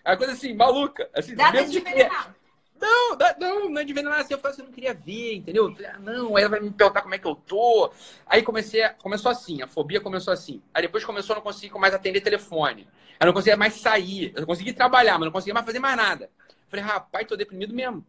É 0.05 0.11
uma 0.11 0.17
coisa 0.17 0.33
assim, 0.33 0.53
maluca. 0.53 1.09
Assim, 1.15 1.37
Dá 1.37 1.53
medo 1.53 1.71
de 1.71 1.79
envenenar. 1.79 2.35
Não, 2.81 3.17
não, 3.39 3.71
não 3.71 3.81
é 3.81 3.85
de 3.85 3.93
envenenar 3.93 4.19
assim. 4.19 4.35
Eu 4.35 4.39
falei 4.41 4.53
assim, 4.53 4.63
eu 4.63 4.67
não 4.67 4.73
queria 4.73 4.95
ver, 4.95 5.37
entendeu? 5.37 5.69
Eu 5.69 5.75
falei, 5.75 5.91
ah, 5.93 5.99
não, 6.01 6.37
aí 6.37 6.43
ela 6.43 6.51
vai 6.51 6.61
me 6.61 6.73
perguntar 6.73 7.03
como 7.03 7.15
é 7.15 7.19
que 7.19 7.27
eu 7.27 7.37
tô. 7.37 7.93
Aí 8.27 8.43
comecei, 8.43 8.83
a, 8.83 8.91
começou 8.95 9.31
assim, 9.31 9.63
a 9.63 9.69
fobia 9.69 10.01
começou 10.01 10.33
assim. 10.33 10.61
Aí 10.75 10.83
depois 10.83 11.05
começou, 11.05 11.35
eu 11.35 11.39
não 11.39 11.45
conseguia 11.45 11.79
mais 11.79 11.95
atender 11.95 12.21
telefone. 12.21 12.89
Eu 13.21 13.27
não 13.27 13.33
conseguia 13.33 13.57
mais 13.57 13.75
sair. 13.75 14.33
Eu 14.35 14.45
conseguia 14.45 14.75
trabalhar, 14.75 15.15
mas 15.19 15.27
não 15.27 15.33
conseguia 15.33 15.55
mais 15.55 15.67
fazer 15.67 15.79
mais 15.79 15.97
nada. 15.97 16.25
Eu 16.49 16.69
falei, 16.69 16.85
rapaz, 16.85 17.27
tô 17.29 17.37
deprimido 17.37 17.73
mesmo. 17.73 18.05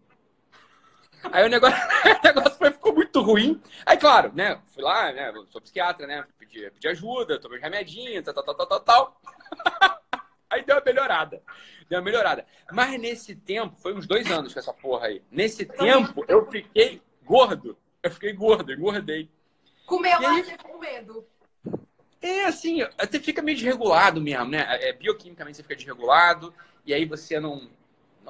Aí 1.32 1.46
o 1.46 1.50
negócio, 1.50 1.78
o 2.24 2.28
negócio 2.28 2.58
foi, 2.58 2.72
ficou 2.72 2.94
muito 2.94 3.22
ruim. 3.22 3.62
Aí, 3.86 3.98
claro, 3.98 4.32
né? 4.34 4.60
Fui 4.74 4.84
lá, 4.84 5.12
né? 5.12 5.32
Sou 5.50 5.62
psiquiatra, 5.62 6.08
né? 6.08 6.26
Pedi, 6.38 6.70
pedi 6.72 6.88
ajuda, 6.88 7.40
tomei 7.40 7.60
remedinho, 7.60 8.24
tal, 8.24 8.34
tal, 8.34 8.56
tal, 8.56 8.68
tal, 8.68 8.80
tal. 8.80 9.22
Aí 10.50 10.64
deu 10.64 10.76
uma 10.76 10.84
melhorada. 10.84 11.44
Deu 11.88 12.00
uma 12.00 12.06
melhorada. 12.06 12.46
Mas 12.72 13.00
nesse 13.00 13.36
tempo, 13.36 13.76
foi 13.78 13.94
uns 13.94 14.08
dois 14.08 14.30
anos 14.32 14.54
com 14.54 14.60
essa 14.60 14.74
porra 14.74 15.08
aí. 15.08 15.22
Nesse 15.32 15.64
tempo, 15.64 16.26
eu 16.28 16.50
fiquei 16.50 17.02
gordo. 17.24 17.78
Eu 18.02 18.10
fiquei 18.10 18.34
gordo, 18.34 18.72
engordei. 18.72 19.30
Comeu 19.86 20.20
mais 20.20 20.52
com 20.58 20.80
medo. 20.80 21.28
É 22.22 22.46
assim, 22.46 22.82
até 22.82 23.20
fica 23.20 23.42
meio 23.42 23.58
desregulado 23.58 24.20
mesmo, 24.20 24.46
né? 24.46 24.66
É, 24.82 24.92
bioquimicamente 24.92 25.58
você 25.58 25.64
fica 25.64 25.76
desregulado, 25.76 26.54
e 26.86 26.94
aí 26.94 27.06
você 27.06 27.40
não, 27.40 27.70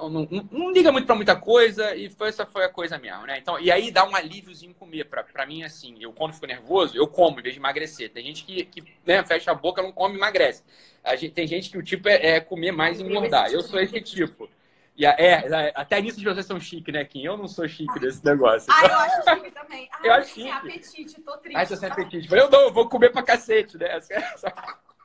não, 0.08 0.26
não, 0.30 0.48
não, 0.50 0.70
liga 0.70 0.90
muito 0.90 1.06
para 1.06 1.14
muita 1.14 1.36
coisa 1.36 1.94
e 1.94 2.08
foi, 2.08 2.28
essa 2.28 2.46
foi 2.46 2.64
a 2.64 2.68
coisa 2.68 2.96
mesmo, 2.98 3.26
né? 3.26 3.38
Então, 3.38 3.58
e 3.58 3.70
aí 3.70 3.90
dá 3.90 4.08
um 4.08 4.14
alíviozinho 4.14 4.72
comer. 4.74 5.04
Pra, 5.04 5.24
pra 5.24 5.44
mim, 5.44 5.62
assim, 5.62 5.96
eu 6.00 6.12
quando 6.12 6.34
fico 6.34 6.46
nervoso, 6.46 6.96
eu 6.96 7.06
como 7.06 7.40
em 7.40 7.42
vez 7.42 7.54
de 7.54 7.60
emagrecer. 7.60 8.10
Tem 8.10 8.24
gente 8.24 8.44
que, 8.44 8.64
que 8.64 8.84
né, 9.04 9.24
fecha 9.24 9.50
a 9.50 9.54
boca, 9.54 9.82
não 9.82 9.92
come 9.92 10.14
e 10.14 10.18
emagrece. 10.18 10.62
A 11.02 11.16
gente, 11.16 11.32
tem 11.32 11.46
gente 11.46 11.70
que 11.70 11.78
o 11.78 11.82
tipo 11.82 12.08
é, 12.08 12.36
é 12.36 12.40
comer 12.40 12.72
mais 12.72 13.00
e 13.00 13.02
engordar. 13.02 13.50
Eu 13.50 13.62
sou 13.62 13.80
esse 13.80 14.00
tipo. 14.00 14.48
E 14.96 15.06
é, 15.06 15.14
é, 15.18 15.72
até 15.74 16.00
nisso 16.00 16.18
de 16.18 16.26
vocês 16.26 16.44
são 16.44 16.60
chique, 16.60 16.92
né, 16.92 17.04
Kim? 17.04 17.24
Eu 17.24 17.36
não 17.36 17.48
sou 17.48 17.66
chique 17.66 17.98
desse 17.98 18.24
negócio. 18.24 18.70
Ah, 18.70 18.86
eu 18.86 18.98
acho 18.98 19.30
chique 19.30 19.50
também. 19.50 19.88
Ah, 20.00 20.06
eu 20.06 20.12
acho 20.12 20.34
chique. 20.34 20.50
apetite, 20.50 21.20
tô 21.22 21.36
triste. 21.38 21.56
Ah, 21.58 21.66
tô 21.66 21.76
sem 21.76 21.88
apetite. 21.90 22.34
Eu 22.34 22.50
não, 22.50 22.62
eu 22.62 22.72
vou 22.72 22.88
comer 22.88 23.10
pra 23.10 23.22
cacete, 23.22 23.78
né? 23.78 23.96
Essa, 23.96 24.14
essa... 24.14 24.54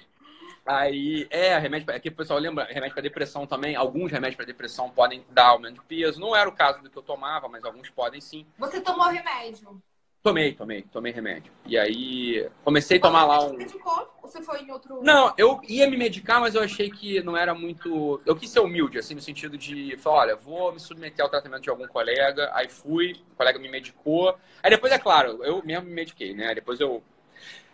Aí, 0.65 1.27
é, 1.29 1.57
remédio 1.57 1.93
aqui 1.93 2.07
o 2.07 2.15
pessoal 2.15 2.39
lembra, 2.39 2.65
remédio 2.65 2.93
para 2.93 3.03
depressão 3.03 3.45
também. 3.45 3.75
Alguns 3.75 4.11
remédios 4.11 4.37
para 4.37 4.45
depressão 4.45 4.89
podem 4.89 5.25
dar 5.29 5.47
aumento 5.47 5.81
de 5.81 5.85
peso. 5.85 6.21
Não 6.21 6.35
era 6.35 6.47
o 6.47 6.53
caso 6.53 6.81
do 6.81 6.89
que 6.89 6.97
eu 6.97 7.03
tomava, 7.03 7.49
mas 7.49 7.65
alguns 7.65 7.89
podem 7.89 8.21
sim. 8.21 8.45
Você 8.57 8.79
tomou 8.79 9.07
remédio? 9.09 9.81
Tomei, 10.23 10.53
tomei, 10.53 10.83
tomei 10.83 11.11
remédio. 11.11 11.51
E 11.65 11.77
aí 11.77 12.49
comecei 12.63 12.97
a 12.97 13.01
tomar 13.01 13.25
lá 13.25 13.43
um. 13.43 13.49
Você 13.49 13.57
medicou? 13.57 14.13
Ou 14.21 14.29
você 14.29 14.41
foi 14.41 14.61
em 14.61 14.71
outro. 14.71 15.03
Não, 15.03 15.33
eu 15.37 15.59
ia 15.67 15.89
me 15.89 15.97
medicar, 15.97 16.39
mas 16.39 16.55
eu 16.55 16.61
achei 16.61 16.89
que 16.89 17.21
não 17.21 17.35
era 17.35 17.53
muito. 17.53 18.21
Eu 18.25 18.33
quis 18.33 18.49
ser 18.49 18.61
humilde, 18.61 18.97
assim, 18.97 19.13
no 19.13 19.21
sentido 19.21 19.57
de 19.57 19.97
falar, 19.97 20.19
olha, 20.19 20.35
vou 20.37 20.71
me 20.71 20.79
submeter 20.79 21.25
ao 21.25 21.29
tratamento 21.29 21.63
de 21.63 21.69
algum 21.69 21.85
colega. 21.89 22.49
Aí 22.53 22.69
fui, 22.69 23.21
o 23.33 23.35
colega 23.35 23.59
me 23.59 23.67
medicou. 23.67 24.33
Aí 24.63 24.69
depois, 24.69 24.93
é 24.93 24.97
claro, 24.97 25.43
eu 25.43 25.61
mesmo 25.61 25.87
me 25.87 25.93
mediquei, 25.93 26.33
né? 26.33 26.47
Aí 26.47 26.55
depois 26.55 26.79
eu. 26.79 27.03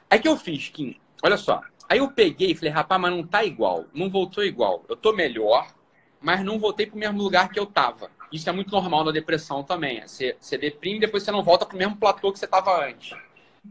Aí 0.10 0.17
que 0.17 0.28
eu 0.28 0.36
fiz, 0.36 0.69
Kim? 0.69 0.99
Olha 1.21 1.38
só, 1.38 1.62
Aí 1.89 1.97
eu 1.97 2.12
peguei 2.12 2.52
e 2.52 2.56
falei, 2.56 2.71
rapaz, 2.71 3.02
mas 3.02 3.12
não 3.12 3.25
tá 3.25 3.43
igual. 3.43 3.86
Não 3.91 4.12
voltou 4.12 4.43
igual. 4.43 4.86
Eu 4.88 4.95
tô 4.95 5.12
melhor, 5.12 5.73
mas 6.21 6.43
não 6.43 6.60
voltei 6.60 6.86
pro 6.86 6.99
mesmo 6.99 7.17
lugar 7.17 7.49
que 7.49 7.60
eu 7.60 7.65
tava. 7.65 8.12
Isso 8.32 8.47
é 8.47 8.52
muito 8.52 8.71
normal 8.71 9.04
na 9.04 9.12
depressão 9.12 9.63
também. 9.63 10.08
Você, 10.08 10.38
você 10.39 10.56
deprime 10.56 10.99
depois 10.99 11.23
você 11.23 11.32
não 11.32 11.41
volta 11.41 11.65
pro 11.65 11.75
mesmo 11.75 11.97
platô 11.97 12.32
que 12.32 12.38
você 12.38 12.45
tava 12.45 12.86
antes. 12.86 13.17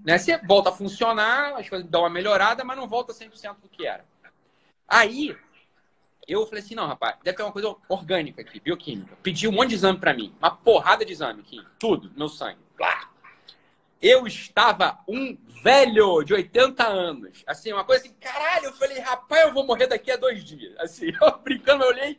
Né? 0.05 0.19
Você 0.19 0.37
volta 0.39 0.71
a 0.71 0.73
funcionar, 0.73 1.55
as 1.57 1.69
coisas 1.69 1.89
dão 1.89 2.03
uma 2.03 2.11
melhorada, 2.11 2.65
mas 2.65 2.77
não 2.77 2.89
volta 2.89 3.13
100% 3.13 3.61
do 3.63 3.69
que 3.69 3.87
era. 3.87 4.05
Aí, 4.89 5.37
eu 6.27 6.45
falei 6.47 6.65
assim, 6.65 6.75
não, 6.75 6.89
rapaz, 6.89 7.17
deve 7.23 7.37
ter 7.37 7.43
uma 7.45 7.53
coisa 7.53 7.77
orgânica 7.89 8.43
aqui, 8.43 8.59
bioquímica. 8.59 9.17
Pedi 9.23 9.47
um 9.47 9.53
monte 9.53 9.69
de 9.69 9.75
exame 9.77 9.99
para 9.99 10.13
mim. 10.13 10.35
Uma 10.41 10.51
porrada 10.51 11.05
de 11.05 11.13
exame 11.13 11.41
aqui. 11.41 11.65
Tudo, 11.79 12.11
meu 12.17 12.29
sangue. 12.29 12.59
Blá. 12.77 13.11
Eu 14.01 14.27
estava 14.27 14.99
um 15.09 15.37
velho 15.63 16.23
de 16.23 16.35
80 16.35 16.87
anos. 16.87 17.43
Assim, 17.47 17.73
uma 17.73 17.85
coisa 17.85 18.05
assim, 18.05 18.15
caralho, 18.21 18.67
eu 18.67 18.73
falei, 18.73 18.99
rapaz, 18.99 19.47
eu 19.47 19.53
vou 19.53 19.67
morrer 19.67 19.87
daqui 19.87 20.11
a 20.11 20.17
dois 20.17 20.45
dias. 20.45 20.75
Assim, 20.79 21.13
eu 21.21 21.39
brincando, 21.39 21.85
eu 21.85 21.91
olhei, 21.91 22.17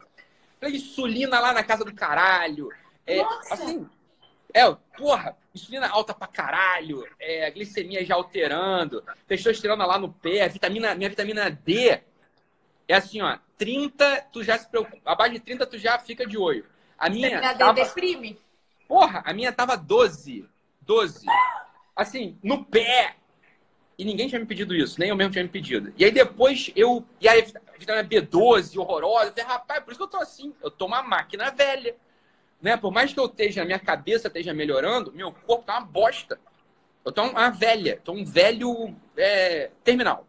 falei, 0.60 0.76
insulina 0.76 1.40
lá 1.40 1.54
na 1.54 1.64
casa 1.64 1.86
do 1.86 1.94
caralho. 1.94 2.70
É, 3.08 3.22
assim, 3.50 3.88
é, 4.54 4.70
porra, 4.98 5.36
insulina 5.54 5.88
alta 5.88 6.14
pra 6.14 6.28
caralho, 6.28 7.08
é, 7.20 7.46
a 7.46 7.50
glicemia 7.50 8.06
já 8.06 8.16
alterando, 8.16 9.04
testosterona 9.28 9.86
lá 9.86 9.98
no 9.98 10.12
pé, 10.12 10.48
vitamina, 10.48 10.94
minha 10.96 11.10
vitamina 11.10 11.50
D 11.50 12.02
é 12.88 12.96
assim, 12.96 13.22
ó, 13.22 13.38
30, 13.58 14.28
tu 14.34 14.44
já 14.44 14.58
se 14.58 14.68
preocupa, 14.68 15.12
abaixo 15.12 15.34
de 15.34 15.40
30 15.40 15.66
tu 15.68 15.78
já 15.78 16.00
fica 16.00 16.26
de 16.26 16.38
olho. 16.38 16.66
A 16.98 17.10
minha 17.10 17.30
vitamina 17.30 17.56
tava, 17.56 17.74
D 17.74 17.84
deprime? 17.84 18.40
Porra, 18.88 19.22
a 19.24 19.32
minha 19.32 19.52
tava 19.52 19.78
12, 19.78 20.50
12. 20.82 21.26
Assim, 22.00 22.38
no 22.42 22.64
pé, 22.64 23.18
e 23.98 24.06
ninguém 24.06 24.30
tinha 24.30 24.40
me 24.40 24.46
pedido 24.46 24.74
isso, 24.74 24.98
nem 24.98 25.10
eu 25.10 25.18
mesmo 25.18 25.34
tinha 25.34 25.44
me 25.44 25.50
pedido. 25.50 25.94
E 25.98 26.06
aí 26.06 26.12
depois 26.12 26.72
eu. 26.74 27.06
E 27.20 27.28
aí, 27.28 27.46
vitamina 27.78 28.08
B12, 28.08 28.80
horrorosa. 28.80 29.26
Eu 29.26 29.32
falei, 29.32 29.44
rapaz, 29.44 29.84
por 29.84 29.92
isso 29.92 30.00
que 30.00 30.04
eu 30.06 30.08
tô 30.08 30.16
assim. 30.16 30.54
Eu 30.64 30.72
tô 30.72 30.86
uma 30.86 31.04
máquina 31.04 31.52
velha. 31.52 31.94
Né? 32.62 32.78
Por 32.78 32.90
mais 32.90 33.12
que 33.12 33.20
eu 33.20 33.26
esteja, 33.26 33.64
a 33.64 33.66
minha 33.66 33.80
cabeça 33.80 34.30
esteja 34.30 34.54
melhorando, 34.54 35.12
meu 35.12 35.34
corpo 35.46 35.66
tá 35.66 35.78
uma 35.78 35.86
bosta. 35.86 36.40
Eu 37.04 37.12
tô 37.12 37.22
uma 37.24 37.50
velha, 37.50 38.00
tô 38.02 38.14
um 38.14 38.24
velho 38.24 38.96
é, 39.18 39.70
terminal. 39.84 40.26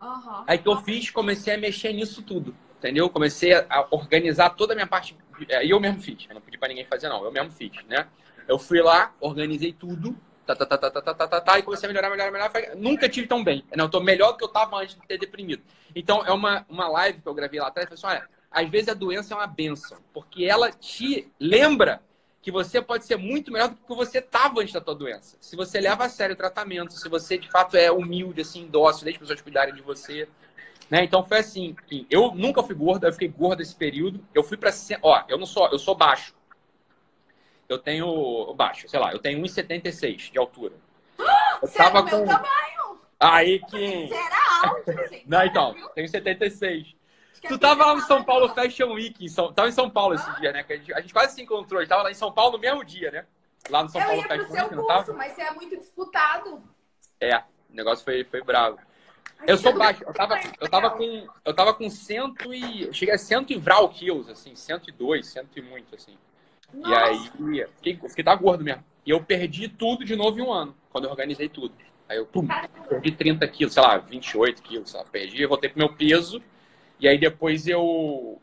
Uhum. 0.00 0.44
Aí 0.46 0.56
que 0.56 0.66
eu 0.66 0.78
fiz, 0.78 1.10
comecei 1.10 1.56
a 1.56 1.58
mexer 1.58 1.92
nisso 1.92 2.22
tudo. 2.22 2.56
Entendeu? 2.78 3.10
Comecei 3.10 3.52
a 3.52 3.86
organizar 3.90 4.48
toda 4.48 4.72
a 4.72 4.74
minha 4.76 4.86
parte. 4.86 5.14
E 5.62 5.68
eu 5.70 5.78
mesmo 5.78 6.00
fiz. 6.00 6.24
Eu 6.26 6.36
não 6.36 6.40
pedi 6.40 6.56
para 6.56 6.68
ninguém 6.68 6.86
fazer, 6.86 7.10
não. 7.10 7.22
Eu 7.22 7.30
mesmo 7.30 7.50
fiz, 7.50 7.84
né? 7.86 8.06
Eu 8.48 8.58
fui 8.58 8.80
lá, 8.80 9.14
organizei 9.20 9.74
tudo 9.74 10.18
tá, 10.54 10.66
tá, 10.66 10.78
tá, 10.78 10.90
tá, 10.90 11.02
tá, 11.02 11.14
tá, 11.14 11.28
tá, 11.28 11.40
tá, 11.40 11.58
e 11.58 11.62
comecei 11.62 11.88
a 11.88 11.92
melhorar, 11.92 12.10
melhorar, 12.10 12.30
melhorar. 12.30 12.76
Nunca 12.76 13.08
tive 13.08 13.26
tão 13.26 13.42
bem. 13.42 13.64
Não, 13.74 13.86
eu 13.86 13.90
tô 13.90 14.00
melhor 14.00 14.32
do 14.32 14.38
que 14.38 14.44
eu 14.44 14.48
tava 14.48 14.76
antes 14.76 14.94
de 14.94 15.06
ter 15.06 15.18
deprimido. 15.18 15.62
Então, 15.94 16.24
é 16.24 16.32
uma, 16.32 16.64
uma 16.68 16.88
live 16.88 17.20
que 17.20 17.26
eu 17.26 17.34
gravei 17.34 17.58
lá 17.58 17.68
atrás. 17.68 17.90
Eu 17.90 17.96
falei 17.96 18.14
assim, 18.14 18.24
olha, 18.24 18.36
às 18.50 18.70
vezes 18.70 18.88
a 18.88 18.94
doença 18.94 19.34
é 19.34 19.36
uma 19.36 19.46
benção, 19.46 19.98
porque 20.12 20.44
ela 20.44 20.70
te 20.70 21.30
lembra 21.40 22.00
que 22.40 22.52
você 22.52 22.80
pode 22.80 23.04
ser 23.04 23.16
muito 23.16 23.50
melhor 23.50 23.70
do 23.70 23.74
que 23.74 23.94
você 23.94 24.18
estava 24.18 24.60
antes 24.60 24.72
da 24.72 24.80
tua 24.80 24.94
doença. 24.94 25.36
Se 25.40 25.56
você 25.56 25.80
leva 25.80 26.04
a 26.04 26.08
sério 26.08 26.34
o 26.34 26.36
tratamento, 26.36 26.92
se 26.92 27.08
você 27.08 27.36
de 27.36 27.50
fato 27.50 27.76
é 27.76 27.90
humilde, 27.90 28.42
assim, 28.42 28.68
dócil, 28.68 29.02
deixa 29.02 29.16
as 29.16 29.22
pessoas 29.22 29.40
cuidarem 29.40 29.74
de 29.74 29.82
você. 29.82 30.28
Né? 30.88 31.02
Então 31.02 31.26
foi 31.26 31.38
assim, 31.38 31.74
eu 32.08 32.32
nunca 32.36 32.62
fui 32.62 32.76
gordo, 32.76 33.04
eu 33.04 33.12
fiquei 33.12 33.26
gordo 33.26 33.62
esse 33.62 33.74
período. 33.74 34.24
Eu 34.32 34.44
fui 34.44 34.56
para 34.56 34.70
ó, 35.02 35.24
eu 35.28 35.36
não 35.36 35.44
sou, 35.44 35.68
eu 35.72 35.78
sou 35.78 35.96
baixo 35.96 36.35
eu 37.68 37.78
tenho 37.78 38.54
baixo, 38.54 38.88
sei 38.88 39.00
lá, 39.00 39.12
eu 39.12 39.18
tenho 39.18 39.40
1,76 39.42 40.32
de 40.32 40.38
altura. 40.38 40.74
Eu 41.62 41.68
Você 41.68 41.78
tava 41.78 42.00
é 42.00 42.02
com. 42.02 42.26
tamanho. 42.26 43.00
Aí 43.18 43.60
que. 43.60 44.08
Você 44.08 44.14
era 44.14 44.68
alto, 44.68 44.90
assim, 44.90 45.22
Não, 45.26 45.42
então, 45.42 45.72
viu? 45.72 45.88
tenho 45.90 46.06
76. 46.06 46.94
Tu 47.48 47.58
tava 47.58 47.86
lá 47.86 47.94
no 47.94 48.02
São 48.02 48.22
Paulo 48.22 48.48
Fashion 48.54 48.92
Week, 48.92 49.24
em 49.24 49.28
São... 49.28 49.52
tava 49.52 49.68
em 49.68 49.72
São 49.72 49.88
Paulo 49.88 50.14
esse 50.14 50.28
ah. 50.28 50.34
dia, 50.34 50.52
né? 50.52 50.64
A 50.68 50.72
gente, 50.74 50.94
a 50.94 51.00
gente, 51.00 51.12
quase 51.14 51.34
se 51.34 51.42
encontrou, 51.42 51.78
a 51.78 51.82
gente 51.82 51.88
tava 51.88 52.02
lá 52.02 52.10
em 52.10 52.14
São 52.14 52.30
Paulo 52.30 52.52
no 52.52 52.58
mesmo 52.58 52.84
dia, 52.84 53.10
né? 53.10 53.26
Lá 53.70 53.82
no 53.82 53.88
São 53.88 54.00
eu 54.00 54.06
Paulo 54.06 54.22
Fashion 54.22 54.42
Week, 54.42 54.58
curso, 54.58 54.74
não 54.76 54.86
tava? 54.86 55.12
Mas 55.14 55.32
você 55.32 55.42
é 55.42 55.50
muito 55.52 55.76
disputado. 55.76 56.62
É, 57.20 57.38
o 57.38 57.42
negócio 57.70 58.04
foi, 58.04 58.24
foi 58.24 58.42
bravo. 58.42 58.78
Eu 59.46 59.56
sou 59.56 59.72
baixo, 59.76 60.02
eu 60.04 60.12
tava, 60.12 60.40
eu 60.60 60.68
tava 60.68 60.90
com. 60.90 61.26
Eu 61.44 61.54
tava 61.54 61.74
com 61.74 61.88
cento 61.90 62.52
e. 62.52 62.84
Eu 62.84 62.92
cheguei 62.92 63.14
a 63.14 63.18
cento 63.18 63.52
e 63.52 63.58
vral 63.58 63.88
quilos, 63.88 64.28
assim, 64.28 64.54
102, 64.54 65.26
cento 65.26 65.58
e 65.58 65.62
muito, 65.62 65.94
assim. 65.94 66.16
Nossa. 66.72 66.90
E 66.90 66.94
aí, 66.94 67.68
fiquei, 67.76 68.08
fiquei 68.08 68.24
tá 68.24 68.34
gordo 68.34 68.64
mesmo. 68.64 68.84
E 69.04 69.10
eu 69.10 69.22
perdi 69.22 69.68
tudo 69.68 70.04
de 70.04 70.16
novo 70.16 70.38
em 70.38 70.42
um 70.42 70.52
ano, 70.52 70.76
quando 70.90 71.04
eu 71.04 71.10
organizei 71.10 71.48
tudo. 71.48 71.74
Aí 72.08 72.18
eu 72.18 72.26
pum, 72.26 72.46
perdi 72.88 73.12
30 73.12 73.46
quilos, 73.48 73.74
sei 73.74 73.82
lá, 73.82 73.98
28 73.98 74.62
quilos, 74.62 74.92
lá, 74.92 75.04
perdi, 75.04 75.42
eu 75.42 75.48
voltei 75.48 75.70
pro 75.70 75.78
meu 75.78 75.94
peso. 75.94 76.42
E 76.98 77.08
aí 77.08 77.18
depois 77.18 77.66
eu. 77.66 78.40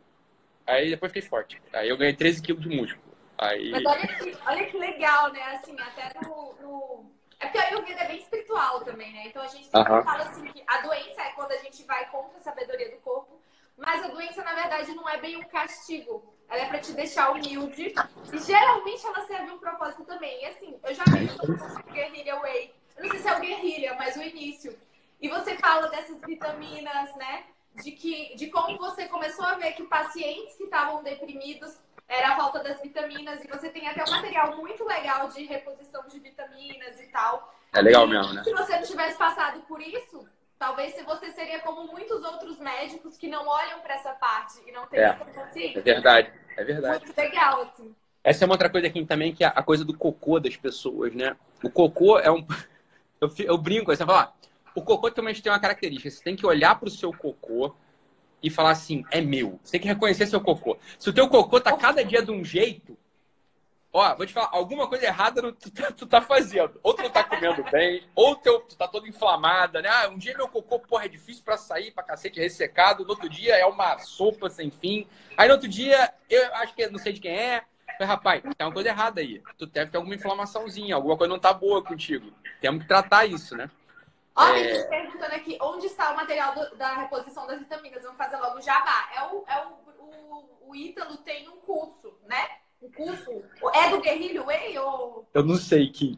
Aí 0.66 0.90
depois 0.90 1.12
fiquei 1.12 1.28
forte. 1.28 1.62
Aí 1.74 1.90
eu 1.90 1.98
ganhei 1.98 2.14
13 2.14 2.42
quilos 2.42 2.62
de 2.62 2.70
músculo. 2.70 3.04
Aí... 3.38 3.72
Mas 3.72 3.86
olha 3.86 4.08
que, 4.08 4.38
olha 4.46 4.66
que 4.66 4.78
legal, 4.78 5.32
né? 5.34 5.42
Assim, 5.56 5.76
até 5.80 6.14
no, 6.22 6.56
no... 6.62 7.06
É 7.40 7.48
porque 7.48 7.58
a 7.58 7.68
Ayurveda 7.68 8.02
é 8.02 8.08
bem 8.08 8.20
espiritual 8.20 8.82
também, 8.86 9.12
né? 9.12 9.28
Então 9.28 9.42
a 9.42 9.48
gente 9.48 9.66
sempre 9.66 9.92
uh 9.92 9.96
-huh. 9.98 10.04
fala 10.04 10.24
assim 10.24 10.46
que 10.46 10.64
a 10.66 10.82
doença 10.82 11.22
é 11.22 11.32
quando 11.32 11.52
a 11.52 11.58
gente 11.58 11.84
vai 11.84 12.10
contra 12.10 12.38
a 12.38 12.42
sabedoria 12.42 12.90
do 12.90 12.98
corpo, 12.98 13.42
mas 13.76 14.04
a 14.04 14.08
doença, 14.08 14.44
na 14.44 14.54
verdade, 14.54 14.94
não 14.94 15.10
é 15.10 15.20
bem 15.20 15.36
um 15.38 15.44
castigo. 15.44 16.34
Ela 16.54 16.62
é 16.62 16.68
para 16.68 16.80
te 16.80 16.92
deixar 16.92 17.32
humilde. 17.32 17.96
E 18.32 18.38
geralmente 18.38 19.04
ela 19.08 19.26
serve 19.26 19.52
um 19.52 19.58
propósito 19.58 20.04
também. 20.04 20.40
E 20.44 20.46
assim, 20.46 20.80
eu 20.84 20.94
já 20.94 21.04
vi 21.06 21.28
sobre 21.30 21.56
o 21.56 21.92
Guerrilha 21.92 22.40
Way. 22.42 22.72
Eu 22.96 23.04
não 23.06 23.10
sei 23.10 23.20
se 23.20 23.28
é 23.28 23.36
o 23.36 23.40
Guerrilha, 23.40 23.96
mas 23.96 24.16
o 24.16 24.22
início. 24.22 24.78
E 25.20 25.28
você 25.28 25.58
fala 25.58 25.88
dessas 25.88 26.22
vitaminas, 26.22 27.16
né? 27.16 27.46
De, 27.74 27.92
que, 27.92 28.36
de 28.36 28.52
como 28.52 28.78
você 28.78 29.08
começou 29.08 29.44
a 29.44 29.56
ver 29.56 29.72
que 29.72 29.82
pacientes 29.86 30.56
que 30.56 30.66
estavam 30.66 31.02
deprimidos 31.02 31.76
era 32.08 32.34
a 32.34 32.36
falta 32.36 32.60
das 32.60 32.80
vitaminas. 32.80 33.44
E 33.44 33.48
você 33.48 33.70
tem 33.70 33.88
até 33.88 34.04
um 34.04 34.12
material 34.12 34.56
muito 34.56 34.86
legal 34.86 35.30
de 35.30 35.44
reposição 35.46 36.08
de 36.08 36.20
vitaminas 36.20 37.02
e 37.02 37.08
tal. 37.08 37.52
É 37.74 37.82
legal 37.82 38.06
e, 38.06 38.12
mesmo, 38.12 38.32
né? 38.32 38.44
Se 38.44 38.54
você 38.54 38.76
não 38.76 38.84
tivesse 38.84 39.18
passado 39.18 39.60
por 39.62 39.82
isso, 39.82 40.24
Talvez 40.64 40.94
se 40.94 41.04
você 41.04 41.30
seria 41.32 41.60
como 41.60 41.92
muitos 41.92 42.24
outros 42.24 42.58
médicos 42.58 43.18
que 43.18 43.28
não 43.28 43.46
olham 43.46 43.82
para 43.82 43.96
essa 43.96 44.14
parte 44.14 44.62
e 44.66 44.72
não 44.72 44.88
têm 44.88 45.02
é, 45.02 45.04
essa 45.04 45.26
consciência. 45.26 45.80
É 45.80 45.82
verdade, 45.82 46.32
é 46.58 46.64
verdade. 46.64 47.06
Muito 47.06 47.18
legal, 47.18 47.62
assim. 47.62 47.94
Essa 48.24 48.44
é 48.44 48.46
uma 48.46 48.54
outra 48.54 48.70
coisa 48.70 48.88
aqui 48.88 49.06
também, 49.06 49.34
que 49.34 49.44
é 49.44 49.48
a 49.48 49.62
coisa 49.62 49.84
do 49.84 49.98
cocô 49.98 50.40
das 50.40 50.56
pessoas, 50.56 51.14
né? 51.14 51.36
O 51.64 51.70
cocô 51.70 52.20
é 52.20 52.32
um. 52.32 52.46
Eu, 53.22 53.32
eu 53.46 53.58
brinco, 53.58 53.86
você 53.86 54.06
fala, 54.06 54.34
o 54.76 54.82
cocô 54.82 55.10
também 55.10 55.34
tem 55.34 55.50
uma 55.50 55.58
característica. 55.58 56.12
Você 56.12 56.22
tem 56.22 56.36
que 56.36 56.46
olhar 56.46 56.78
para 56.78 56.90
o 56.90 56.92
seu 56.92 57.14
cocô 57.14 57.74
e 58.42 58.50
falar 58.50 58.72
assim, 58.72 59.06
é 59.12 59.22
meu. 59.22 59.58
Você 59.64 59.72
tem 59.72 59.82
que 59.82 59.88
reconhecer 59.88 60.28
seu 60.28 60.42
cocô. 60.42 60.78
Se 61.00 61.10
o 61.10 61.14
teu 61.14 61.30
cocô 61.30 61.62
tá 61.62 61.78
cada 61.78 62.04
dia 62.04 62.22
de 62.22 62.32
um 62.32 62.44
jeito, 62.44 62.98
Ó, 63.96 64.16
vou 64.16 64.26
te 64.26 64.34
falar, 64.34 64.50
alguma 64.52 64.88
coisa 64.88 65.06
errada 65.06 65.54
tu, 65.54 65.72
tá, 65.72 65.92
tu 65.92 66.08
tá 66.08 66.20
fazendo. 66.20 66.80
Ou 66.82 66.96
tu 66.96 67.04
não 67.04 67.12
tá 67.12 67.24
comendo 67.24 67.64
bem, 67.66 68.04
ou 68.16 68.36
teu, 68.36 68.60
tu 68.62 68.76
tá 68.76 68.88
toda 68.88 69.08
inflamada, 69.08 69.84
né? 69.84 69.90
Ah, 69.90 70.10
um 70.10 70.18
dia 70.18 70.36
meu 70.36 70.48
cocô, 70.48 70.80
porra, 70.80 71.06
é 71.06 71.08
difícil 71.08 71.44
pra 71.44 71.58
sair, 71.58 71.92
pra 71.92 72.02
cacete, 72.02 72.40
ressecado. 72.40 73.04
No 73.04 73.12
outro 73.12 73.30
dia 73.30 73.56
é 73.56 73.66
uma 73.68 74.00
sopa 74.00 74.50
sem 74.50 74.72
fim. 74.72 75.08
Aí 75.38 75.48
no 75.48 75.54
outro 75.54 75.70
dia, 75.70 76.12
eu 76.28 76.56
acho 76.56 76.74
que 76.74 76.88
não 76.88 76.98
sei 76.98 77.14
de 77.14 77.22
quem 77.22 77.38
é. 77.38 77.64
Mas, 78.00 78.10
rapaz, 78.10 78.42
tem 78.42 78.66
uma 78.66 78.74
coisa 78.74 78.90
errada 78.90 79.22
aí. 79.22 79.44
Tu 79.60 79.68
deve 79.68 79.92
ter 79.92 79.98
alguma 79.98 80.16
inflamaçãozinha, 80.16 80.96
alguma 80.96 81.16
coisa 81.16 81.32
não 81.32 81.40
tá 81.40 81.54
boa 81.54 81.84
contigo. 81.84 82.34
Temos 82.60 82.82
que 82.82 82.88
tratar 82.88 83.28
isso, 83.28 83.56
né? 83.56 83.70
Olha, 84.36 84.58
é... 84.58 84.84
perguntando 84.86 85.36
aqui, 85.36 85.56
onde 85.62 85.86
está 85.86 86.12
o 86.12 86.16
material 86.16 86.56
do, 86.56 86.76
da 86.76 86.96
reposição 86.96 87.46
das 87.46 87.60
vitaminas? 87.60 88.02
Vamos 88.02 88.18
fazer 88.18 88.38
logo 88.38 88.58
o 88.58 88.62
jabá. 88.62 89.10
É 89.16 89.22
o, 89.22 89.44
é 89.48 89.68
o, 89.68 89.70
o, 90.04 90.70
o 90.70 90.76
Ítalo 90.76 91.18
tem 91.18 91.48
um 91.48 91.58
curso, 91.58 92.18
né? 92.26 92.63
O 92.84 92.92
curso 92.92 93.44
é 93.74 93.90
do 93.90 94.02
Guerrilho 94.02 94.46
Way 94.46 94.78
ou... 94.78 95.26
Eu 95.34 95.44
não 95.44 95.56
sei, 95.56 95.90
Kim. 95.90 96.18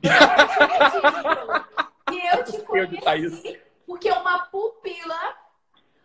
E 2.12 2.36
eu 2.36 2.44
te 2.44 2.60
conheci 2.64 3.62
porque 3.86 4.12
uma 4.12 4.40
pupila... 4.48 5.46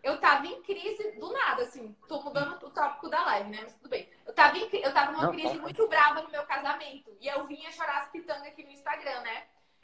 Eu 0.03 0.19
tava 0.19 0.47
em 0.47 0.63
crise 0.63 1.13
do 1.19 1.31
nada, 1.31 1.63
assim. 1.63 1.95
Tô 2.09 2.23
mudando 2.23 2.55
o 2.65 2.71
tópico 2.71 3.11
da 3.11 3.23
live, 3.23 3.51
né? 3.51 3.59
Mas 3.63 3.75
tudo 3.75 3.91
bem. 3.91 4.09
Eu 4.27 4.33
tava, 4.33 4.57
em, 4.57 4.67
eu 4.73 4.95
tava 4.95 5.13
numa 5.13 5.25
não, 5.25 5.33
crise 5.33 5.55
não. 5.55 5.63
muito 5.63 5.87
brava 5.89 6.23
no 6.23 6.31
meu 6.31 6.43
casamento. 6.45 7.15
E 7.21 7.29
eu 7.29 7.47
vinha 7.47 7.71
chorar 7.71 7.99
as 7.99 8.11
pitangas 8.11 8.47
aqui 8.47 8.65
no 8.65 8.71
Instagram, 8.71 9.21
né? 9.21 9.43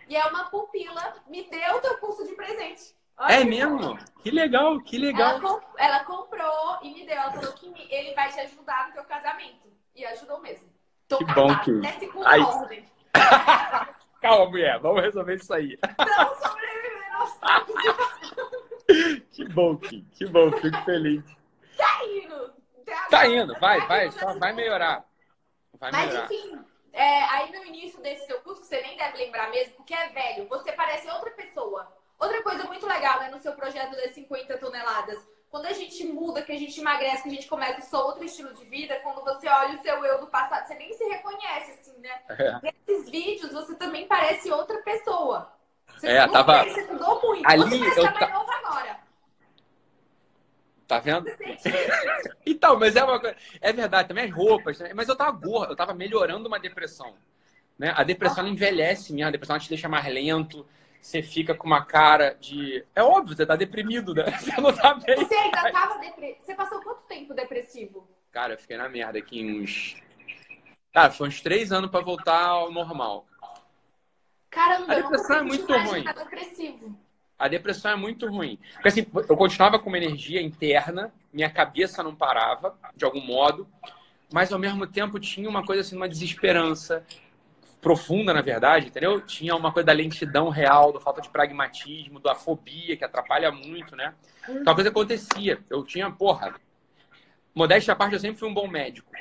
E 0.09 0.17
é 0.17 0.25
uma 0.27 0.45
pupila 0.45 1.23
me 1.27 1.43
deu 1.51 1.77
o 1.77 1.81
teu 1.81 1.99
curso 1.99 2.27
de 2.27 2.35
presente. 2.35 2.97
Olha 3.19 3.35
é 3.35 3.45
mesmo? 3.45 3.99
Que 4.23 4.31
legal, 4.31 4.81
que 4.81 4.97
legal. 4.97 5.37
Ela, 5.37 5.61
ela, 5.77 6.05
comprou 6.05 6.79
e 6.83 6.95
me 6.95 7.07
deu. 7.07 7.17
Ela 7.17 7.33
falou 7.33 7.53
que 7.53 7.67
ele 7.91 8.15
vai 8.15 8.33
te 8.33 8.41
ajudar 8.41 8.89
no 8.89 8.95
teu 8.95 9.05
casamento. 9.05 9.67
E 9.97 10.05
ajudou 10.05 10.41
mesmo. 10.41 10.69
Tô 11.09 11.19
que 11.19 11.25
bom 11.25 11.59
que. 11.61 11.71
Até 11.87 12.09
Aí... 12.27 12.41
ordem. 12.41 12.85
Calma, 14.21 14.51
mulher. 14.51 14.79
Vamos 14.81 15.03
resolver 15.03 15.37
isso 15.37 15.53
aí. 15.55 15.79
Não 15.99 16.37
sobrevivendo 16.37 16.87
Que 19.33 19.49
bom, 19.49 19.77
Kim. 19.77 20.07
Que 20.13 20.27
bom. 20.27 20.53
Fico 20.53 20.85
feliz. 20.85 21.25
Tá 21.77 22.05
indo. 22.05 22.53
Tá 23.11 23.27
indo. 23.27 23.59
Vai, 23.59 23.81
vai. 23.87 24.11
Só 24.13 24.39
vai 24.39 24.53
melhorar. 24.53 25.05
Vai 25.79 25.91
Mas, 25.93 26.07
melhorar. 26.07 26.25
enfim. 26.27 26.59
É, 26.93 27.25
aí 27.25 27.53
no 27.53 27.65
início 27.67 28.01
desse 28.01 28.27
seu 28.27 28.41
curso, 28.41 28.63
que 28.63 28.69
você 28.69 28.81
nem 28.81 28.97
deve 28.97 29.19
lembrar 29.19 29.51
mesmo, 29.51 29.75
porque 29.75 29.93
é 29.93 30.09
velho, 30.09 30.49
você 30.49 30.73
parece 30.73 31.11
outra 31.11 31.31
pessoa. 31.33 31.93
Outra 32.19 32.43
coisa 32.43 32.65
muito 32.65 32.87
legal, 32.87 33.21
né, 33.21 33.29
no 33.29 33.39
seu 33.39 33.53
projeto 33.53 33.95
das 33.97 34.13
50 34.13 34.57
toneladas 34.57 35.19
quando 35.57 35.67
a 35.67 35.73
gente 35.73 36.05
muda, 36.05 36.43
que 36.43 36.53
a 36.53 36.59
gente 36.59 36.79
emagrece, 36.79 37.23
que 37.23 37.31
a 37.31 37.33
gente 37.33 37.49
começa 37.49 37.97
outro 37.97 38.23
estilo 38.23 38.53
de 38.53 38.63
vida, 38.67 39.01
quando 39.03 39.25
você 39.25 39.49
olha 39.49 39.79
o 39.79 39.83
seu 39.83 40.05
eu 40.05 40.21
do 40.21 40.27
passado, 40.27 40.67
você 40.67 40.75
nem 40.75 40.93
se 40.93 41.03
reconhece, 41.05 41.71
assim, 41.71 41.99
né? 41.99 42.11
É. 42.29 42.61
Nesses 42.63 43.09
vídeos, 43.09 43.53
você 43.53 43.75
também 43.75 44.07
parece 44.07 44.51
outra 44.51 44.77
pessoa. 44.83 45.51
Você, 45.97 46.09
é, 46.09 46.29
tava... 46.29 46.63
você 46.63 46.85
mudou 46.85 47.23
muito. 47.23 47.49
Ali, 47.49 47.79
você 47.79 48.01
eu 48.01 48.13
tá... 48.13 48.29
novo 48.29 48.51
agora. 48.51 49.01
Tá 50.87 50.99
vendo? 50.99 51.27
então, 52.45 52.79
mas 52.79 52.95
é 52.95 53.03
uma 53.03 53.19
coisa. 53.19 53.37
É 53.63 53.73
verdade, 53.73 54.09
também 54.09 54.27
as 54.27 54.35
roupas. 54.35 54.79
Né? 54.79 54.93
Mas 54.95 55.09
eu 55.09 55.17
tava 55.17 55.31
gordo, 55.31 55.73
eu 55.73 55.77
tava 55.77 55.95
melhorando 55.95 56.49
uma 56.49 56.61
depressão. 56.61 57.17
Né? 57.79 57.95
A 57.97 58.05
depressão 58.05 58.47
envelhece 58.47 59.15
mesmo, 59.15 59.29
a 59.29 59.33
depressão 59.33 59.59
te 59.59 59.71
deixa 59.71 59.89
mais 59.89 60.05
lento 60.05 60.67
você 61.07 61.23
fica 61.23 61.55
com 61.55 61.69
uma 61.69 61.85
cara 61.85 62.37
de. 62.41 62.85
É 62.93 63.01
óbvio, 63.01 63.37
você 63.37 63.47
tá 63.47 63.55
deprimido, 63.55 64.13
né? 64.13 64.25
Você 64.41 64.61
não 64.61 64.73
tá 64.73 64.95
bem. 64.95 65.15
Você 65.15 65.35
ainda 65.35 65.71
tava 65.71 65.99
depressivo. 66.01 66.45
Você 66.45 66.55
passou 66.55 66.83
quanto 66.83 67.03
tempo 67.03 67.33
depressivo? 67.33 68.09
Cara, 68.33 68.55
eu 68.55 68.59
fiquei 68.59 68.77
na 68.77 68.89
merda 68.89 69.17
aqui 69.17 69.45
uns. 69.45 69.97
Cara, 70.93 71.13
foi 71.13 71.29
uns 71.29 71.41
três 71.41 71.71
anos 71.71 71.91
pra 71.91 72.01
voltar 72.01 72.49
ao 72.49 72.73
normal. 72.73 73.25
Caramba, 74.51 74.93
a 74.93 74.97
depressão 74.97 75.37
é 75.37 75.43
muito 75.43 75.73
ruim. 75.73 76.03
Depressivo. 76.03 76.99
A 77.39 77.49
depressão 77.49 77.91
é 77.93 77.97
muito 77.97 78.27
ruim. 78.27 78.59
Porque 78.75 78.89
assim, 78.89 79.07
eu 79.29 79.37
continuava 79.37 79.79
com 79.79 79.89
uma 79.89 79.99
energia 79.99 80.43
interna, 80.43 81.13
minha 81.33 81.51
cabeça 81.51 82.03
não 82.03 82.17
parava, 82.17 82.77
de 82.97 83.05
algum 83.05 83.21
modo, 83.21 83.69
mas 84.33 84.53
ao 84.53 84.59
mesmo 84.59 84.87
tempo 84.87 85.21
tinha 85.21 85.49
uma 85.49 85.65
coisa 85.65 85.83
assim, 85.83 85.95
uma 85.95 86.09
desesperança 86.09 87.05
profunda, 87.87 88.35
na 88.35 88.43
verdade, 88.43 88.89
entendeu? 88.89 89.21
Tinha 89.21 89.55
uma 89.55 89.71
coisa 89.71 89.87
da 89.87 89.93
lentidão 89.93 90.49
real, 90.49 90.93
da 90.93 90.99
falta 90.99 91.21
de 91.21 91.29
pragmatismo, 91.29 92.19
da 92.19 92.35
fobia, 92.35 92.97
que 92.97 93.05
atrapalha 93.05 93.53
muito, 93.53 93.95
né? 93.95 94.13
Então 94.49 94.73
a 94.73 94.75
coisa 94.75 94.91
acontecia. 94.91 95.61
Eu 95.71 95.85
tinha, 95.85 96.11
porra, 96.11 96.57
modéstia 97.55 97.93
à 97.93 97.97
parte, 97.97 98.15
eu 98.15 98.19
sempre 98.19 98.41
fui 98.41 98.49
um 98.49 98.55
bom 98.55 98.67
médico. 98.67 99.13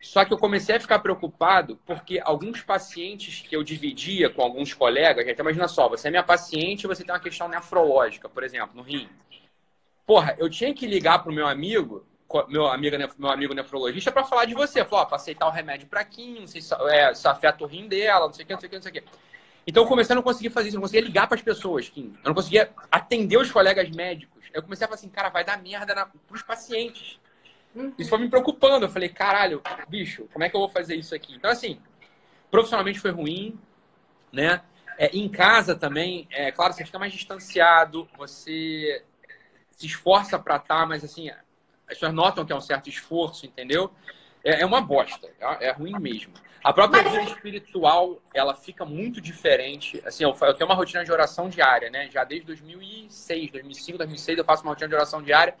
Só 0.00 0.24
que 0.24 0.32
eu 0.32 0.38
comecei 0.38 0.76
a 0.76 0.80
ficar 0.80 1.00
preocupado 1.00 1.78
porque 1.84 2.18
alguns 2.24 2.62
pacientes 2.62 3.42
que 3.46 3.54
eu 3.54 3.62
dividia 3.62 4.30
com 4.30 4.40
alguns 4.40 4.72
colegas, 4.72 5.26
gente, 5.26 5.38
imagina 5.38 5.68
só, 5.68 5.86
você 5.86 6.08
é 6.08 6.10
minha 6.10 6.24
paciente 6.24 6.84
e 6.84 6.86
você 6.86 7.04
tem 7.04 7.14
uma 7.14 7.20
questão 7.20 7.46
nefrológica, 7.46 8.26
por 8.26 8.42
exemplo, 8.42 8.74
no 8.74 8.80
rim. 8.80 9.06
Porra, 10.06 10.34
eu 10.38 10.48
tinha 10.48 10.72
que 10.72 10.86
ligar 10.86 11.18
pro 11.18 11.30
meu 11.30 11.46
amigo 11.46 12.06
meu 12.48 12.66
amigo, 12.66 12.96
meu 13.18 13.30
amigo 13.30 13.54
nefrologista 13.54 14.12
para 14.12 14.24
falar 14.24 14.44
de 14.44 14.54
você. 14.54 14.84
Falou, 14.84 15.06
para 15.06 15.16
aceitar 15.16 15.46
o 15.46 15.50
remédio 15.50 15.86
para 15.86 16.04
Kim, 16.04 16.40
não 16.40 16.46
sei 16.46 16.60
se, 16.60 16.74
é, 16.90 17.14
se 17.14 17.26
afeta 17.26 17.64
o 17.64 17.66
rim 17.66 17.88
dela, 17.88 18.26
não 18.26 18.32
sei 18.32 18.44
o 18.44 18.46
que, 18.46 18.52
não 18.52 18.60
sei 18.60 18.66
o 18.66 18.70
que, 18.70 18.76
não 18.76 18.82
sei 18.82 18.90
o 18.90 18.94
que. 18.94 19.04
Então 19.66 19.82
eu 19.82 19.88
comecei 19.88 20.14
a 20.14 20.16
não 20.16 20.22
conseguir 20.22 20.50
fazer 20.50 20.68
isso, 20.68 20.76
eu 20.76 20.78
não 20.78 20.84
conseguia 20.84 21.04
ligar 21.04 21.26
para 21.26 21.36
as 21.36 21.42
pessoas, 21.42 21.88
Kim. 21.88 22.14
Eu 22.24 22.28
não 22.28 22.34
conseguia 22.34 22.70
atender 22.90 23.36
os 23.36 23.50
colegas 23.50 23.90
médicos. 23.90 24.44
Eu 24.52 24.62
comecei 24.62 24.84
a 24.84 24.88
falar 24.88 24.98
assim, 24.98 25.08
cara, 25.08 25.28
vai 25.28 25.44
dar 25.44 25.60
merda 25.60 25.94
para 25.94 26.34
os 26.34 26.42
pacientes. 26.42 27.18
Uhum. 27.74 27.92
Isso 27.98 28.08
foi 28.08 28.18
me 28.18 28.28
preocupando. 28.28 28.86
Eu 28.86 28.90
falei, 28.90 29.08
caralho, 29.08 29.62
bicho, 29.88 30.28
como 30.32 30.44
é 30.44 30.48
que 30.48 30.56
eu 30.56 30.60
vou 30.60 30.68
fazer 30.68 30.96
isso 30.96 31.14
aqui? 31.14 31.34
Então, 31.34 31.50
assim, 31.50 31.78
profissionalmente 32.50 32.98
foi 32.98 33.10
ruim, 33.10 33.58
né? 34.32 34.62
É, 34.96 35.16
em 35.16 35.28
casa 35.28 35.76
também, 35.76 36.26
é 36.30 36.50
claro, 36.50 36.72
você 36.72 36.84
fica 36.84 36.98
mais 36.98 37.12
distanciado, 37.12 38.08
você 38.16 39.04
se 39.70 39.86
esforça 39.86 40.38
para 40.38 40.56
estar, 40.56 40.80
tá, 40.80 40.86
mas 40.86 41.04
assim, 41.04 41.30
as 41.88 41.94
pessoas 41.94 42.12
notam 42.12 42.44
que 42.44 42.52
é 42.52 42.56
um 42.56 42.60
certo 42.60 42.88
esforço, 42.88 43.46
entendeu? 43.46 43.90
É, 44.44 44.60
é 44.60 44.66
uma 44.66 44.80
bosta, 44.80 45.28
é, 45.40 45.68
é, 45.68 45.72
ruim 45.72 45.98
mesmo. 45.98 46.32
A 46.62 46.72
própria 46.72 47.02
Mas... 47.02 47.12
vida 47.12 47.24
espiritual, 47.24 48.20
ela 48.34 48.54
fica 48.54 48.84
muito 48.84 49.20
diferente. 49.20 50.02
Assim, 50.04 50.24
eu, 50.24 50.36
eu, 50.40 50.54
tenho 50.54 50.68
uma 50.68 50.74
rotina 50.74 51.04
de 51.04 51.10
oração 51.10 51.48
diária, 51.48 51.90
né? 51.90 52.10
Já 52.10 52.24
desde 52.24 52.46
2006, 52.46 53.50
2005, 53.52 53.98
2006 53.98 54.38
eu 54.38 54.44
faço 54.44 54.62
uma 54.62 54.70
rotina 54.70 54.88
de 54.88 54.94
oração 54.94 55.22
diária. 55.22 55.54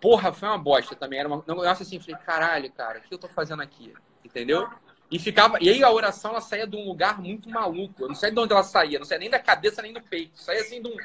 Porra, 0.00 0.32
foi 0.32 0.48
uma 0.48 0.58
bosta 0.58 0.96
também. 0.96 1.18
Era 1.18 1.28
um 1.28 1.42
negócio 1.46 1.82
assim, 1.82 2.00
falei, 2.00 2.20
caralho, 2.24 2.72
cara, 2.72 2.98
o 2.98 3.02
que 3.02 3.12
eu 3.12 3.18
tô 3.18 3.28
fazendo 3.28 3.62
aqui? 3.62 3.92
Entendeu? 4.24 4.68
E 5.10 5.18
ficava. 5.18 5.58
E 5.60 5.68
aí 5.68 5.82
a 5.82 5.90
oração 5.90 6.30
ela 6.30 6.40
saía 6.40 6.66
de 6.66 6.76
um 6.76 6.86
lugar 6.88 7.20
muito 7.20 7.50
maluco. 7.50 8.04
Eu 8.04 8.08
não 8.08 8.14
sei 8.14 8.30
de 8.30 8.38
onde 8.38 8.52
ela 8.52 8.62
saía, 8.62 8.98
não 8.98 9.04
sei 9.04 9.18
nem 9.18 9.28
da 9.28 9.38
cabeça 9.38 9.82
nem 9.82 9.92
do 9.92 10.00
peito. 10.00 10.40
Saía 10.40 10.60
assim 10.60 10.80
de 10.80 10.88
um 10.88 10.96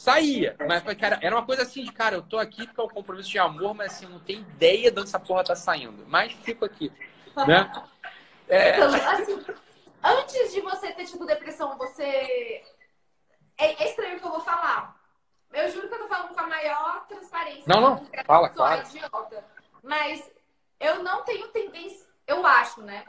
Saía, 0.00 0.56
mas 0.66 0.82
cara, 0.96 1.18
era 1.20 1.36
uma 1.36 1.44
coisa 1.44 1.60
assim 1.60 1.84
de, 1.84 1.92
cara, 1.92 2.16
eu 2.16 2.22
tô 2.22 2.38
aqui 2.38 2.66
porque 2.66 2.80
é 2.80 2.84
um 2.84 2.88
compromisso 2.88 3.28
de 3.28 3.38
amor, 3.38 3.74
mas 3.74 3.92
assim, 3.92 4.06
não 4.06 4.18
tenho 4.18 4.40
ideia 4.40 4.90
de 4.90 4.98
onde 4.98 5.10
essa 5.10 5.20
porra 5.20 5.44
tá 5.44 5.54
saindo. 5.54 6.06
Mas 6.08 6.32
fico 6.32 6.64
aqui. 6.64 6.90
né? 7.46 7.70
É... 8.48 8.74
Então, 8.74 8.92
assim, 9.12 9.44
antes 10.02 10.52
de 10.52 10.60
você 10.60 10.90
ter 10.92 11.04
tipo 11.04 11.24
depressão, 11.24 11.78
você. 11.78 12.64
É, 13.56 13.84
é 13.84 13.88
estranho 13.90 14.16
o 14.16 14.20
que 14.20 14.26
eu 14.26 14.32
vou 14.32 14.40
falar. 14.40 15.00
Eu 15.52 15.70
juro 15.70 15.86
que 15.86 15.94
eu 15.94 15.98
tô 16.00 16.08
falando 16.08 16.34
com 16.34 16.40
a 16.40 16.46
maior 16.48 17.06
transparência. 17.06 17.62
Não, 17.68 17.80
não. 17.80 18.06
Fala, 18.24 18.48
claro. 18.48 18.88
idiota. 18.88 19.44
Mas 19.84 20.28
eu 20.80 21.00
não 21.04 21.22
tenho 21.22 21.46
tendência. 21.48 22.08
Eu 22.26 22.44
acho, 22.44 22.82
né? 22.82 23.04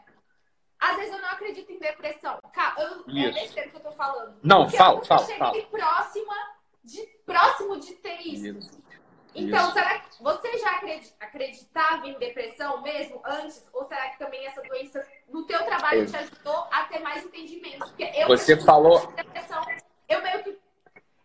Às 0.77 0.97
vezes 0.97 1.11
eu 1.11 1.21
não 1.21 1.29
acredito 1.29 1.71
em 1.71 1.79
depressão. 1.79 2.37
Eu, 2.77 3.03
é 3.17 3.31
besteira 3.31 3.69
que 3.69 3.77
eu 3.77 3.81
tô 3.81 3.91
falando. 3.93 4.37
Não, 4.43 4.69
fala, 4.69 5.03
fala. 5.03 5.21
Eu 5.21 5.25
cheguei 5.25 5.65
fala. 5.65 5.65
próxima 5.71 6.60
de, 6.83 7.05
próximo 7.25 7.79
de 7.79 7.93
ter 7.93 8.19
isso. 8.21 8.57
isso. 8.57 8.83
Então, 9.33 9.63
isso. 9.63 9.73
será 9.73 9.99
que 9.99 10.21
você 10.21 10.57
já 10.57 10.81
acreditava 11.19 12.07
em 12.07 12.17
depressão 12.19 12.81
mesmo 12.81 13.21
antes? 13.25 13.65
Ou 13.73 13.85
será 13.85 14.09
que 14.09 14.19
também 14.19 14.45
essa 14.45 14.61
doença 14.61 15.05
no 15.29 15.45
teu 15.45 15.63
trabalho 15.63 16.05
te 16.05 16.15
ajudou 16.17 16.67
a 16.71 16.83
ter 16.83 16.99
mais 16.99 17.23
entendimento? 17.23 17.79
Porque 17.79 18.11
eu 18.15 18.27
você 18.27 18.57
falou. 18.57 19.07
Depressão, 19.13 19.61
eu 20.09 20.21
meio 20.21 20.43
que. 20.43 20.57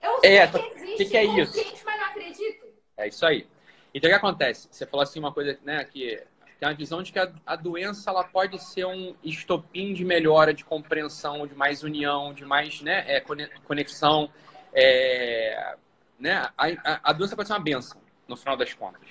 Eu 0.01 0.21
é, 0.23 0.47
sei 0.47 0.63
que 0.63 0.77
existe, 0.77 0.97
que, 0.97 1.05
que 1.07 1.17
é 1.17 1.25
isso? 1.25 1.85
mas 1.85 1.99
não 1.99 2.07
acredito. 2.07 2.67
É 2.97 3.09
isso 3.09 3.27
aí. 3.27 3.47
Então, 3.93 4.09
o 4.09 4.13
que 4.13 4.17
acontece? 4.17 4.69
Você 4.71 4.87
falou 4.87 5.03
assim 5.03 5.19
uma 5.19 5.33
coisa, 5.33 5.59
né, 5.65 5.83
que 5.85 6.23
tem 6.61 6.69
uma 6.69 6.75
visão 6.75 7.03
de 7.03 7.13
que 7.13 7.19
a, 7.19 7.33
a, 7.45 7.57
doença 7.57 8.11
ela 8.11 8.23
pode 8.25 8.63
ser 8.63 8.87
um 8.87 9.15
estopim 9.25 9.93
de 9.93 10.05
melhora, 10.05 10.55
de 10.55 10.65
compreensão, 10.65 11.47
de 11.47 11.55
mais 11.55 11.83
união, 11.83 12.33
de 12.33 12.45
mais 12.45 12.81
né, 12.83 13.05
é, 13.09 13.23
conexão. 13.65 14.31
É, 14.79 15.75
né, 16.21 16.49
a, 16.57 16.67
a, 16.67 17.01
a, 17.05 17.13
doença 17.15 17.35
pode 17.35 17.49
ser 17.49 17.55
uma 17.55 17.61
benção, 17.61 17.99
no 18.29 18.37
final 18.37 18.59
das 18.59 18.75
contas. 18.75 19.09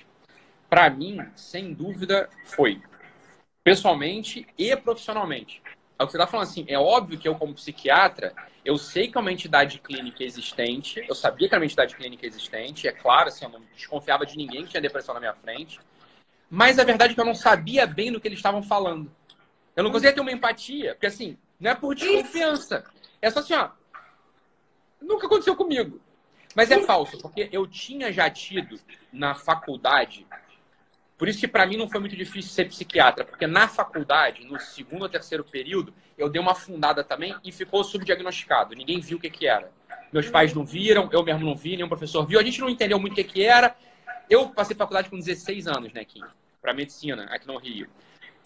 Para 0.70 0.88
mim, 0.88 1.18
sem 1.34 1.74
dúvida, 1.74 2.30
foi. 2.44 2.80
Pessoalmente 3.64 4.46
e 4.56 4.76
profissionalmente. 4.76 5.60
É 5.98 6.04
o 6.04 6.06
que 6.06 6.12
você 6.12 6.18
está 6.18 6.26
falando 6.26 6.46
assim. 6.46 6.64
É 6.68 6.78
óbvio 6.78 7.18
que 7.18 7.26
eu, 7.26 7.34
como 7.34 7.54
psiquiatra, 7.54 8.32
eu 8.64 8.76
sei 8.78 9.08
que 9.08 9.18
é 9.18 9.20
uma 9.20 9.32
entidade 9.32 9.80
clínica 9.80 10.22
existente. 10.22 11.04
Eu 11.08 11.14
sabia 11.14 11.48
que 11.48 11.54
era 11.54 11.60
uma 11.60 11.66
entidade 11.66 11.96
clínica 11.96 12.26
existente. 12.26 12.86
É 12.86 12.92
claro, 12.92 13.28
assim, 13.28 13.44
eu 13.44 13.50
não 13.50 13.62
desconfiava 13.74 14.24
de 14.24 14.36
ninguém 14.36 14.64
que 14.64 14.70
tinha 14.70 14.80
depressão 14.80 15.14
na 15.14 15.20
minha 15.20 15.34
frente. 15.34 15.80
Mas 16.48 16.78
a 16.78 16.84
verdade 16.84 17.12
é 17.12 17.14
que 17.14 17.20
eu 17.20 17.24
não 17.24 17.34
sabia 17.34 17.86
bem 17.86 18.12
do 18.12 18.20
que 18.20 18.28
eles 18.28 18.38
estavam 18.38 18.62
falando. 18.62 19.10
Eu 19.74 19.82
não 19.82 19.90
conseguia 19.90 20.12
ter 20.12 20.20
uma 20.20 20.32
empatia, 20.32 20.94
porque 20.94 21.06
assim, 21.06 21.36
não 21.58 21.70
é 21.70 21.74
por 21.74 21.94
desconfiança. 21.94 22.84
É 23.20 23.30
só 23.30 23.40
assim, 23.40 23.54
ó. 23.54 23.70
Nunca 25.00 25.26
aconteceu 25.26 25.56
comigo. 25.56 26.00
Mas 26.54 26.70
é 26.70 26.80
falso, 26.82 27.18
porque 27.18 27.48
eu 27.52 27.66
tinha 27.66 28.10
já 28.10 28.30
tido 28.30 28.80
na 29.12 29.34
faculdade. 29.34 30.26
Por 31.18 31.28
isso 31.28 31.40
que 31.40 31.48
para 31.48 31.66
mim 31.66 31.76
não 31.76 31.88
foi 31.88 32.00
muito 32.00 32.16
difícil 32.16 32.50
ser 32.50 32.66
psiquiatra, 32.66 33.24
porque 33.24 33.46
na 33.46 33.68
faculdade, 33.68 34.44
no 34.44 34.58
segundo 34.58 35.02
ou 35.02 35.08
terceiro 35.08 35.44
período, 35.44 35.92
eu 36.16 36.28
dei 36.28 36.40
uma 36.40 36.54
fundada 36.54 37.04
também 37.04 37.36
e 37.44 37.52
ficou 37.52 37.84
subdiagnosticado. 37.84 38.74
Ninguém 38.74 39.00
viu 39.00 39.18
o 39.18 39.20
que, 39.20 39.28
que 39.28 39.46
era. 39.46 39.70
Meus 40.12 40.30
pais 40.30 40.54
não 40.54 40.64
viram, 40.64 41.08
eu 41.12 41.22
mesmo 41.22 41.44
não 41.44 41.54
vi, 41.54 41.76
nenhum 41.76 41.88
professor 41.88 42.26
viu. 42.26 42.40
A 42.40 42.42
gente 42.42 42.60
não 42.60 42.70
entendeu 42.70 42.98
muito 42.98 43.12
o 43.12 43.16
que, 43.16 43.24
que 43.24 43.44
era. 43.44 43.76
Eu 44.28 44.48
passei 44.48 44.74
faculdade 44.74 45.10
com 45.10 45.18
16 45.18 45.66
anos, 45.66 45.92
né, 45.92 46.04
Kim? 46.04 46.22
Pra 46.60 46.72
medicina, 46.72 47.24
aqui 47.24 47.46
no 47.46 47.58
Rio. 47.58 47.88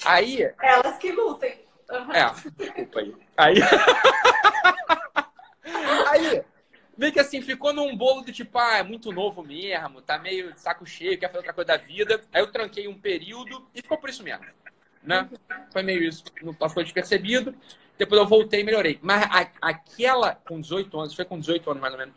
Aí. 0.04 0.50
Elas 0.60 0.98
que 0.98 1.12
lutem. 1.12 1.60
Uhum. 1.90 2.12
É, 2.12 2.32
desculpa 2.56 3.00
aí. 3.00 3.14
Aí. 3.36 3.54
aí, 6.08 6.42
meio 6.96 7.12
que 7.12 7.20
assim, 7.20 7.40
ficou 7.40 7.72
num 7.72 7.96
bolo 7.96 8.24
de 8.24 8.32
tipo, 8.32 8.58
ah, 8.58 8.78
é 8.78 8.82
muito 8.82 9.12
novo 9.12 9.42
mesmo, 9.42 10.02
tá 10.02 10.18
meio 10.18 10.52
de 10.52 10.60
saco 10.60 10.86
cheio, 10.86 11.18
quer 11.18 11.28
fazer 11.28 11.38
outra 11.38 11.52
coisa 11.52 11.68
da 11.68 11.76
vida. 11.76 12.20
Aí 12.32 12.42
eu 12.42 12.50
tranquei 12.50 12.88
um 12.88 12.98
período 12.98 13.66
e 13.74 13.82
ficou 13.82 13.98
por 13.98 14.10
isso 14.10 14.22
mesmo. 14.22 14.44
Né? 15.02 15.28
Foi 15.72 15.82
meio 15.82 16.02
isso, 16.02 16.24
não 16.42 16.52
passou 16.52 16.82
despercebido. 16.82 17.54
Depois 17.96 18.20
eu 18.20 18.26
voltei 18.26 18.60
e 18.60 18.64
melhorei. 18.64 18.98
Mas 19.02 19.22
a, 19.24 19.50
aquela, 19.60 20.34
com 20.34 20.60
18 20.60 20.98
anos, 20.98 21.14
foi 21.14 21.24
com 21.24 21.38
18 21.38 21.70
anos 21.70 21.82
mais 21.82 21.92
ou 21.92 21.98
menos, 21.98 22.14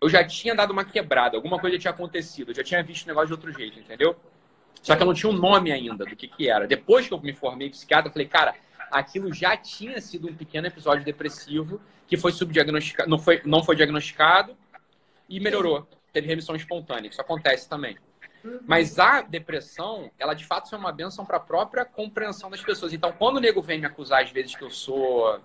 eu 0.00 0.08
já 0.08 0.24
tinha 0.26 0.54
dado 0.54 0.70
uma 0.72 0.84
quebrada, 0.84 1.36
alguma 1.36 1.58
coisa 1.58 1.78
tinha 1.78 1.90
acontecido, 1.90 2.50
eu 2.50 2.54
já 2.54 2.64
tinha 2.64 2.82
visto 2.82 3.04
o 3.04 3.08
negócio 3.08 3.28
de 3.28 3.32
outro 3.34 3.52
jeito, 3.52 3.78
entendeu? 3.78 4.16
Só 4.82 4.96
que 4.96 5.02
eu 5.02 5.06
não 5.06 5.14
tinha 5.14 5.30
um 5.30 5.36
nome 5.36 5.70
ainda 5.70 6.06
do 6.06 6.16
que, 6.16 6.26
que 6.26 6.48
era. 6.48 6.66
Depois 6.66 7.06
que 7.06 7.12
eu 7.12 7.20
me 7.20 7.34
formei 7.34 7.68
psiquiatra, 7.68 8.08
eu 8.08 8.12
falei, 8.12 8.26
cara, 8.26 8.54
aquilo 8.90 9.32
já 9.32 9.56
tinha 9.56 10.00
sido 10.00 10.28
um 10.28 10.34
pequeno 10.34 10.66
episódio 10.66 11.04
depressivo 11.04 11.80
que 12.06 12.16
foi 12.16 12.32
subdiagnosticado, 12.32 13.08
não 13.08 13.18
foi, 13.18 13.40
não 13.44 13.62
foi 13.62 13.76
diagnosticado 13.76 14.56
e 15.28 15.38
melhorou. 15.38 15.86
Teve 16.12 16.26
remissão 16.26 16.56
espontânea. 16.56 17.08
Isso 17.08 17.20
acontece 17.20 17.68
também. 17.68 17.96
Uhum. 18.44 18.60
Mas 18.66 18.98
a 18.98 19.22
depressão, 19.22 20.10
ela 20.18 20.34
de 20.34 20.44
fato 20.44 20.74
é 20.74 20.78
uma 20.78 20.92
benção 20.92 21.24
para 21.24 21.36
a 21.36 21.40
própria 21.40 21.84
compreensão 21.84 22.50
das 22.50 22.62
pessoas. 22.62 22.92
Então, 22.92 23.12
quando 23.12 23.36
o 23.36 23.40
nego 23.40 23.62
vem 23.62 23.78
me 23.78 23.86
acusar 23.86 24.22
às 24.22 24.30
vezes 24.30 24.56
que 24.56 24.64
eu 24.64 24.70
sou. 24.70 25.40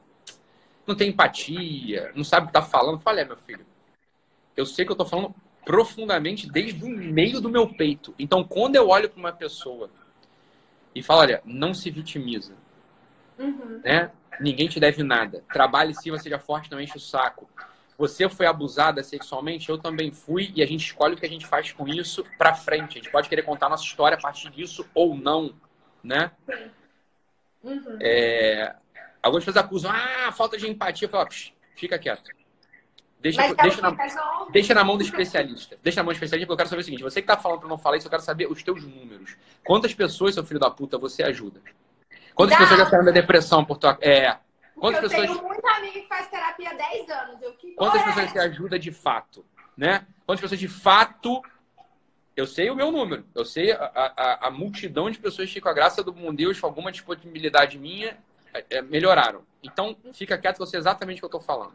não 0.88 0.96
tem 0.96 1.10
empatia, 1.10 2.12
não 2.16 2.24
sabe 2.24 2.46
o 2.46 2.48
que 2.48 2.54
tá 2.54 2.62
falando, 2.62 3.00
falo, 3.00 3.20
é, 3.20 3.26
meu 3.26 3.38
filho, 3.38 3.66
eu 4.58 4.66
sei 4.66 4.86
que 4.86 4.92
eu 4.92 4.96
tô 4.96 5.06
falando 5.06 5.36
profundamente 5.64 6.50
desde 6.50 6.84
o 6.84 6.90
meio 6.90 7.42
do 7.42 7.50
meu 7.50 7.68
peito. 7.68 8.14
Então, 8.18 8.44
quando 8.44 8.76
eu 8.76 8.88
olho 8.88 9.10
para 9.10 9.20
uma 9.20 9.34
pessoa 9.34 9.90
e 10.94 11.04
falo, 11.04 11.22
olha, 11.22 11.42
não 11.44 11.74
se 11.74 11.90
vitimiza, 11.90 12.54
uhum. 13.38 13.82
né? 13.84 14.12
Ninguém 14.40 14.68
te 14.68 14.80
deve 14.80 15.04
nada. 15.04 15.44
Trabalhe 15.52 15.92
em 15.92 15.94
cima, 15.94 16.18
seja 16.18 16.40
forte, 16.40 16.72
não 16.72 16.80
enche 16.80 16.98
o 16.98 17.00
saco. 17.00 17.50
Você 17.98 18.28
foi 18.28 18.46
abusada 18.46 19.02
sexualmente, 19.02 19.70
eu 19.70 19.78
também 19.78 20.12
fui, 20.12 20.52
e 20.54 20.62
a 20.62 20.66
gente 20.66 20.86
escolhe 20.86 21.14
o 21.14 21.18
que 21.18 21.26
a 21.26 21.30
gente 21.30 21.48
faz 21.48 21.72
com 21.72 21.88
isso 21.88 22.26
para 22.38 22.54
frente. 22.54 22.98
A 22.98 23.02
gente 23.02 23.12
pode 23.12 23.30
querer 23.30 23.44
contar 23.44 23.70
nossa 23.70 23.84
história 23.84 24.18
a 24.18 24.22
partir 24.22 24.50
disso 24.50 24.86
ou 24.94 25.16
não, 25.16 25.56
né? 26.04 26.32
Uhum. 27.64 27.98
É... 28.02 28.76
Algumas 29.24 29.46
pessoas 29.46 29.66
acusam, 29.66 29.92
ah, 29.92 30.32
falta 30.34 30.58
de 30.58 30.70
empatia. 30.70 31.06
Eu 31.06 31.10
falo, 31.10 31.30
fica 31.76 31.98
quieto. 31.98 32.30
Deixa, 33.26 33.56
deixa, 33.56 33.82
na, 33.82 33.92
deixa 34.52 34.74
na 34.76 34.84
mão 34.84 34.98
do 34.98 35.04
especialista. 35.04 35.76
Deixa 35.82 36.00
na 36.00 36.04
mão 36.04 36.12
do 36.12 36.16
especialista, 36.16 36.46
porque 36.46 36.54
eu 36.54 36.58
quero 36.58 36.70
saber 36.70 36.82
o 36.82 36.86
seguinte: 36.86 37.02
você 37.02 37.22
que 37.22 37.28
tá 37.28 37.36
falando 37.36 37.62
pra 37.62 37.70
não 37.70 37.78
falar 37.78 37.98
isso, 37.98 38.06
eu 38.06 38.12
quero 38.12 38.22
saber 38.22 38.46
os 38.46 38.62
teus 38.62 38.84
números. 38.84 39.36
Quantas 39.64 39.96
pessoas, 39.96 40.36
seu 40.36 40.44
filho 40.44 40.60
da 40.60 40.70
puta, 40.70 41.00
você 41.00 41.24
ajuda? 41.24 41.60
Quantas 42.36 42.58
Dá. 42.58 42.64
pessoas 42.64 42.80
já 42.82 42.86
saíram 42.88 43.06
da 43.06 43.12
depressão 43.12 43.64
por 43.64 43.78
tua. 43.78 43.98
É. 44.02 44.38
Quantas 44.76 45.02
eu 45.02 45.10
pessoas. 45.10 45.32
tenho 45.32 45.48
muita 45.48 45.72
amiga 45.72 46.00
que 46.02 46.08
faz 46.08 46.28
terapia 46.30 46.70
há 46.70 46.74
10 46.74 47.10
anos. 47.10 47.42
Eu, 47.42 47.54
que 47.54 47.72
Quantas 47.76 48.02
é 48.02 48.06
pessoas 48.06 48.32
você 48.32 48.40
ajuda 48.40 48.78
de 48.78 48.92
fato? 48.92 49.46
Né? 49.78 50.06
Quantas 50.26 50.42
pessoas 50.42 50.60
de 50.60 50.68
fato. 50.68 51.42
Eu 52.36 52.46
sei 52.46 52.70
o 52.70 52.76
meu 52.76 52.92
número. 52.92 53.26
Eu 53.34 53.46
sei 53.46 53.72
a, 53.72 53.86
a, 53.86 54.48
a 54.48 54.52
multidão 54.52 55.10
de 55.10 55.18
pessoas 55.18 55.52
que, 55.52 55.62
com 55.62 55.70
a 55.70 55.74
graça 55.74 56.04
do 56.04 56.12
bom 56.12 56.36
Deus, 56.36 56.60
com 56.60 56.68
alguma 56.68 56.92
disponibilidade 56.92 57.80
minha, 57.80 58.18
é, 58.54 58.66
é 58.70 58.82
melhoraram. 58.82 59.42
Então, 59.64 59.96
fica 60.12 60.38
quieto 60.38 60.58
que 60.58 60.62
eu 60.62 60.68
sei 60.68 60.78
exatamente 60.78 61.20
o 61.20 61.22
que 61.22 61.26
eu 61.26 61.40
tô 61.40 61.40
falando. 61.40 61.74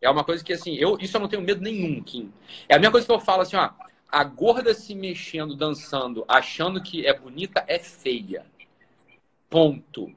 É 0.00 0.08
uma 0.08 0.24
coisa 0.24 0.42
que, 0.42 0.54
assim, 0.54 0.74
eu, 0.76 0.96
isso 0.98 1.14
eu 1.14 1.20
não 1.20 1.28
tenho 1.28 1.42
medo 1.42 1.60
nenhum, 1.60 2.02
Kim. 2.02 2.32
É 2.66 2.74
a 2.74 2.78
mesma 2.78 2.92
coisa 2.92 3.06
que 3.06 3.12
eu 3.12 3.20
falo 3.20 3.42
assim, 3.42 3.56
ó. 3.56 3.68
A 4.10 4.24
gorda 4.24 4.74
se 4.74 4.94
mexendo, 4.94 5.54
dançando, 5.54 6.24
achando 6.26 6.82
que 6.82 7.06
é 7.06 7.12
bonita, 7.12 7.64
é 7.66 7.78
feia. 7.78 8.44
Ponto. 9.52 10.10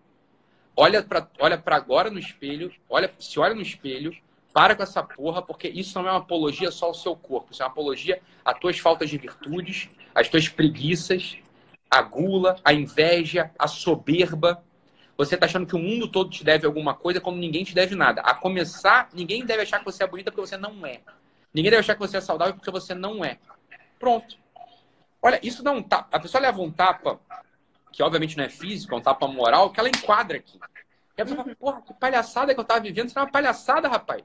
Olha 0.78 1.04
para 1.04 1.28
olha 1.40 1.58
pra 1.58 1.76
agora 1.76 2.10
no 2.10 2.18
espelho, 2.18 2.74
olha, 2.90 3.14
se 3.20 3.38
olha 3.38 3.54
no 3.54 3.62
espelho, 3.62 4.16
para 4.54 4.74
com 4.78 4.84
essa 4.84 5.04
porra, 5.04 5.42
porque 5.42 5.68
isso 5.68 6.00
não 6.00 6.08
é 6.08 6.12
uma 6.14 6.20
apologia 6.20 6.72
só 6.72 6.86
ao 6.86 6.94
seu 6.94 7.18
corpo. 7.18 7.52
Isso 7.52 7.62
é 7.62 7.66
uma 7.66 7.72
apologia 7.72 8.22
às 8.46 8.58
tuas 8.58 8.80
faltas 8.80 9.10
de 9.10 9.18
virtudes, 9.18 9.90
às 10.16 10.30
tuas 10.30 10.48
preguiças, 10.48 11.36
a 11.92 12.02
gula, 12.02 12.56
a 12.64 12.72
inveja, 12.72 13.52
a 13.60 13.68
soberba. 13.68 14.64
Você 15.18 15.36
está 15.36 15.48
achando 15.48 15.68
que 15.68 15.76
o 15.76 15.80
mundo 15.80 16.08
todo 16.08 16.30
te 16.30 16.42
deve 16.42 16.66
alguma 16.66 16.94
coisa 16.94 17.20
quando 17.20 17.36
ninguém 17.36 17.66
te 17.66 17.76
deve 17.76 17.94
nada. 17.94 18.22
A 18.22 18.34
começar, 18.34 19.10
ninguém 19.14 19.46
deve 19.46 19.64
achar 19.64 19.80
que 19.80 19.86
você 19.86 20.06
é 20.06 20.08
bonita 20.08 20.32
porque 20.32 20.48
você 20.48 20.56
não 20.56 20.86
é. 20.86 21.02
Ninguém 21.54 21.72
deve 21.72 21.82
achar 21.82 21.96
que 21.96 22.00
você 22.00 22.16
é 22.16 22.22
saudável 22.22 22.54
porque 22.54 22.72
você 22.72 22.96
não 22.96 23.24
é. 23.24 23.38
Pronto. 24.00 24.38
Olha, 25.22 25.42
isso 25.44 25.62
dá 25.62 25.74
um 25.74 25.84
tapa. 25.84 26.16
A 26.16 26.20
pessoa 26.22 26.42
leva 26.42 26.62
um 26.62 26.72
tapa, 26.72 27.20
que 27.96 28.04
obviamente 28.04 28.36
não 28.36 28.44
é 28.44 28.50
físico, 28.50 28.94
é 28.94 28.98
um 28.98 29.02
tapa 29.02 29.26
moral, 29.26 29.70
que 29.70 29.80
ela 29.80 29.88
enquadra 29.88 30.36
aqui. 30.36 30.60
E 31.18 31.22
a 31.22 31.26
pessoa 31.26 31.46
fala, 31.46 31.56
porra, 31.56 31.82
que 31.82 31.94
palhaçada 31.94 32.54
que 32.54 32.60
eu 32.60 32.66
tava 32.66 32.82
vivendo. 32.82 33.08
Isso 33.08 33.18
é 33.18 33.22
uma 33.22 33.32
palhaçada, 33.32 33.88
rapaz. 33.88 34.22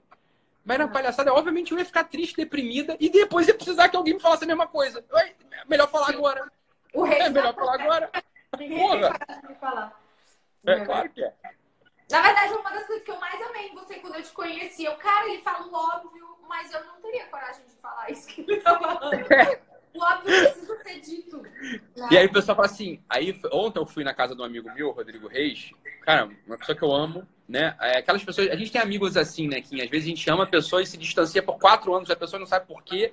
Mas 0.65 0.77
na 0.77 0.89
palhaçada, 0.89 1.33
obviamente 1.33 1.71
eu 1.71 1.79
ia 1.79 1.85
ficar 1.85 2.03
triste, 2.03 2.37
deprimida, 2.37 2.97
e 2.99 3.09
depois 3.09 3.47
ia 3.47 3.55
precisar 3.55 3.89
que 3.89 3.97
alguém 3.97 4.15
me 4.15 4.21
falasse 4.21 4.43
a 4.43 4.47
mesma 4.49 4.67
coisa. 4.67 5.05
melhor 5.69 5.89
falar 5.89 6.09
agora. 6.09 6.51
O 6.93 7.05
rei 7.05 7.21
é 7.21 7.31
melhor 7.31 7.55
falar 7.55 7.75
agora. 7.75 8.11
Porra. 8.51 9.19
falar. 9.61 10.01
É 10.67 10.85
claro 10.85 11.09
que 11.11 11.23
é. 11.23 11.33
Na 12.11 12.23
verdade, 12.23 12.55
uma 12.55 12.71
das 12.73 12.87
coisas 12.89 13.05
que 13.05 13.11
eu 13.13 13.21
mais 13.21 13.41
amei 13.41 13.69
em 13.69 13.75
você 13.77 13.95
quando 14.01 14.17
eu 14.17 14.23
te 14.25 14.33
conheci, 14.33 14.85
eu, 14.85 14.97
cara, 14.97 15.29
ele 15.29 15.43
fala 15.43 15.65
o 15.65 15.73
óbvio, 15.73 16.39
mas 16.49 16.73
eu 16.73 16.85
não 16.87 17.01
teria 17.01 17.25
coragem 17.27 17.65
de 17.67 17.77
falar 17.77 18.11
isso 18.11 18.27
que 18.27 18.41
ele 18.41 18.61
tá 18.61 18.77
falando. 18.77 19.13
O 19.95 20.03
óbvio 20.03 20.25
precisa 20.25 20.77
ser 20.77 21.01
dito. 21.01 21.43
Né? 21.43 22.09
E 22.11 22.19
aí 22.19 22.27
o 22.27 22.33
pessoal 22.33 22.57
fala 22.57 22.67
assim, 22.67 23.01
aí 23.09 23.39
ontem 23.53 23.79
eu 23.79 23.87
fui 23.87 24.05
na 24.05 24.15
casa 24.15 24.35
de 24.35 24.41
um 24.41 24.45
amigo 24.45 24.73
meu, 24.75 24.91
Rodrigo 24.91 25.27
Reis, 25.27 25.71
cara, 26.03 26.29
uma 26.47 26.57
pessoa 26.57 26.77
que 26.77 26.83
eu 26.83 26.93
amo, 26.93 27.27
né? 27.49 27.77
É, 27.81 27.99
aquelas 27.99 28.23
pessoas, 28.23 28.49
a 28.49 28.57
gente 28.57 28.71
tem 28.71 28.81
amigos 28.81 29.17
assim, 29.17 29.49
né, 29.49 29.61
que 29.61 29.81
às 29.83 29.91
vezes 29.91 30.07
a 30.07 30.11
gente 30.11 30.31
ama 30.31 30.45
a 30.45 30.47
pessoa 30.47 30.83
e 30.83 30.87
se 30.87 30.97
distancia 30.97 31.43
por 31.43 31.59
quatro 31.59 31.93
anos, 31.95 32.11
a 32.11 32.17
pessoa 32.17 32.39
não 32.39 32.47
sabe 32.47 32.67
por 32.67 32.83
quê. 32.83 33.13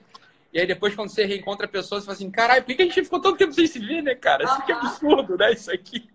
E 0.53 0.59
aí 0.59 0.67
depois, 0.67 0.95
quando 0.95 1.09
você 1.09 1.25
reencontra 1.25 1.65
a 1.65 1.69
pessoa, 1.69 1.99
você 1.99 2.05
fala 2.05 2.15
assim, 2.15 2.32
caralho, 2.32 2.63
por 2.63 2.75
que 2.75 2.82
a 2.82 2.86
gente 2.86 3.03
ficou 3.03 3.19
tanto 3.19 3.38
tempo 3.38 3.53
sem 3.53 3.67
se 3.67 3.80
ver, 3.80 4.01
né, 4.01 4.15
cara? 4.15 4.43
Isso 4.43 4.65
que 4.65 4.71
é 4.71 4.75
absurdo, 4.75 5.38
né? 5.38 5.51
Isso 5.51 5.71
aqui. 5.71 6.09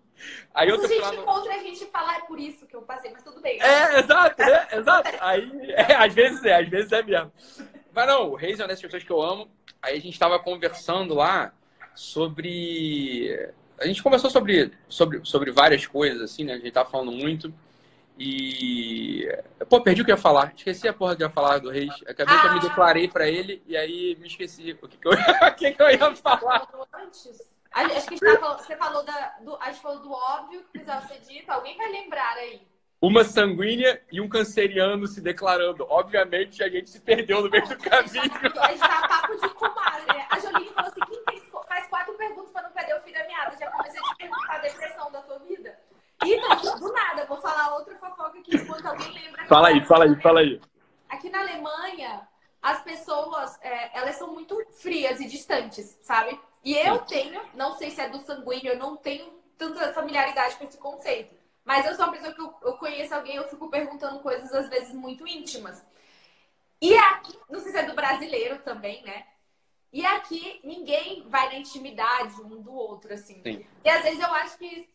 Aí 0.53 0.67
Se 0.67 0.73
outra 0.73 0.87
a 0.87 0.89
gente 0.89 1.21
encontra, 1.21 1.53
a 1.53 1.59
gente 1.59 1.85
fala, 1.87 2.15
é 2.15 2.21
por 2.21 2.39
isso 2.39 2.65
que 2.65 2.75
eu 2.75 2.81
passei, 2.81 3.11
mas 3.11 3.23
tudo 3.23 3.41
bem. 3.41 3.61
É, 3.61 3.99
exato, 3.99 4.41
né? 4.41 4.67
Exato. 4.71 5.09
Aí, 5.19 5.51
é, 5.71 5.95
às 5.95 6.13
vezes 6.13 6.43
é, 6.43 6.55
às 6.55 6.69
vezes 6.69 6.91
é 6.91 7.03
mesmo. 7.03 7.31
Mas 7.93 8.07
não, 8.07 8.29
o 8.31 8.35
Reis 8.35 8.59
é 8.59 8.63
uma 8.63 8.67
dessas 8.67 8.81
pessoas 8.81 9.03
que 9.03 9.11
eu 9.11 9.21
amo. 9.21 9.47
Aí 9.81 9.97
a 9.97 10.01
gente 10.01 10.17
tava 10.17 10.39
conversando 10.39 11.13
lá 11.13 11.53
sobre. 11.95 13.49
A 13.79 13.85
gente 13.85 14.01
conversou 14.01 14.29
sobre, 14.29 14.71
sobre, 14.87 15.21
sobre 15.23 15.51
várias 15.51 15.85
coisas, 15.85 16.21
assim, 16.21 16.43
né? 16.43 16.53
A 16.53 16.57
gente 16.57 16.71
tava 16.71 16.89
falando 16.89 17.11
muito. 17.11 17.53
E. 18.17 19.27
Pô, 19.69 19.81
perdi 19.81 20.01
o 20.01 20.05
que 20.05 20.11
eu 20.11 20.15
ia 20.15 20.21
falar. 20.21 20.53
Esqueci 20.55 20.87
a 20.87 20.93
porra 20.93 21.15
que 21.15 21.23
eu 21.23 21.27
ia 21.27 21.33
falar 21.33 21.59
do 21.59 21.69
Reis. 21.69 21.93
Acabei 22.07 22.37
que 22.39 22.47
eu 22.47 22.51
me 22.53 22.59
Ah. 22.59 22.61
declarei 22.61 23.07
pra 23.07 23.27
ele 23.27 23.61
e 23.67 23.75
aí 23.75 24.15
me 24.19 24.27
esqueci 24.27 24.77
o 24.81 24.87
que, 24.87 24.97
que, 24.97 25.07
eu... 25.07 25.11
o 25.47 25.55
que, 25.55 25.71
que 25.71 25.81
eu 25.81 25.89
ia 25.89 26.15
falar. 26.15 26.67
Antes. 26.93 27.51
Acho 27.71 27.89
que 27.89 27.95
a 27.95 27.99
gente 28.17 28.19
falando- 28.39 28.59
você 28.59 28.75
falou 28.77 29.03
da, 29.03 29.35
do, 29.41 29.55
a 29.59 29.71
gente 29.71 29.81
falou 29.81 29.99
do 29.99 30.11
óbvio 30.11 30.61
que 30.61 30.69
precisava 30.73 31.07
ser 31.07 31.19
dito. 31.21 31.49
Alguém 31.49 31.75
vai 31.75 31.91
lembrar 31.91 32.35
aí. 32.37 32.61
Uma 33.03 33.25
sanguínea 33.25 34.01
e 34.09 34.21
um 34.21 34.29
canceriano 34.29 35.05
se 35.07 35.19
declarando. 35.19 35.85
Obviamente 35.89 36.63
a 36.63 36.69
gente 36.69 36.89
se 36.89 37.01
perdeu 37.01 37.41
no 37.41 37.49
meio 37.49 37.67
do 37.67 37.77
caminho. 37.77 38.31
A 38.61 38.71
gente 38.71 38.79
tá 38.79 39.07
papo 39.09 39.35
de 39.35 39.53
comadre, 39.55 40.07
né? 40.07 40.25
A 40.29 40.39
Joline 40.39 40.69
falou 40.69 40.89
assim: 40.89 41.01
quem 41.09 41.21
fez, 41.29 41.43
faz 41.67 41.87
quatro 41.87 42.13
perguntas 42.13 42.53
pra 42.53 42.61
não 42.61 42.71
perder 42.71 42.95
o 42.95 43.01
fio 43.01 43.13
da 43.13 43.27
meada. 43.27 43.57
Já 43.59 43.69
comecei 43.71 43.99
a 43.99 44.03
te 44.03 44.15
perguntar 44.15 44.55
a 44.55 44.57
depressão 44.59 45.11
da 45.11 45.21
tua 45.21 45.37
vida. 45.39 45.77
E 46.23 46.37
não, 46.37 46.79
do 46.79 46.93
nada, 46.93 47.25
vou 47.25 47.41
falar 47.41 47.75
outra 47.75 47.93
fofoca 47.97 48.39
aqui 48.39 48.55
enquanto 48.55 48.85
alguém 48.85 49.11
lembra. 49.11 49.45
Fala 49.47 49.67
aí, 49.67 49.85
fala 49.85 50.05
aí, 50.05 50.21
fala 50.21 50.39
aí. 50.39 50.61
Aqui 51.09 51.29
na 51.29 51.41
Alemanha, 51.41 52.25
as 52.61 52.81
pessoas, 52.83 53.59
é, 53.61 53.99
elas 53.99 54.15
são 54.15 54.31
muito 54.31 54.57
frias 54.75 55.19
e 55.19 55.27
distantes, 55.27 55.99
sabe? 56.03 56.39
E 56.63 56.73
eu 56.77 56.99
tenho, 56.99 57.41
não 57.53 57.73
sei 57.73 57.91
se 57.91 57.99
é 57.99 58.07
do 58.07 58.19
sanguíneo, 58.19 58.71
eu 58.71 58.79
não 58.79 58.95
tenho 58.95 59.27
tanta 59.57 59.91
familiaridade 59.91 60.55
com 60.55 60.63
esse 60.63 60.77
conceito. 60.77 61.42
Mas 61.65 61.85
eu 61.85 61.95
sou 61.95 62.05
uma 62.05 62.13
pessoa 62.13 62.33
que 62.33 62.41
eu, 62.41 62.53
eu 62.61 62.77
conheço 62.77 63.13
alguém, 63.13 63.35
eu 63.35 63.47
fico 63.47 63.69
perguntando 63.69 64.19
coisas 64.19 64.53
às 64.53 64.69
vezes 64.69 64.93
muito 64.93 65.27
íntimas. 65.27 65.83
E 66.81 66.95
aqui, 66.95 67.39
não 67.49 67.59
sei 67.59 67.71
se 67.71 67.77
é 67.77 67.83
do 67.83 67.95
brasileiro 67.95 68.59
também, 68.59 69.01
né? 69.03 69.25
E 69.91 70.05
aqui 70.05 70.59
ninguém 70.63 71.27
vai 71.29 71.47
na 71.47 71.55
intimidade 71.55 72.41
um 72.41 72.61
do 72.61 72.73
outro, 72.73 73.13
assim. 73.13 73.41
Sim. 73.43 73.65
E 73.83 73.89
às 73.89 74.03
vezes 74.03 74.19
eu 74.19 74.33
acho 74.33 74.57
que 74.57 74.89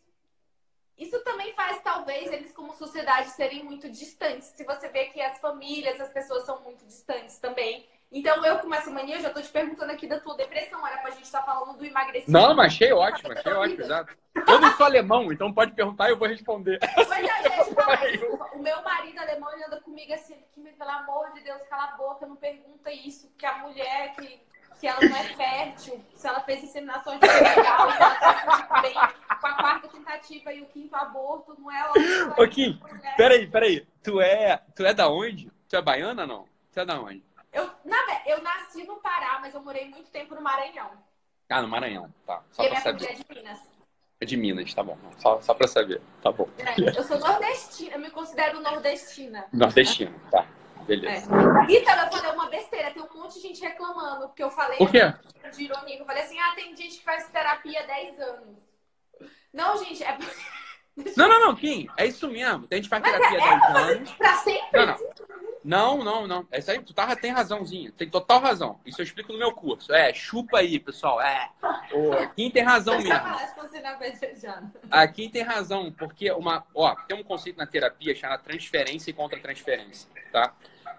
isso 0.97 1.17
também 1.23 1.53
faz, 1.53 1.81
talvez, 1.81 2.29
eles 2.31 2.51
como 2.51 2.73
sociedade 2.73 3.29
serem 3.29 3.63
muito 3.63 3.89
distantes. 3.89 4.49
Se 4.49 4.65
você 4.65 4.89
vê 4.89 5.05
que 5.05 5.21
as 5.21 5.39
famílias, 5.39 5.99
as 6.01 6.09
pessoas 6.09 6.45
são 6.45 6.61
muito 6.61 6.85
distantes 6.85 7.39
também. 7.39 7.87
Então, 8.11 8.43
eu 8.43 8.57
com 8.57 8.73
essa 8.73 8.89
mania, 8.89 9.17
eu 9.17 9.21
já 9.21 9.29
tô 9.29 9.39
te 9.39 9.49
perguntando 9.49 9.91
aqui 9.91 10.07
da 10.07 10.19
tua 10.19 10.35
depressão. 10.35 10.85
Era 10.85 10.97
pra 10.97 11.11
gente 11.11 11.25
estar 11.25 11.43
falando 11.43 11.77
do 11.77 11.85
emagrecimento. 11.85 12.31
Não, 12.31 12.55
mas 12.55 12.73
achei 12.73 12.91
ótimo, 12.91 13.31
achei 13.31 13.53
ótimo, 13.53 13.81
exato. 13.81 14.17
Eu 14.47 14.59
não 14.59 14.71
sou 14.75 14.85
alemão, 14.87 15.31
então 15.31 15.53
pode 15.53 15.73
perguntar 15.73 16.07
e 16.07 16.11
eu 16.13 16.17
vou 16.17 16.27
responder. 16.27 16.79
Mas 16.81 17.11
a 17.11 17.21
gente 17.21 17.75
fala 17.75 18.09
isso. 18.09 18.25
O 18.53 18.59
meu 18.59 18.81
marido 18.81 19.19
alemão 19.19 19.53
ele 19.53 19.63
anda 19.63 19.79
comigo 19.81 20.11
assim, 20.13 20.35
que, 20.51 20.61
pelo 20.61 20.89
amor 20.89 21.31
de 21.33 21.41
Deus, 21.41 21.61
cala 21.69 21.83
a 21.83 21.97
boca, 21.97 22.25
não 22.25 22.35
pergunta 22.35 22.91
isso, 22.91 23.27
porque 23.27 23.45
a 23.45 23.59
mulher 23.59 24.15
que, 24.15 24.41
que 24.79 24.87
ela 24.87 24.99
não 25.01 25.15
é 25.15 25.23
fértil, 25.35 26.03
se 26.15 26.27
ela 26.27 26.39
fez 26.41 26.63
inseminação 26.63 27.13
artificial, 27.13 27.91
se 27.91 28.01
ela 28.01 28.15
tá 28.15 28.55
se 28.55 28.81
bem 28.81 28.93
com 29.39 29.47
a 29.47 29.53
quarta 29.53 29.87
tentativa 29.87 30.51
e 30.51 30.61
o 30.61 30.65
quinto 30.65 30.95
aborto, 30.95 31.55
não 31.59 31.71
é 31.71 31.89
óbvio. 31.89 32.33
Ô, 32.37 32.47
Kim, 32.47 32.79
Peraí, 33.15 33.45
peraí. 33.45 33.87
Tu 34.01 34.19
é, 34.19 34.59
tu 34.75 34.83
é 34.83 34.93
da 34.95 35.09
onde? 35.09 35.51
Tu 35.67 35.75
é 35.75 35.81
baiana 35.81 36.25
não? 36.25 36.47
Tu 36.71 36.79
é 36.79 36.85
da 36.85 36.99
onde? 36.99 37.28
Eu, 37.51 37.69
na, 37.85 37.97
eu 38.25 38.41
nasci 38.41 38.83
no 38.83 38.97
Pará, 38.97 39.39
mas 39.41 39.53
eu 39.53 39.61
morei 39.61 39.89
muito 39.89 40.09
tempo 40.11 40.35
no 40.35 40.41
Maranhão. 40.41 40.91
Ah, 41.49 41.61
no 41.61 41.67
Maranhão. 41.67 42.13
Tá, 42.25 42.43
só 42.51 42.63
e 42.63 42.69
pra 42.69 42.81
família 42.81 43.07
saber. 43.07 43.21
é 43.21 43.23
de 43.23 43.35
Minas. 43.41 43.59
É 44.21 44.25
de 44.25 44.37
Minas, 44.37 44.73
tá 44.73 44.83
bom. 44.83 44.97
Só, 45.17 45.41
só 45.41 45.53
pra 45.53 45.67
saber. 45.67 46.01
Tá 46.21 46.31
bom. 46.31 46.47
É, 46.59 46.97
eu 46.99 47.03
sou 47.03 47.17
nordestina, 47.19 47.95
eu 47.95 47.99
me 47.99 48.11
considero 48.11 48.59
nordestina. 48.59 49.45
Nordestino, 49.51 50.19
tá. 50.29 50.45
Beleza. 50.85 51.29
É. 51.31 51.71
Então, 51.71 51.95
eu 52.05 52.11
falei 52.11 52.31
uma 52.31 52.49
besteira, 52.49 52.91
tem 52.91 53.01
um 53.01 53.13
monte 53.13 53.35
de 53.35 53.41
gente 53.41 53.61
reclamando, 53.61 54.27
porque 54.27 54.43
eu 54.43 54.49
falei 54.49 54.77
O 54.79 54.87
quê? 54.89 55.01
de 55.51 55.63
ironia. 55.63 55.99
Eu 55.99 56.05
falei 56.05 56.23
assim, 56.23 56.39
ah, 56.39 56.53
tem 56.55 56.75
gente 56.75 56.97
que 56.97 57.03
faz 57.03 57.27
terapia 57.29 57.81
há 57.81 57.85
10 57.85 58.19
anos. 58.19 58.59
Não, 59.53 59.77
gente, 59.83 60.03
é 60.03 60.17
Não, 61.15 61.29
não, 61.29 61.39
não, 61.39 61.55
Kim. 61.55 61.87
É 61.95 62.05
isso 62.07 62.27
mesmo. 62.27 62.67
Tem 62.67 62.77
gente 62.81 62.85
que 62.85 62.89
faz 62.89 63.01
Mas 63.01 63.11
terapia 63.13 63.39
é- 63.39 63.53
há 63.53 63.57
10 63.73 63.97
anos. 63.97 64.11
pra 64.13 64.33
sempre. 64.35 64.67
Não, 64.73 64.85
não. 64.87 64.97
Não, 65.63 66.03
não, 66.03 66.25
não. 66.25 66.47
É 66.51 66.59
isso 66.59 66.71
aí, 66.71 66.79
tu 66.79 66.93
tá, 66.93 67.15
tem 67.15 67.31
razãozinha. 67.31 67.91
Tem 67.91 68.09
total 68.09 68.39
razão. 68.39 68.79
Isso 68.85 69.01
eu 69.01 69.03
explico 69.03 69.33
no 69.33 69.39
meu 69.39 69.51
curso. 69.51 69.93
É, 69.93 70.13
chupa 70.13 70.59
aí, 70.59 70.79
pessoal. 70.79 71.21
É. 71.21 71.49
O 71.91 72.29
Kim 72.33 72.49
tem 72.49 72.63
razão 72.63 72.97
mesmo. 72.97 73.13
Aqui 74.89 75.29
tem 75.29 75.41
razão, 75.41 75.91
porque 75.91 76.31
uma, 76.31 76.65
ó, 76.73 76.95
tem 76.95 77.17
um 77.17 77.23
conceito 77.23 77.57
na 77.57 77.65
terapia 77.65 78.15
chamado 78.15 78.43
transferência 78.43 79.09
e 79.09 79.13
contra-transferência, 79.13 80.09
tá? 80.31 80.53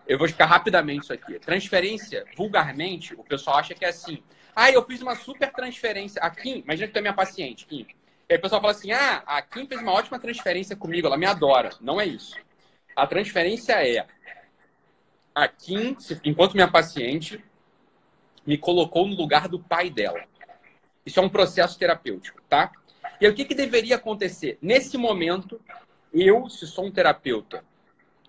Eu 0.06 0.18
vou 0.18 0.26
explicar 0.26 0.46
rapidamente 0.46 1.04
isso 1.04 1.12
aqui. 1.12 1.38
Transferência, 1.38 2.24
vulgarmente, 2.36 3.14
o 3.14 3.24
pessoal 3.24 3.58
acha 3.58 3.74
que 3.74 3.84
é 3.84 3.88
assim. 3.88 4.22
Ah, 4.54 4.70
eu 4.70 4.84
fiz 4.84 5.00
uma 5.00 5.14
super 5.14 5.52
transferência. 5.52 6.20
A 6.20 6.28
Kim, 6.30 6.62
imagina 6.64 6.88
que 6.88 6.92
tu 6.92 6.98
é 6.98 7.00
minha 7.00 7.14
paciente, 7.14 7.66
Kim. 7.66 7.86
E 8.28 8.32
aí 8.32 8.38
o 8.38 8.42
pessoal 8.42 8.60
fala 8.60 8.72
assim: 8.72 8.92
ah, 8.92 9.22
a 9.24 9.40
Kim 9.40 9.66
fez 9.66 9.80
uma 9.80 9.92
ótima 9.92 10.18
transferência 10.18 10.76
comigo, 10.76 11.06
ela 11.06 11.16
me 11.16 11.26
adora. 11.26 11.70
Não 11.80 12.00
é 12.00 12.06
isso. 12.06 12.36
A 12.96 13.06
transferência 13.06 13.72
é 13.86 14.06
a 15.40 15.48
Kim, 15.48 15.96
enquanto 16.24 16.54
minha 16.54 16.70
paciente, 16.70 17.42
me 18.46 18.58
colocou 18.58 19.06
no 19.06 19.16
lugar 19.16 19.48
do 19.48 19.58
pai 19.58 19.88
dela. 19.88 20.22
Isso 21.04 21.18
é 21.18 21.22
um 21.22 21.28
processo 21.28 21.78
terapêutico, 21.78 22.42
tá? 22.48 22.70
E 23.18 23.26
aí, 23.26 23.32
o 23.32 23.34
que, 23.34 23.44
que 23.44 23.54
deveria 23.54 23.96
acontecer? 23.96 24.58
Nesse 24.60 24.98
momento, 24.98 25.60
eu, 26.12 26.48
se 26.50 26.66
sou 26.66 26.86
um 26.86 26.90
terapeuta 26.90 27.64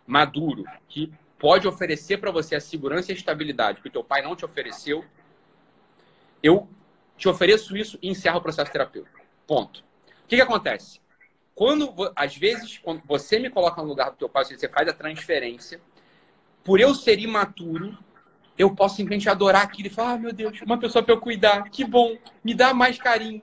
maduro, 0.07 0.63
que 0.87 1.11
pode 1.37 1.67
oferecer 1.67 2.17
para 2.17 2.31
você 2.31 2.55
a 2.55 2.61
segurança 2.61 3.11
e 3.11 3.13
a 3.13 3.17
estabilidade 3.17 3.81
que 3.81 3.87
o 3.87 3.91
teu 3.91 4.03
pai 4.03 4.21
não 4.21 4.35
te 4.35 4.45
ofereceu, 4.45 5.03
eu 6.41 6.67
te 7.17 7.27
ofereço 7.27 7.75
isso 7.75 7.99
e 8.01 8.09
encerro 8.09 8.37
o 8.37 8.41
processo 8.41 8.71
terapêutico. 8.71 9.19
Ponto. 9.45 9.83
O 10.23 10.27
que, 10.27 10.37
que 10.37 10.41
acontece? 10.41 11.01
Quando, 11.53 11.93
às 12.15 12.37
vezes, 12.37 12.77
quando 12.77 13.01
você 13.05 13.37
me 13.37 13.49
coloca 13.49 13.81
no 13.81 13.87
lugar 13.87 14.11
do 14.11 14.17
teu 14.17 14.29
pai, 14.29 14.45
você 14.45 14.69
faz 14.69 14.87
a 14.87 14.93
transferência, 14.93 15.81
por 16.63 16.79
eu 16.79 16.93
ser 16.93 17.19
imaturo, 17.19 17.97
eu 18.57 18.73
posso 18.75 18.95
simplesmente 18.97 19.29
adorar 19.29 19.63
aquilo 19.63 19.87
e 19.87 19.91
falar, 19.91 20.11
ah, 20.13 20.17
meu 20.17 20.31
Deus, 20.33 20.61
uma 20.61 20.79
pessoa 20.79 21.03
para 21.03 21.13
eu 21.13 21.19
cuidar, 21.21 21.63
que 21.69 21.83
bom, 21.83 22.17
me 22.43 22.53
dá 22.53 22.73
mais 22.73 22.97
carinho. 22.97 23.41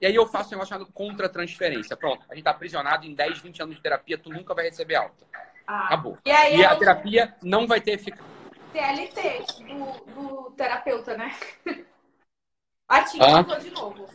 E 0.00 0.06
aí 0.06 0.14
eu 0.14 0.26
faço 0.26 0.48
um 0.48 0.52
negócio 0.52 0.70
chamado 0.74 0.90
contra-transferência. 0.92 1.96
Pronto, 1.96 2.24
a 2.28 2.34
gente 2.34 2.44
tá 2.44 2.50
aprisionado 2.50 3.06
em 3.06 3.14
10, 3.14 3.38
20 3.38 3.62
anos 3.62 3.76
de 3.76 3.82
terapia, 3.82 4.18
tu 4.18 4.30
nunca 4.30 4.54
vai 4.54 4.64
receber 4.64 4.96
alta. 4.96 5.24
Ah. 5.66 5.86
Acabou. 5.86 6.18
E 6.24 6.30
aí 6.30 6.56
E 6.58 6.62
é 6.62 6.66
a 6.66 6.76
terapia 6.76 7.34
não 7.42 7.66
vai 7.66 7.80
ter 7.80 7.92
eficácia. 7.92 8.24
TLT 8.72 9.44
do, 9.62 10.14
do 10.14 10.50
terapeuta, 10.52 11.16
né? 11.16 11.34
A 12.88 13.02
Tim 13.04 13.18
Ah. 13.20 13.42
de 13.58 13.70
novo. 13.70 14.06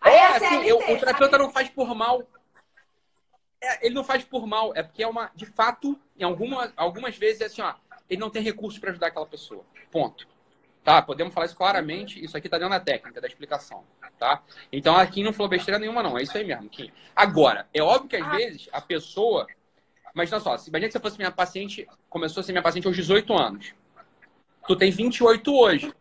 Aí 0.00 0.12
É, 0.14 0.26
a 0.26 0.36
assim, 0.36 0.48
CLT, 0.48 0.70
eu- 0.70 0.96
o 0.96 0.98
terapeuta 0.98 1.38
não 1.38 1.50
faz 1.50 1.68
por 1.70 1.94
mal. 1.94 2.22
É, 3.60 3.86
ele 3.86 3.94
não 3.94 4.04
faz 4.04 4.22
por 4.24 4.46
mal, 4.46 4.72
é 4.76 4.82
porque 4.82 5.02
é 5.02 5.06
uma, 5.08 5.30
de 5.34 5.46
fato, 5.46 5.98
em 6.16 6.22
alguma, 6.24 6.72
algumas 6.76 7.16
vezes 7.16 7.40
é 7.40 7.46
assim, 7.46 7.62
ó, 7.62 7.74
ele 8.08 8.20
não 8.20 8.30
tem 8.30 8.42
recursos 8.42 8.78
para 8.80 8.90
ajudar 8.90 9.08
aquela 9.08 9.26
pessoa. 9.26 9.64
Ponto. 9.90 10.26
Tá? 10.84 11.02
Podemos 11.02 11.34
falar 11.34 11.46
isso 11.46 11.56
claramente. 11.56 12.22
Isso 12.24 12.36
aqui 12.36 12.48
tá 12.48 12.56
dentro 12.56 12.70
da 12.72 12.80
técnica, 12.80 13.20
da 13.20 13.26
explicação. 13.26 13.84
Tá? 14.18 14.42
Então 14.72 14.96
aqui 14.96 15.22
não 15.22 15.32
falou 15.32 15.48
besteira 15.50 15.78
nenhuma, 15.78 16.02
não. 16.02 16.18
É 16.18 16.22
isso 16.22 16.36
aí 16.36 16.44
mesmo, 16.44 16.68
Kim. 16.68 16.90
Agora, 17.14 17.68
é 17.74 17.82
óbvio 17.82 18.08
que 18.08 18.16
às 18.16 18.30
vezes 18.36 18.68
a 18.72 18.80
pessoa. 18.80 19.46
Imagina 20.14 20.40
só, 20.40 20.56
se- 20.56 20.70
imagina 20.70 20.88
que 20.88 20.92
você 20.92 21.00
fosse 21.00 21.18
minha 21.18 21.30
paciente, 21.30 21.86
começou 22.08 22.40
a 22.40 22.44
ser 22.44 22.52
minha 22.52 22.62
paciente 22.62 22.86
aos 22.86 22.96
18 22.96 23.32
anos. 23.36 23.74
Tu 24.66 24.74
tem 24.76 24.90
28 24.90 25.54
hoje. 25.54 25.92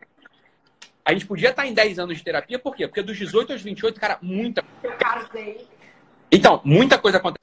A 1.05 1.13
gente 1.13 1.25
podia 1.25 1.49
estar 1.51 1.65
em 1.65 1.73
10 1.73 1.99
anos 1.99 2.17
de 2.17 2.23
terapia, 2.23 2.57
por 2.59 2.75
quê? 2.75 2.87
Porque 2.87 3.01
dos 3.01 3.17
18 3.17 3.53
aos 3.53 3.61
28, 3.61 3.99
cara, 3.99 4.17
muita 4.21 4.63
Eu 4.83 4.91
casei. 4.97 5.67
então, 6.31 6.61
muita 6.65 6.97
coisa 6.97 7.17
acontece 7.17 7.36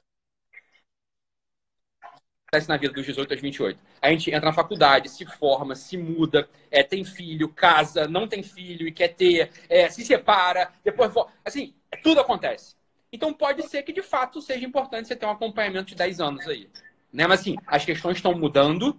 na 2.67 2.77
vida 2.77 2.93
dos 2.93 3.05
18 3.05 3.33
aos 3.33 3.41
28. 3.41 3.79
A 4.01 4.09
gente 4.11 4.29
entra 4.29 4.45
na 4.45 4.53
faculdade, 4.53 5.09
se 5.09 5.25
forma, 5.25 5.75
se 5.75 5.97
muda, 5.97 6.47
é, 6.71 6.83
tem 6.83 7.03
filho, 7.03 7.49
casa, 7.49 8.07
não 8.07 8.27
tem 8.27 8.41
filho 8.41 8.87
e 8.87 8.91
quer 8.91 9.09
ter, 9.09 9.51
é, 9.67 9.89
se 9.89 10.05
separa, 10.05 10.71
depois 10.83 11.11
volta. 11.13 11.33
Assim, 11.43 11.73
tudo 12.01 12.21
acontece. 12.21 12.75
Então 13.11 13.33
pode 13.33 13.67
ser 13.67 13.83
que 13.83 13.91
de 13.91 14.01
fato 14.01 14.41
seja 14.41 14.65
importante 14.65 15.07
você 15.07 15.15
ter 15.15 15.25
um 15.25 15.31
acompanhamento 15.31 15.87
de 15.87 15.95
10 15.95 16.21
anos 16.21 16.47
aí. 16.47 16.69
Né? 17.11 17.27
Mas 17.27 17.41
assim, 17.41 17.55
as 17.67 17.83
questões 17.83 18.17
estão 18.17 18.33
mudando, 18.33 18.97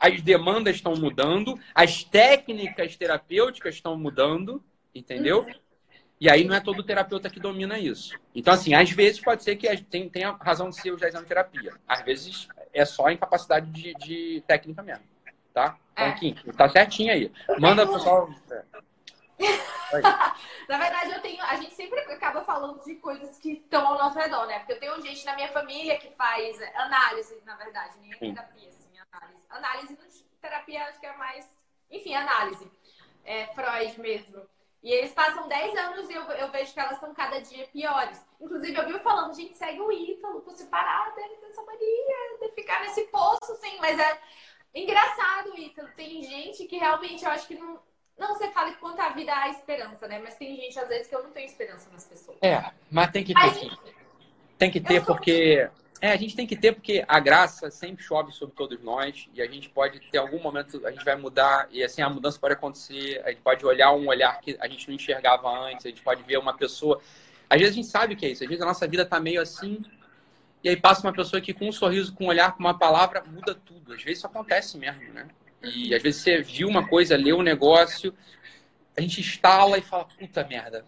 as 0.00 0.20
demandas 0.20 0.76
estão 0.76 0.94
mudando, 0.96 1.58
as 1.74 2.02
técnicas 2.02 2.96
terapêuticas 2.96 3.76
estão 3.76 3.96
mudando, 3.96 4.62
entendeu? 4.94 5.46
E 6.20 6.30
aí 6.30 6.44
não 6.44 6.54
é 6.54 6.60
todo 6.60 6.82
terapeuta 6.82 7.28
que 7.28 7.38
domina 7.38 7.78
isso. 7.78 8.18
Então, 8.34 8.54
assim, 8.54 8.72
às 8.72 8.90
vezes 8.90 9.20
pode 9.20 9.42
ser 9.42 9.56
que 9.56 9.76
tem- 9.82 10.08
tenha 10.08 10.32
razão 10.32 10.70
de 10.70 10.80
ser 10.80 10.90
os 10.90 11.00
10 11.00 11.14
anos 11.14 11.26
de 11.26 11.28
terapia. 11.28 11.74
Às 11.86 12.02
vezes 12.02 12.48
é 12.76 12.84
só 12.84 13.10
incapacidade 13.10 13.70
de, 13.70 13.94
de 13.94 14.44
técnica 14.46 14.82
mesmo. 14.82 15.04
Tá? 15.52 15.78
Então, 15.92 16.04
É. 16.04 16.12
Kim, 16.12 16.34
tá 16.56 16.68
certinho 16.68 17.12
aí. 17.12 17.32
Manda 17.58 17.86
pro 17.86 17.94
pessoal. 17.94 18.28
é. 18.50 18.62
na 20.68 20.78
verdade, 20.78 21.12
eu 21.12 21.20
tenho. 21.20 21.42
A 21.42 21.56
gente 21.56 21.74
sempre 21.74 21.98
acaba 22.00 22.42
falando 22.44 22.82
de 22.84 22.94
coisas 22.96 23.38
que 23.38 23.52
estão 23.52 23.86
ao 23.86 23.98
nosso 23.98 24.18
redor, 24.18 24.46
né? 24.46 24.58
Porque 24.58 24.72
eu 24.72 24.80
tenho 24.80 25.00
gente 25.00 25.24
na 25.24 25.34
minha 25.34 25.48
família 25.48 25.98
que 25.98 26.10
faz 26.10 26.60
análise, 26.74 27.40
na 27.44 27.56
verdade, 27.56 27.96
nem 28.00 28.12
é 28.12 28.16
terapia, 28.16 28.68
assim, 28.68 28.98
análise. 29.10 29.40
Análise, 29.48 29.98
terapia 30.40 30.84
acho 30.88 31.00
que 31.00 31.06
é 31.06 31.16
mais. 31.16 31.50
Enfim, 31.90 32.14
análise. 32.14 32.70
É, 33.24 33.46
Freud 33.48 34.00
mesmo. 34.00 34.42
E 34.86 34.92
eles 34.92 35.12
passam 35.12 35.48
10 35.48 35.76
anos 35.76 36.08
e 36.08 36.14
eu, 36.14 36.22
eu 36.22 36.48
vejo 36.52 36.72
que 36.72 36.78
elas 36.78 36.92
estão 36.92 37.12
cada 37.12 37.40
dia 37.40 37.66
piores. 37.72 38.24
Inclusive, 38.40 38.78
eu 38.78 38.86
vi 38.86 39.00
falando, 39.00 39.34
gente, 39.34 39.56
segue 39.56 39.80
o 39.80 39.90
Ítalo, 39.90 40.42
por 40.42 40.52
se 40.52 40.66
parar, 40.66 41.12
deve 41.16 41.34
ter 41.34 41.46
essa 41.46 41.62
mania 41.64 42.38
de 42.40 42.52
ficar 42.54 42.82
nesse 42.82 43.02
poço, 43.08 43.56
sim. 43.60 43.78
Mas 43.80 43.98
é 43.98 44.20
engraçado, 44.72 45.58
Ítalo. 45.58 45.88
Tem 45.96 46.22
gente 46.22 46.66
que 46.66 46.76
realmente 46.76 47.24
eu 47.24 47.32
acho 47.32 47.48
que 47.48 47.56
não. 47.56 47.80
Não, 48.16 48.28
você 48.28 48.48
fala 48.52 48.70
que 48.70 48.78
quanto 48.78 49.00
a 49.00 49.08
vida 49.08 49.36
há 49.36 49.48
esperança, 49.48 50.06
né? 50.06 50.20
Mas 50.20 50.36
tem 50.36 50.54
gente, 50.54 50.78
às 50.78 50.88
vezes, 50.88 51.08
que 51.08 51.16
eu 51.16 51.24
não 51.24 51.32
tenho 51.32 51.46
esperança 51.46 51.90
nas 51.90 52.06
pessoas. 52.06 52.38
É, 52.40 52.70
mas 52.88 53.10
tem 53.10 53.24
que 53.24 53.34
ter. 53.34 53.40
Mas, 53.40 53.78
tem 54.56 54.70
que 54.70 54.80
ter, 54.80 55.04
porque. 55.04 55.68
É, 56.00 56.12
a 56.12 56.16
gente 56.16 56.36
tem 56.36 56.46
que 56.46 56.56
ter 56.56 56.72
porque 56.72 57.04
a 57.08 57.18
graça 57.18 57.70
sempre 57.70 58.04
chove 58.04 58.32
sobre 58.32 58.54
todos 58.54 58.82
nós 58.82 59.28
e 59.32 59.40
a 59.40 59.46
gente 59.46 59.68
pode 59.68 60.00
ter 60.00 60.18
algum 60.18 60.40
momento, 60.40 60.86
a 60.86 60.90
gente 60.90 61.04
vai 61.04 61.16
mudar 61.16 61.68
e 61.70 61.82
assim 61.82 62.02
a 62.02 62.10
mudança 62.10 62.38
pode 62.38 62.54
acontecer, 62.54 63.22
a 63.24 63.30
gente 63.30 63.40
pode 63.40 63.64
olhar 63.64 63.92
um 63.92 64.06
olhar 64.08 64.38
que 64.40 64.56
a 64.60 64.68
gente 64.68 64.88
não 64.88 64.94
enxergava 64.94 65.48
antes, 65.48 65.86
a 65.86 65.88
gente 65.88 66.02
pode 66.02 66.22
ver 66.22 66.38
uma 66.38 66.54
pessoa. 66.54 67.00
Às 67.48 67.58
vezes 67.58 67.72
a 67.72 67.76
gente 67.76 67.88
sabe 67.88 68.16
que 68.16 68.26
é 68.26 68.30
isso, 68.30 68.42
às 68.42 68.48
vezes 68.48 68.62
a 68.62 68.66
nossa 68.66 68.86
vida 68.86 69.06
tá 69.06 69.18
meio 69.18 69.40
assim 69.40 69.82
e 70.66 70.68
aí 70.68 70.76
passa 70.76 71.06
uma 71.06 71.12
pessoa 71.12 71.40
que 71.40 71.54
com 71.54 71.68
um 71.68 71.72
sorriso, 71.72 72.12
com 72.12 72.24
um 72.24 72.28
olhar, 72.28 72.52
com 72.52 72.60
uma 72.60 72.76
palavra, 72.76 73.22
muda 73.24 73.54
tudo. 73.54 73.92
Às 73.92 74.02
vezes 74.02 74.18
isso 74.18 74.26
acontece 74.26 74.76
mesmo, 74.76 75.12
né? 75.12 75.28
E 75.62 75.94
às 75.94 76.02
vezes 76.02 76.22
você 76.22 76.42
viu 76.42 76.68
uma 76.68 76.88
coisa, 76.88 77.16
leu 77.16 77.38
um 77.38 77.42
negócio, 77.42 78.12
a 78.96 79.00
gente 79.00 79.20
instala 79.20 79.78
e 79.78 79.82
fala, 79.82 80.04
puta 80.18 80.44
merda, 80.44 80.84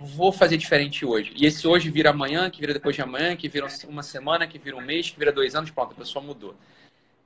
vou 0.00 0.32
fazer 0.32 0.56
diferente 0.56 1.04
hoje. 1.04 1.30
E 1.36 1.44
esse 1.44 1.68
hoje 1.68 1.90
vira 1.90 2.08
amanhã, 2.08 2.48
que 2.48 2.58
vira 2.58 2.72
depois 2.72 2.96
de 2.96 3.02
amanhã, 3.02 3.36
que 3.36 3.48
vira 3.48 3.66
uma 3.86 4.02
semana, 4.02 4.46
que 4.46 4.58
vira 4.58 4.74
um 4.74 4.80
mês, 4.80 5.10
que 5.10 5.18
vira 5.18 5.30
dois 5.30 5.54
anos, 5.54 5.70
pronto, 5.70 5.92
a 5.92 5.94
pessoa 5.94 6.24
mudou. 6.24 6.56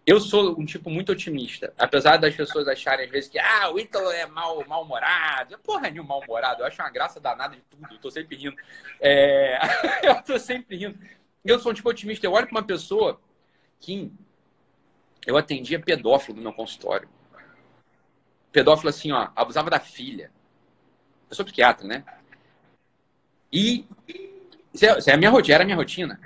Eu 0.04 0.20
sou 0.20 0.58
um 0.60 0.66
tipo 0.66 0.90
muito 0.90 1.12
otimista. 1.12 1.72
Apesar 1.78 2.16
das 2.16 2.34
pessoas 2.34 2.66
acharem 2.66 3.06
às 3.06 3.10
vezes 3.12 3.30
que 3.30 3.38
ah, 3.38 3.70
o 3.70 3.78
Ítalo 3.78 4.10
é 4.10 4.26
mal, 4.26 4.62
mal-humorado. 4.66 5.56
Porra 5.60 5.88
nenhuma 5.88 6.08
mal-humorado. 6.08 6.62
Eu 6.62 6.66
acho 6.66 6.82
uma 6.82 6.90
graça 6.90 7.20
danada 7.20 7.54
de 7.54 7.62
tudo. 7.62 7.86
Eu 7.90 7.98
tô 7.98 8.10
sempre 8.10 8.36
rindo. 8.36 8.56
É... 9.00 9.56
eu 10.02 10.20
tô 10.22 10.38
sempre 10.38 10.76
rindo. 10.76 10.98
Eu 11.44 11.58
sou 11.58 11.72
um 11.72 11.74
tipo 11.74 11.88
otimista. 11.88 12.26
Eu 12.26 12.32
olho 12.32 12.46
para 12.46 12.58
uma 12.58 12.66
pessoa 12.66 13.18
que 13.80 14.12
eu 15.26 15.38
atendia 15.38 15.80
pedófilo 15.80 16.36
no 16.36 16.42
meu 16.42 16.52
consultório. 16.52 17.08
Pedófilo 18.52 18.90
assim, 18.90 19.10
ó, 19.10 19.30
abusava 19.34 19.70
da 19.70 19.80
filha. 19.80 20.30
Eu 21.30 21.36
sou 21.36 21.46
psiquiatra, 21.46 21.86
né? 21.86 22.04
E 23.54 23.86
isso 24.74 25.08
é, 25.08 25.14
a 25.14 25.16
minha 25.16 25.30
rotina, 25.30 25.54
era 25.54 25.62
a 25.62 25.64
minha 25.64 25.76
rotina. 25.76 26.20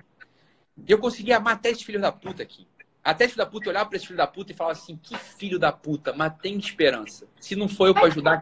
Eu 0.88 0.98
conseguia 0.98 1.36
amar 1.36 1.56
até 1.56 1.68
esse 1.68 1.84
filho 1.84 2.00
da 2.00 2.10
puta 2.10 2.42
aqui. 2.42 2.66
Até 3.04 3.24
esse 3.26 3.34
filho 3.34 3.44
da 3.44 3.50
puta, 3.50 3.68
olhar 3.68 3.84
para 3.84 3.96
esse 3.96 4.06
filho 4.06 4.16
da 4.16 4.26
puta 4.26 4.52
e 4.52 4.54
falar 4.54 4.72
assim: 4.72 4.96
que 4.96 5.14
filho 5.18 5.58
da 5.58 5.70
puta, 5.70 6.14
mas 6.14 6.32
tem 6.40 6.56
esperança. 6.56 7.28
Se 7.38 7.54
não 7.54 7.68
for 7.68 7.88
eu 7.88 7.94
para 7.94 8.06
ajudar, 8.06 8.40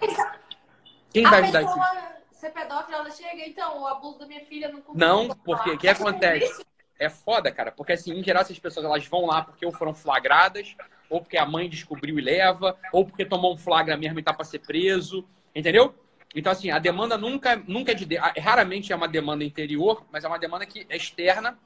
quem 1.12 1.24
vai 1.24 1.42
ajudar 1.42 1.62
esse 1.62 2.06
Ser 2.30 2.50
pedófila, 2.50 2.98
ela 2.98 3.10
chega, 3.10 3.46
então, 3.46 3.80
o 3.80 3.86
abuso 3.86 4.18
da 4.18 4.26
minha 4.26 4.44
filha 4.44 4.70
não 4.70 4.82
Não, 4.94 5.28
porque 5.36 5.70
o 5.70 5.78
que 5.78 5.88
acontece? 5.88 6.64
É 6.98 7.08
foda, 7.08 7.50
cara, 7.50 7.72
porque 7.72 7.92
assim, 7.92 8.12
em 8.12 8.22
geral, 8.22 8.42
essas 8.42 8.58
pessoas 8.58 8.84
elas 8.84 9.06
vão 9.06 9.26
lá 9.26 9.42
porque 9.42 9.64
ou 9.64 9.72
foram 9.72 9.94
flagradas, 9.94 10.76
ou 11.08 11.20
porque 11.20 11.38
a 11.38 11.46
mãe 11.46 11.68
descobriu 11.68 12.18
e 12.18 12.22
leva, 12.22 12.76
ou 12.92 13.04
porque 13.04 13.24
tomou 13.24 13.54
um 13.54 13.56
flagra 13.56 13.96
mesmo 13.96 14.18
e 14.18 14.22
tá 14.22 14.32
pra 14.32 14.44
ser 14.44 14.60
preso, 14.60 15.26
entendeu? 15.54 15.94
Então, 16.34 16.52
assim, 16.52 16.70
a 16.70 16.78
demanda 16.78 17.16
nunca, 17.16 17.56
nunca 17.66 17.92
é 17.92 17.94
de. 17.94 18.16
Raramente 18.16 18.92
é 18.92 18.96
uma 18.96 19.08
demanda 19.08 19.44
interior, 19.44 20.04
mas 20.10 20.24
é 20.24 20.28
uma 20.28 20.38
demanda 20.38 20.66
que 20.66 20.86
é 20.88 20.96
externa. 20.96 21.58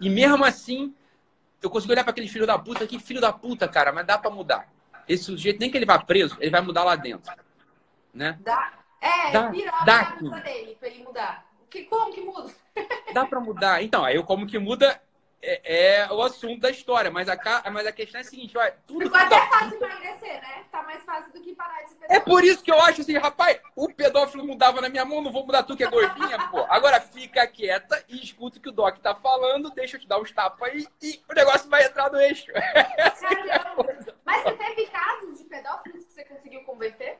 E 0.00 0.08
mesmo 0.08 0.44
assim, 0.44 0.94
eu 1.60 1.70
consigo 1.70 1.92
olhar 1.92 2.04
para 2.04 2.10
aquele 2.10 2.28
filho 2.28 2.46
da 2.46 2.58
puta, 2.58 2.86
que 2.86 2.98
filho 2.98 3.20
da 3.20 3.32
puta, 3.32 3.68
cara, 3.68 3.92
mas 3.92 4.06
dá 4.06 4.18
para 4.18 4.30
mudar. 4.30 4.68
Esse 5.08 5.24
sujeito, 5.24 5.60
nem 5.60 5.70
que 5.70 5.76
ele 5.76 5.86
vá 5.86 5.98
preso, 5.98 6.36
ele 6.40 6.50
vai 6.50 6.60
mudar 6.60 6.84
lá 6.84 6.96
dentro. 6.96 7.32
Né? 8.12 8.38
Dá. 8.40 8.72
É, 9.00 9.32
dá, 9.32 9.50
dá 9.84 10.02
dele 10.44 10.76
pra 10.78 10.88
ele 10.88 11.02
mudar. 11.02 11.44
Que, 11.68 11.84
como 11.84 12.12
que 12.12 12.20
muda? 12.20 12.52
Dá 13.12 13.26
para 13.26 13.40
mudar. 13.40 13.82
Então, 13.82 14.04
aí 14.04 14.14
eu 14.14 14.22
como 14.22 14.46
que 14.46 14.58
muda 14.58 15.00
é, 15.42 15.96
é, 15.96 16.12
o 16.12 16.22
assunto 16.22 16.60
da 16.60 16.70
história, 16.70 17.10
mas 17.10 17.28
a, 17.28 17.36
mas 17.70 17.84
a 17.84 17.92
questão 17.92 18.18
é 18.18 18.22
a 18.22 18.24
seguinte, 18.24 18.56
olha, 18.56 18.76
tudo 18.86 19.00
Ficou 19.00 19.18
até 19.18 19.40
fácil 19.48 19.76
emagrecer, 19.76 20.40
né? 20.40 20.64
Tá 20.70 20.82
mais 20.84 21.02
fácil 21.02 21.32
do 21.32 21.40
que 21.40 21.52
parar 21.54 21.82
de 21.82 21.88
ser 21.88 21.94
pedófilo. 21.96 22.16
É 22.16 22.20
por 22.20 22.44
isso 22.44 22.62
que 22.62 22.70
eu 22.70 22.80
acho 22.80 23.00
assim, 23.00 23.18
rapaz, 23.18 23.60
o 23.74 23.92
pedófilo 23.92 24.46
mudava 24.46 24.80
na 24.80 24.88
minha 24.88 25.04
mão, 25.04 25.20
não 25.20 25.32
vou 25.32 25.44
mudar 25.44 25.64
tu 25.64 25.76
que 25.76 25.82
é 25.82 25.90
gordinha, 25.90 26.38
pô. 26.48 26.64
Agora 26.68 27.00
fica 27.00 27.44
quieta 27.48 28.04
e 28.08 28.22
escuta 28.22 28.58
o 28.58 28.60
que 28.60 28.68
o 28.68 28.72
Doc 28.72 28.98
tá 28.98 29.16
falando, 29.16 29.70
deixa 29.70 29.96
eu 29.96 30.00
te 30.00 30.06
dar 30.06 30.20
uns 30.20 30.30
tapas 30.30 30.68
aí 30.68 30.86
e 31.02 31.20
o 31.28 31.34
negócio 31.34 31.68
vai 31.68 31.84
entrar 31.84 32.10
no 32.10 32.20
eixo. 32.20 32.52
Caramba. 32.52 34.14
Mas 34.24 34.44
você 34.44 34.52
teve 34.52 34.86
casos 34.86 35.38
de 35.38 35.44
pedófilos 35.44 36.04
que 36.04 36.12
você 36.12 36.24
conseguiu 36.24 36.62
converter? 36.62 37.18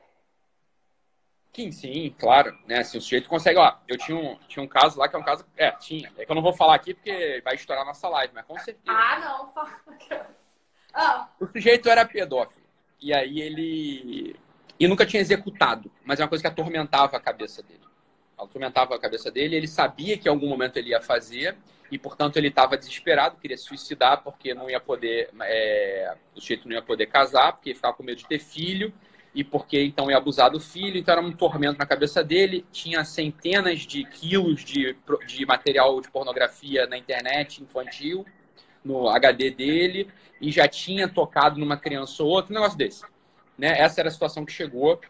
Sim, 1.55 1.71
sim, 1.71 2.15
claro. 2.17 2.57
Né? 2.65 2.79
Assim, 2.79 2.97
o 2.97 3.01
sujeito 3.01 3.29
consegue. 3.29 3.59
Ó, 3.59 3.75
eu 3.87 3.95
tinha 3.97 4.17
um, 4.17 4.35
tinha 4.47 4.63
um 4.63 4.67
caso 4.67 4.99
lá 4.99 5.07
que 5.07 5.15
é 5.15 5.19
um 5.19 5.23
caso. 5.23 5.45
É, 5.55 5.71
tinha. 5.71 6.11
É 6.17 6.25
que 6.25 6.31
eu 6.31 6.35
não 6.35 6.41
vou 6.41 6.53
falar 6.53 6.73
aqui 6.73 6.95
porque 6.95 7.41
vai 7.45 7.53
estourar 7.53 7.85
nossa 7.85 8.09
live, 8.09 8.33
mas 8.33 8.45
com 8.45 8.57
certeza. 8.57 8.85
Ah, 8.87 9.19
não. 9.19 9.47
Fala. 9.49 9.79
Ah. 10.93 11.29
O 11.39 11.45
sujeito 11.45 11.89
era 11.89 12.05
pedófilo. 12.05 12.65
E 12.99 13.13
aí 13.13 13.39
ele. 13.39 14.35
E 14.79 14.87
nunca 14.87 15.05
tinha 15.05 15.21
executado, 15.21 15.91
mas 16.03 16.19
é 16.19 16.23
uma 16.23 16.29
coisa 16.29 16.41
que 16.41 16.47
atormentava 16.47 17.17
a 17.17 17.19
cabeça 17.19 17.61
dele. 17.61 17.83
Atormentava 18.35 18.95
a 18.95 18.99
cabeça 18.99 19.29
dele. 19.29 19.55
Ele 19.55 19.67
sabia 19.67 20.17
que 20.17 20.27
em 20.27 20.31
algum 20.31 20.49
momento 20.49 20.77
ele 20.77 20.89
ia 20.89 21.01
fazer, 21.01 21.55
e 21.91 21.99
portanto 21.99 22.37
ele 22.37 22.47
estava 22.47 22.75
desesperado, 22.75 23.37
queria 23.37 23.57
se 23.57 23.65
suicidar 23.65 24.23
porque 24.23 24.55
não 24.55 24.69
ia 24.69 24.79
poder. 24.79 25.29
É... 25.41 26.15
O 26.35 26.41
sujeito 26.41 26.67
não 26.67 26.75
ia 26.75 26.81
poder 26.81 27.05
casar, 27.05 27.53
porque 27.53 27.75
ficava 27.75 27.93
com 27.93 28.01
medo 28.01 28.17
de 28.17 28.27
ter 28.27 28.39
filho 28.39 28.91
e 29.35 29.43
porque 29.43 29.81
então 29.83 30.11
ia 30.11 30.17
abusar 30.17 30.51
do 30.51 30.59
filho, 30.59 30.97
então 30.97 31.13
era 31.13 31.21
um 31.21 31.31
tormento 31.31 31.79
na 31.79 31.85
cabeça 31.85 32.23
dele. 32.23 32.65
Tinha 32.71 33.03
centenas 33.03 33.79
de 33.79 34.05
quilos 34.05 34.63
de, 34.63 34.95
de 35.25 35.45
material 35.45 35.99
de 35.99 36.09
pornografia 36.11 36.85
na 36.85 36.97
internet 36.97 37.63
infantil, 37.63 38.25
no 38.85 39.09
HD 39.09 39.49
dele, 39.49 40.07
e 40.39 40.51
já 40.51 40.67
tinha 40.67 41.07
tocado 41.07 41.59
numa 41.59 41.77
criança 41.77 42.21
ou 42.21 42.29
outra, 42.29 42.51
um 42.51 42.55
negócio 42.55 42.77
desse. 42.77 43.03
Né? 43.57 43.79
Essa 43.79 44.01
era 44.01 44.09
a 44.09 44.11
situação 44.11 44.45
que 44.45 44.51
chegou. 44.51 45.01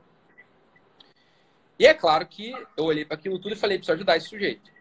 E 1.77 1.85
é 1.85 1.93
claro 1.93 2.25
que 2.25 2.53
eu 2.77 2.85
olhei 2.85 3.03
para 3.03 3.17
aquilo 3.17 3.37
tudo 3.39 3.53
e 3.53 3.57
falei: 3.57 3.77
preciso 3.77 3.95
ajudar 3.95 4.15
esse 4.15 4.29
sujeito. 4.29 4.71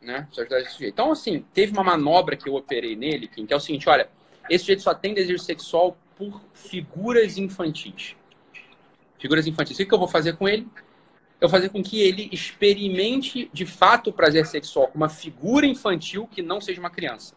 Né? 0.00 0.22
Preciso 0.22 0.40
ajudar 0.40 0.60
esse 0.60 0.72
sujeito. 0.72 0.92
Então, 0.92 1.12
assim, 1.12 1.46
teve 1.54 1.72
uma 1.72 1.84
manobra 1.84 2.36
que 2.36 2.48
eu 2.48 2.54
operei 2.54 2.96
nele, 2.96 3.28
que 3.28 3.46
é 3.48 3.56
o 3.56 3.60
seguinte: 3.60 3.88
olha, 3.88 4.08
esse 4.50 4.64
sujeito 4.64 4.82
só 4.82 4.92
tem 4.92 5.14
desejo 5.14 5.38
sexual 5.38 5.96
por 6.16 6.40
figuras 6.52 7.38
infantis 7.38 8.16
figuras 9.24 9.46
infantis. 9.46 9.78
O 9.78 9.86
que 9.86 9.94
eu 9.94 9.98
vou 9.98 10.06
fazer 10.06 10.36
com 10.36 10.46
ele? 10.46 10.68
Eu 11.40 11.48
vou 11.48 11.50
fazer 11.50 11.70
com 11.70 11.82
que 11.82 11.98
ele 12.02 12.28
experimente 12.30 13.50
de 13.54 13.64
fato 13.64 14.10
o 14.10 14.12
prazer 14.12 14.44
sexual 14.44 14.88
com 14.88 14.98
uma 14.98 15.08
figura 15.08 15.64
infantil 15.64 16.28
que 16.30 16.42
não 16.42 16.60
seja 16.60 16.78
uma 16.78 16.90
criança. 16.90 17.34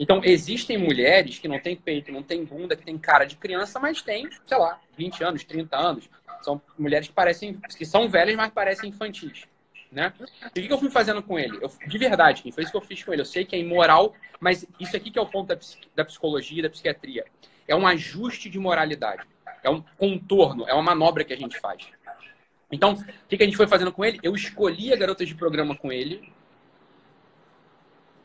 Então, 0.00 0.22
existem 0.24 0.78
mulheres 0.78 1.38
que 1.38 1.46
não 1.46 1.58
têm 1.58 1.76
peito, 1.76 2.10
não 2.10 2.22
têm 2.22 2.44
bunda, 2.44 2.74
que 2.74 2.84
têm 2.84 2.96
cara 2.96 3.26
de 3.26 3.36
criança, 3.36 3.78
mas 3.78 4.00
têm, 4.00 4.26
sei 4.46 4.56
lá, 4.56 4.80
20 4.96 5.22
anos, 5.22 5.44
30 5.44 5.76
anos. 5.76 6.08
São 6.40 6.62
mulheres 6.78 7.08
que 7.08 7.12
parecem, 7.12 7.60
que 7.76 7.84
são 7.84 8.08
velhas, 8.08 8.34
mas 8.34 8.50
parecem 8.50 8.88
infantis. 8.88 9.44
Né? 9.92 10.14
E 10.54 10.60
o 10.60 10.66
que 10.66 10.72
eu 10.72 10.78
fui 10.78 10.90
fazendo 10.90 11.22
com 11.22 11.38
ele? 11.38 11.58
Eu, 11.60 11.70
de 11.86 11.98
verdade, 11.98 12.50
foi 12.52 12.62
isso 12.62 12.72
que 12.72 12.78
eu 12.78 12.82
fiz 12.82 13.02
com 13.02 13.12
ele. 13.12 13.20
Eu 13.20 13.26
sei 13.26 13.44
que 13.44 13.54
é 13.54 13.58
imoral, 13.58 14.14
mas 14.40 14.64
isso 14.80 14.96
aqui 14.96 15.10
que 15.10 15.18
é 15.18 15.22
o 15.22 15.26
ponto 15.26 15.48
da, 15.48 15.58
da 15.94 16.04
psicologia, 16.06 16.62
da 16.62 16.70
psiquiatria. 16.70 17.26
É 17.68 17.76
um 17.76 17.86
ajuste 17.86 18.48
de 18.48 18.58
moralidade 18.58 19.26
é 19.62 19.70
um 19.70 19.82
contorno, 19.96 20.68
é 20.68 20.74
uma 20.74 20.82
manobra 20.82 21.24
que 21.24 21.32
a 21.32 21.36
gente 21.36 21.58
faz. 21.58 21.88
Então, 22.70 22.94
o 22.94 23.28
que 23.28 23.42
a 23.42 23.46
gente 23.46 23.56
foi 23.56 23.66
fazendo 23.66 23.92
com 23.92 24.04
ele? 24.04 24.18
Eu 24.22 24.34
escolhi 24.34 24.92
a 24.92 24.96
garotas 24.96 25.26
de 25.26 25.34
programa 25.34 25.76
com 25.76 25.90
ele, 25.90 26.32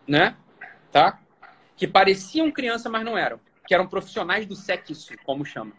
né? 0.08 0.36
Tá? 0.92 1.20
Que 1.78 1.88
pareciam 1.88 2.52
criança, 2.52 2.90
mas 2.90 3.06
não 3.06 3.18
eram. 3.18 3.40
Que 3.66 3.74
eram 3.74 3.88
profissionais 3.88 4.46
do 4.46 4.56
sexo, 4.56 5.16
como 5.26 5.46
chama, 5.46 5.72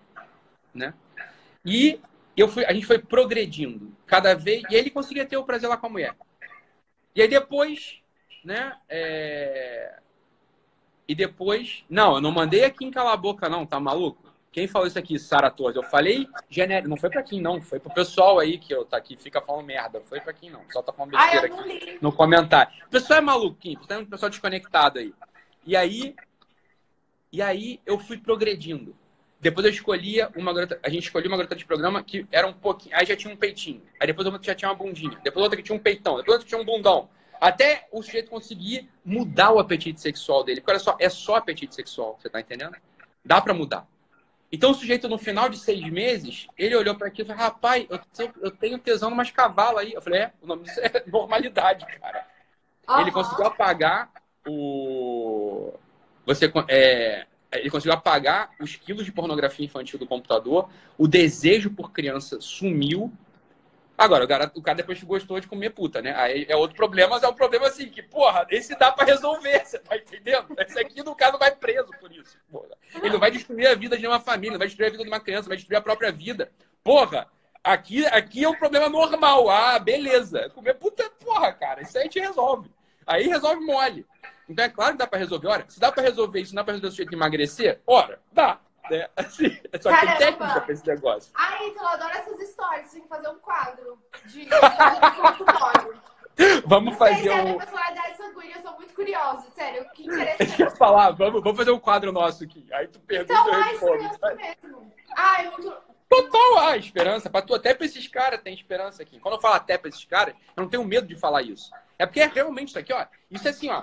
né? 0.72 0.94
E 1.64 2.00
eu 2.36 2.48
fui, 2.48 2.64
a 2.64 2.72
gente 2.72 2.86
foi 2.86 2.98
progredindo 2.98 3.94
cada 4.06 4.34
vez 4.34 4.62
e 4.70 4.74
ele 4.74 4.90
conseguia 4.90 5.26
ter 5.26 5.36
o 5.36 5.44
prazer 5.44 5.68
lá 5.68 5.76
com 5.76 5.86
a 5.86 5.90
mulher. 5.90 6.16
E 7.14 7.20
aí 7.20 7.28
depois, 7.28 8.00
né? 8.42 8.72
É... 8.88 9.98
E 11.07 11.14
depois, 11.14 11.84
não, 11.88 12.16
eu 12.16 12.20
não 12.20 12.30
mandei 12.30 12.64
aqui 12.64 12.84
em 12.84 12.90
cala 12.90 13.12
a 13.12 13.16
boca, 13.16 13.48
não, 13.48 13.66
tá 13.66 13.78
maluco? 13.78 14.24
Quem 14.55 14.68
falou 14.68 14.86
isso 14.86 14.98
aqui, 14.98 15.18
Sara 15.18 15.50
Torres? 15.50 15.74
Eu 15.74 15.82
falei 15.82 16.28
genérico, 16.48 16.88
não 16.88 16.96
foi 16.96 17.11
para 17.11 17.24
quem 17.24 17.40
não, 17.40 17.61
foi 17.61 17.80
pro 17.80 17.92
pessoal 17.92 18.38
aí 18.38 18.57
que 18.57 18.72
eu 18.72 18.84
tá 18.84 18.96
aqui, 18.96 19.16
fica 19.16 19.40
falando 19.40 19.66
merda. 19.66 20.00
Foi 20.00 20.20
para 20.20 20.32
quem 20.32 20.48
não, 20.48 20.61
só 20.70 20.80
tá 20.80 20.92
falando 20.92 21.11
besteira 21.11 21.52
ah, 21.52 21.61
aqui 21.61 21.98
no 22.00 22.12
comentário. 22.12 22.72
O 22.86 22.88
pessoal 22.88 23.18
é 23.18 23.20
maluquinho, 23.20 23.80
tem 23.80 23.98
um 23.98 24.07
pessoal 24.07 24.30
desconectado 24.30 25.00
aí. 25.00 25.12
E 25.66 25.76
aí, 25.76 26.14
e 27.32 27.42
aí 27.42 27.80
eu 27.84 27.98
fui 27.98 28.16
progredindo. 28.16 28.94
Depois 29.40 29.66
eu 29.66 29.72
escolhia 29.72 30.30
uma 30.36 30.55
garota, 30.55 30.78
a 30.84 30.88
gente 30.88 31.02
escolhia 31.02 31.28
uma 31.28 31.36
garota 31.36 31.57
de 31.57 31.64
programa 31.64 32.00
que 32.05 32.24
era 32.30 32.46
um 32.46 32.52
pouquinho, 32.52 32.96
aí 32.96 33.05
já 33.05 33.16
tinha 33.16 33.34
um 33.34 33.36
peitinho. 33.36 33.82
Aí 33.98 34.07
depois 34.07 34.24
outra 34.24 34.40
que 34.40 34.46
já 34.46 34.55
tinha 34.55 34.70
uma 34.70 34.76
bundinha. 34.76 35.18
Depois 35.24 35.42
outra 35.42 35.57
que 35.57 35.64
tinha 35.64 35.76
um 35.76 35.82
peitão. 35.82 36.16
Depois 36.16 36.34
outra 36.34 36.44
que 36.44 36.48
tinha 36.48 36.61
um 36.61 36.64
bundão. 36.64 37.09
Até 37.41 37.87
o 37.93 38.03
sujeito 38.03 38.30
conseguir 38.30 38.89
mudar 39.05 39.53
o 39.53 39.59
apetite 39.59 40.01
sexual 40.01 40.45
dele. 40.45 40.61
Porque 40.61 40.72
olha 40.72 40.80
só, 40.80 40.97
é 40.99 41.09
só 41.09 41.37
apetite 41.37 41.74
sexual, 41.74 42.18
você 42.20 42.28
tá 42.28 42.41
entendendo? 42.41 42.76
Dá 43.24 43.41
para 43.41 43.55
mudar. 43.55 43.87
Então 44.55 44.70
o 44.70 44.74
sujeito, 44.74 45.09
no 45.09 45.18
final 45.18 45.49
de 45.49 45.59
seis 45.59 45.82
meses, 45.91 46.47
ele 46.57 46.76
olhou 46.76 46.95
para 46.95 47.09
aquilo 47.09 47.26
e 47.26 47.32
falou: 47.32 47.43
rapaz, 47.43 47.87
eu, 47.91 48.32
eu 48.41 48.51
tenho 48.53 48.78
tesão 48.78 49.11
numas 49.11 49.30
cavalas 49.30 49.80
aí. 49.80 49.93
Eu 49.93 50.01
falei: 50.01 50.20
é, 50.20 50.32
o 50.41 50.47
nome 50.47 50.62
disso 50.62 50.78
é 50.80 51.03
normalidade, 51.11 51.85
cara. 51.99 52.24
Uhum. 52.89 53.01
Ele 53.01 53.11
conseguiu 53.11 53.47
apagar 53.47 54.11
o. 54.47 55.72
Você. 56.24 56.53
É, 56.68 57.26
ele 57.53 57.70
conseguiu 57.70 57.95
apagar 57.95 58.51
os 58.61 58.76
quilos 58.76 59.05
de 59.05 59.11
pornografia 59.11 59.64
infantil 59.64 59.99
do 59.99 60.07
computador, 60.07 60.68
o 60.97 61.09
desejo 61.09 61.70
por 61.70 61.91
criança 61.91 62.41
sumiu. 62.41 63.12
Agora, 63.97 64.24
o 64.24 64.28
cara, 64.28 64.53
o 64.55 64.62
cara 64.62 64.76
depois 64.76 65.03
gostou 65.03 65.38
de 65.38 65.47
comer 65.47 65.70
puta, 65.70 66.03
né? 66.03 66.14
Aí 66.16 66.47
é 66.49 66.57
outro 66.57 66.76
problema, 66.76 67.11
mas 67.11 67.22
é 67.22 67.28
um 67.28 67.34
problema 67.34 67.68
assim, 67.68 67.88
que, 67.88 68.03
porra, 68.03 68.45
esse 68.51 68.76
dá 68.76 68.90
pra 68.90 69.05
resolver, 69.05 69.64
você 69.64 69.78
tá 69.78 69.97
entendendo? 69.97 70.47
Esse 70.59 70.78
aqui, 70.80 71.03
no 71.03 71.14
caso, 71.14 71.38
vai 71.38 71.55
preso 71.55 71.90
por 72.01 72.11
isso. 72.11 72.36
Porra. 72.51 72.76
Ele 72.97 73.11
não 73.11 73.20
vai 73.20 73.30
destruir 73.30 73.68
a 73.68 73.74
vida 73.74 73.97
de 73.97 74.07
uma 74.07 74.18
família, 74.18 74.53
não 74.53 74.59
vai 74.59 74.66
destruir 74.66 74.88
a 74.88 74.90
vida 74.90 75.05
de 75.05 75.09
uma 75.09 75.20
criança, 75.20 75.49
vai 75.49 75.57
destruir 75.57 75.76
a 75.76 75.82
própria 75.82 76.11
vida. 76.11 76.51
Porra, 76.82 77.28
aqui, 77.62 78.05
aqui 78.07 78.42
é 78.42 78.49
um 78.49 78.57
problema 78.57 78.88
normal. 78.88 79.49
Ah, 79.49 79.78
beleza. 79.78 80.51
Comer 80.51 80.74
puta, 80.74 81.09
porra, 81.24 81.53
cara, 81.53 81.82
isso 81.82 81.97
aí 81.97 82.03
a 82.03 82.05
gente 82.05 82.18
resolve. 82.18 82.70
Aí 83.07 83.28
resolve 83.28 83.64
mole. 83.64 84.05
Então 84.49 84.64
é 84.64 84.68
claro 84.68 84.92
que 84.92 84.99
dá 84.99 85.07
para 85.07 85.18
resolver. 85.18 85.47
Olha, 85.49 85.64
se 85.68 85.78
dá 85.78 85.92
para 85.92 86.03
resolver 86.03 86.40
isso, 86.40 86.55
dá 86.55 86.64
para 86.64 86.72
resolver 86.72 86.88
o 86.88 86.90
sujeito 86.90 87.14
emagrecer, 87.14 87.80
ora, 87.86 88.20
dá. 88.32 88.59
Né? 88.91 89.09
Assim, 89.16 89.59
é 89.72 89.80
só 89.80 89.95
que 89.95 90.07
tem 90.07 90.16
técnica 90.16 90.61
para 90.61 90.72
esse 90.72 90.87
negócio. 90.87 91.32
Ai, 91.35 91.68
então 91.68 91.82
eu 91.82 91.89
adoro 91.89 92.12
essas 92.12 92.41
histórias. 92.41 92.91
Tem 92.93 93.03
que 93.03 93.09
fazer 93.09 93.28
um 93.28 93.39
quadro 93.39 93.99
de 94.26 94.49
consultório. 95.20 96.03
Vamos 96.66 96.97
fazer 96.97 97.30
um. 97.30 97.45
Minha 97.45 97.59
personalidade 97.59 98.16
sanguínea, 98.16 98.57
eu 98.57 98.62
sou 98.62 98.72
muito 98.72 98.95
curiosa, 98.95 99.47
sério. 99.55 99.87
Que 99.95 100.03
interessante. 100.07 100.76
Falar, 100.76 101.12
vamos, 101.12 101.41
vamos 101.43 101.57
fazer 101.57 101.70
um 101.70 101.78
quadro 101.78 102.11
nosso 102.11 102.43
aqui. 102.43 102.66
Aí 102.72 102.89
tu 102.89 102.99
pergunta 103.01 103.32
então, 103.32 103.55
eu 103.55 103.62
respondo. 103.62 104.03
Então, 104.03 104.37
mesmo. 104.37 104.93
Ai, 105.16 105.49
muito. 105.51 105.76
Total 106.09 106.59
a 106.59 106.70
ah, 106.70 106.76
esperança. 106.76 107.30
Pra 107.30 107.41
tu, 107.41 107.55
até 107.55 107.72
pra 107.72 107.87
esses 107.87 108.09
caras 108.09 108.43
tem 108.43 108.53
esperança 108.53 109.01
aqui. 109.01 109.20
Quando 109.20 109.37
eu 109.37 109.41
falo 109.41 109.55
até 109.55 109.78
pra 109.78 109.89
esses 109.89 110.05
caras, 110.05 110.35
eu 110.57 110.62
não 110.62 110.68
tenho 110.68 110.85
medo 110.85 111.07
de 111.07 111.14
falar 111.14 111.43
isso. 111.43 111.70
É 111.97 112.05
porque 112.05 112.20
é 112.20 112.26
realmente 112.26 112.70
isso 112.70 112.78
aqui, 112.80 112.93
ó. 112.93 113.07
Isso 113.30 113.47
é 113.47 113.51
assim, 113.53 113.70
ó 113.70 113.82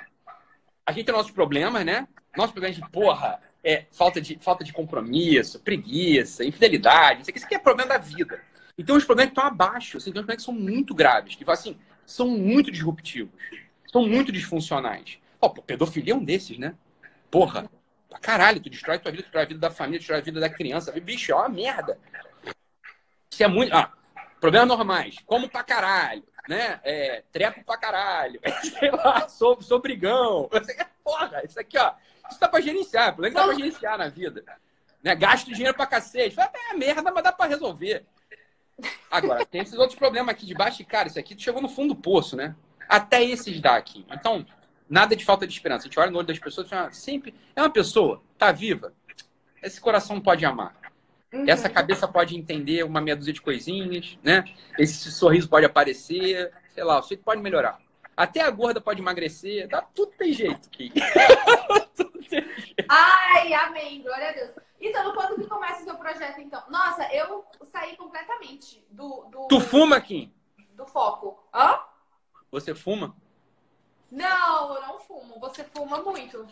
a 0.86 0.92
gente 0.92 1.06
tem 1.06 1.16
nossos 1.16 1.32
problemas, 1.32 1.86
né? 1.86 2.08
Nossos 2.36 2.52
problemas 2.52 2.78
de 2.78 2.90
porra, 2.90 3.40
é, 3.64 3.86
falta, 3.92 4.20
de, 4.20 4.38
falta 4.42 4.64
de 4.64 4.74
compromisso, 4.74 5.60
preguiça, 5.60 6.44
infidelidade. 6.44 7.22
Isso 7.22 7.30
aqui, 7.30 7.40
isso 7.40 7.46
aqui 7.46 7.56
é 7.56 7.60
problema 7.60 7.90
da 7.90 7.98
vida. 7.98 8.42
Então, 8.78 8.96
os 8.96 9.06
problemas 9.06 9.34
que 9.34 9.40
estão 9.40 9.50
abaixo, 9.50 9.98
assim, 9.98 10.12
tem 10.12 10.22
problemas 10.22 10.44
que 10.44 10.46
são 10.46 10.54
muito 10.54 10.96
graves, 10.96 11.36
que 11.36 11.50
assim, 11.50 11.78
são 12.06 12.28
muito 12.28 12.72
disruptivos, 12.72 13.34
são 13.92 14.08
muito 14.08 14.32
disfuncionais. 14.32 15.20
Ó, 15.40 15.50
pedofilia 15.50 16.14
é 16.14 16.16
um 16.16 16.24
desses, 16.24 16.58
né? 16.58 16.76
Porra, 17.30 17.70
pra 18.10 18.20
caralho, 18.20 18.60
tu 18.60 18.70
destrói 18.70 19.00
tua 19.00 19.12
vida, 19.12 19.24
tu 19.24 19.26
destrói 19.26 19.44
a 19.44 19.48
vida 19.48 19.60
da 19.60 19.72
família, 19.72 20.00
tu 20.00 20.02
destrói 20.02 20.20
a 20.20 20.24
vida 20.24 20.40
da 20.40 20.50
criança. 20.50 20.92
Bicho, 21.00 21.32
é 21.32 21.36
uma 21.36 21.50
merda. 21.50 22.00
Isso 23.32 23.44
é 23.44 23.48
muito. 23.48 23.74
Ah, 23.76 23.92
problemas 24.40 24.68
normais, 24.68 25.16
como 25.26 25.50
pra 25.50 25.64
caralho 25.64 26.24
né? 26.48 26.80
É, 26.84 27.24
treco 27.32 27.64
pra 27.64 27.78
caralho, 27.78 28.40
sei 28.80 28.92
lá, 28.92 29.28
sou, 29.30 29.62
sou 29.62 29.80
brigão. 29.80 30.50
Porra, 31.04 31.44
isso 31.46 31.60
aqui, 31.60 31.78
ó, 31.78 31.94
isso 32.32 32.40
dá 32.40 32.48
pra 32.48 32.62
gerenciar, 32.62 33.14
problema 33.14 33.34
que 33.34 33.40
dá 33.42 33.46
pra 33.46 33.56
gerenciar 33.56 33.98
na 33.98 34.10
vida. 34.10 34.44
Né? 35.04 35.16
Gasto 35.16 35.52
dinheiro 35.52 35.76
pra 35.76 35.86
cacete. 35.86 36.36
Fala, 36.36 36.52
é 36.72 36.74
merda, 36.74 37.12
mas 37.12 37.24
dá 37.24 37.32
pra 37.32 37.48
resolver. 37.48 38.06
Agora, 39.10 39.46
tem 39.46 39.62
esses 39.62 39.78
outros 39.78 39.98
problemas 39.98 40.34
aqui 40.34 40.46
de 40.46 40.54
baixo, 40.54 40.82
e, 40.82 40.86
cara, 40.86 41.08
isso 41.08 41.20
aqui 41.20 41.36
chegou 41.38 41.62
no 41.62 41.70
fundo 41.70 41.94
do 41.94 42.02
poço, 42.02 42.36
né? 42.36 42.56
Até 42.88 43.24
esses 43.24 43.60
daqui. 43.60 44.06
Então, 44.12 44.46
nada 44.90 45.16
de 45.16 45.24
falta 45.24 45.46
de 45.46 45.54
esperança. 45.54 45.84
A 45.84 45.88
gente 45.88 46.00
olha 46.00 46.12
no 46.12 46.18
olho 46.18 46.28
das 46.28 46.40
pessoas 46.40 46.68
e 46.68 46.70
fala, 46.70 46.92
sempre. 46.92 47.34
É 47.56 47.62
uma 47.62 47.70
pessoa, 47.70 48.22
tá 48.38 48.52
viva. 48.52 48.94
Esse 49.62 49.80
coração 49.80 50.20
pode 50.20 50.46
amar. 50.46 50.76
Uhum. 51.32 51.46
Essa 51.48 51.70
cabeça 51.70 52.08
pode 52.08 52.36
entender 52.36 52.84
uma 52.84 53.00
meia 53.00 53.16
dúzia 53.16 53.34
de 53.34 53.42
coisinhas, 53.42 54.18
né? 54.24 54.44
Esse 54.78 55.12
sorriso 55.12 55.48
pode 55.48 55.66
aparecer, 55.66 56.52
sei 56.74 56.84
lá, 56.84 57.00
o 57.00 57.02
sujeito 57.02 57.24
pode 57.24 57.42
melhorar. 57.42 57.80
Até 58.18 58.42
a 58.42 58.50
gorda 58.50 58.82
pode 58.82 59.00
emagrecer, 59.02 59.68
dá, 59.70 59.82
tudo 59.82 60.12
tem 60.18 60.34
jeito 60.34 60.68
aqui. 60.68 60.92
Ai, 62.90 63.54
amém, 63.54 64.02
glória 64.02 64.30
a 64.30 64.34
Deus. 64.34 64.52
Então, 64.80 65.14
quando 65.14 65.36
que 65.36 65.48
começa 65.48 65.82
o 65.82 65.84
seu 65.84 65.96
projeto, 65.96 66.42
então? 66.42 66.64
Nossa, 66.70 67.04
eu 67.14 67.46
saí 67.66 67.96
completamente 67.96 68.86
do... 68.90 69.26
do... 69.30 69.48
Tu 69.48 69.60
fuma, 69.60 70.02
Kim? 70.02 70.34
Do 70.74 70.86
foco. 70.88 71.44
Hã? 71.54 71.80
Você 72.52 72.74
fuma? 72.74 73.16
Não, 74.12 74.76
eu 74.76 74.82
não 74.82 75.00
fumo. 75.00 75.40
Você 75.40 75.64
fuma 75.64 76.02
muito. 76.02 76.48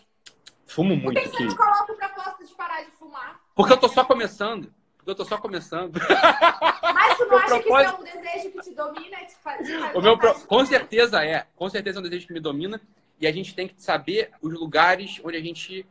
Fumo 0.68 0.96
muito. 0.96 1.20
Por 1.20 1.24
que 1.24 1.30
você 1.30 1.44
não 1.44 1.56
coloca 1.56 1.92
o 1.92 1.98
propósito 1.98 2.46
de 2.46 2.56
parar 2.56 2.84
de 2.84 2.92
fumar? 2.92 3.42
Porque 3.56 3.74
eu 3.74 3.78
tô 3.78 3.90
só 3.90 4.06
começando. 4.06 4.74
Porque 4.98 5.12
eu 5.12 5.16
tô 5.16 5.26
só 5.26 5.38
começando. 5.38 6.00
Mas 6.94 7.18
tu 7.18 7.26
não 7.26 7.38
acha 7.38 7.60
propósito... 7.60 7.64
que 7.64 7.70
isso 7.70 8.18
é 8.18 8.20
um 8.20 8.22
desejo 8.24 8.52
que 8.52 8.62
te 8.62 8.76
domina? 8.76 9.18
De 9.26 9.36
fazer, 9.36 9.98
o 9.98 10.02
meu 10.02 10.18
pro... 10.18 10.40
Com 10.46 10.66
certeza 10.66 11.24
é. 11.24 11.48
Com 11.56 11.70
certeza 11.70 11.98
é 11.98 12.00
um 12.00 12.04
desejo 12.04 12.28
que 12.28 12.34
me 12.34 12.40
domina. 12.40 12.80
E 13.20 13.28
a 13.28 13.32
gente 13.32 13.54
tem 13.54 13.68
que 13.68 13.76
saber 13.78 14.32
os 14.42 14.54
lugares 14.54 15.20
onde 15.24 15.38
a 15.38 15.42
gente 15.42 15.86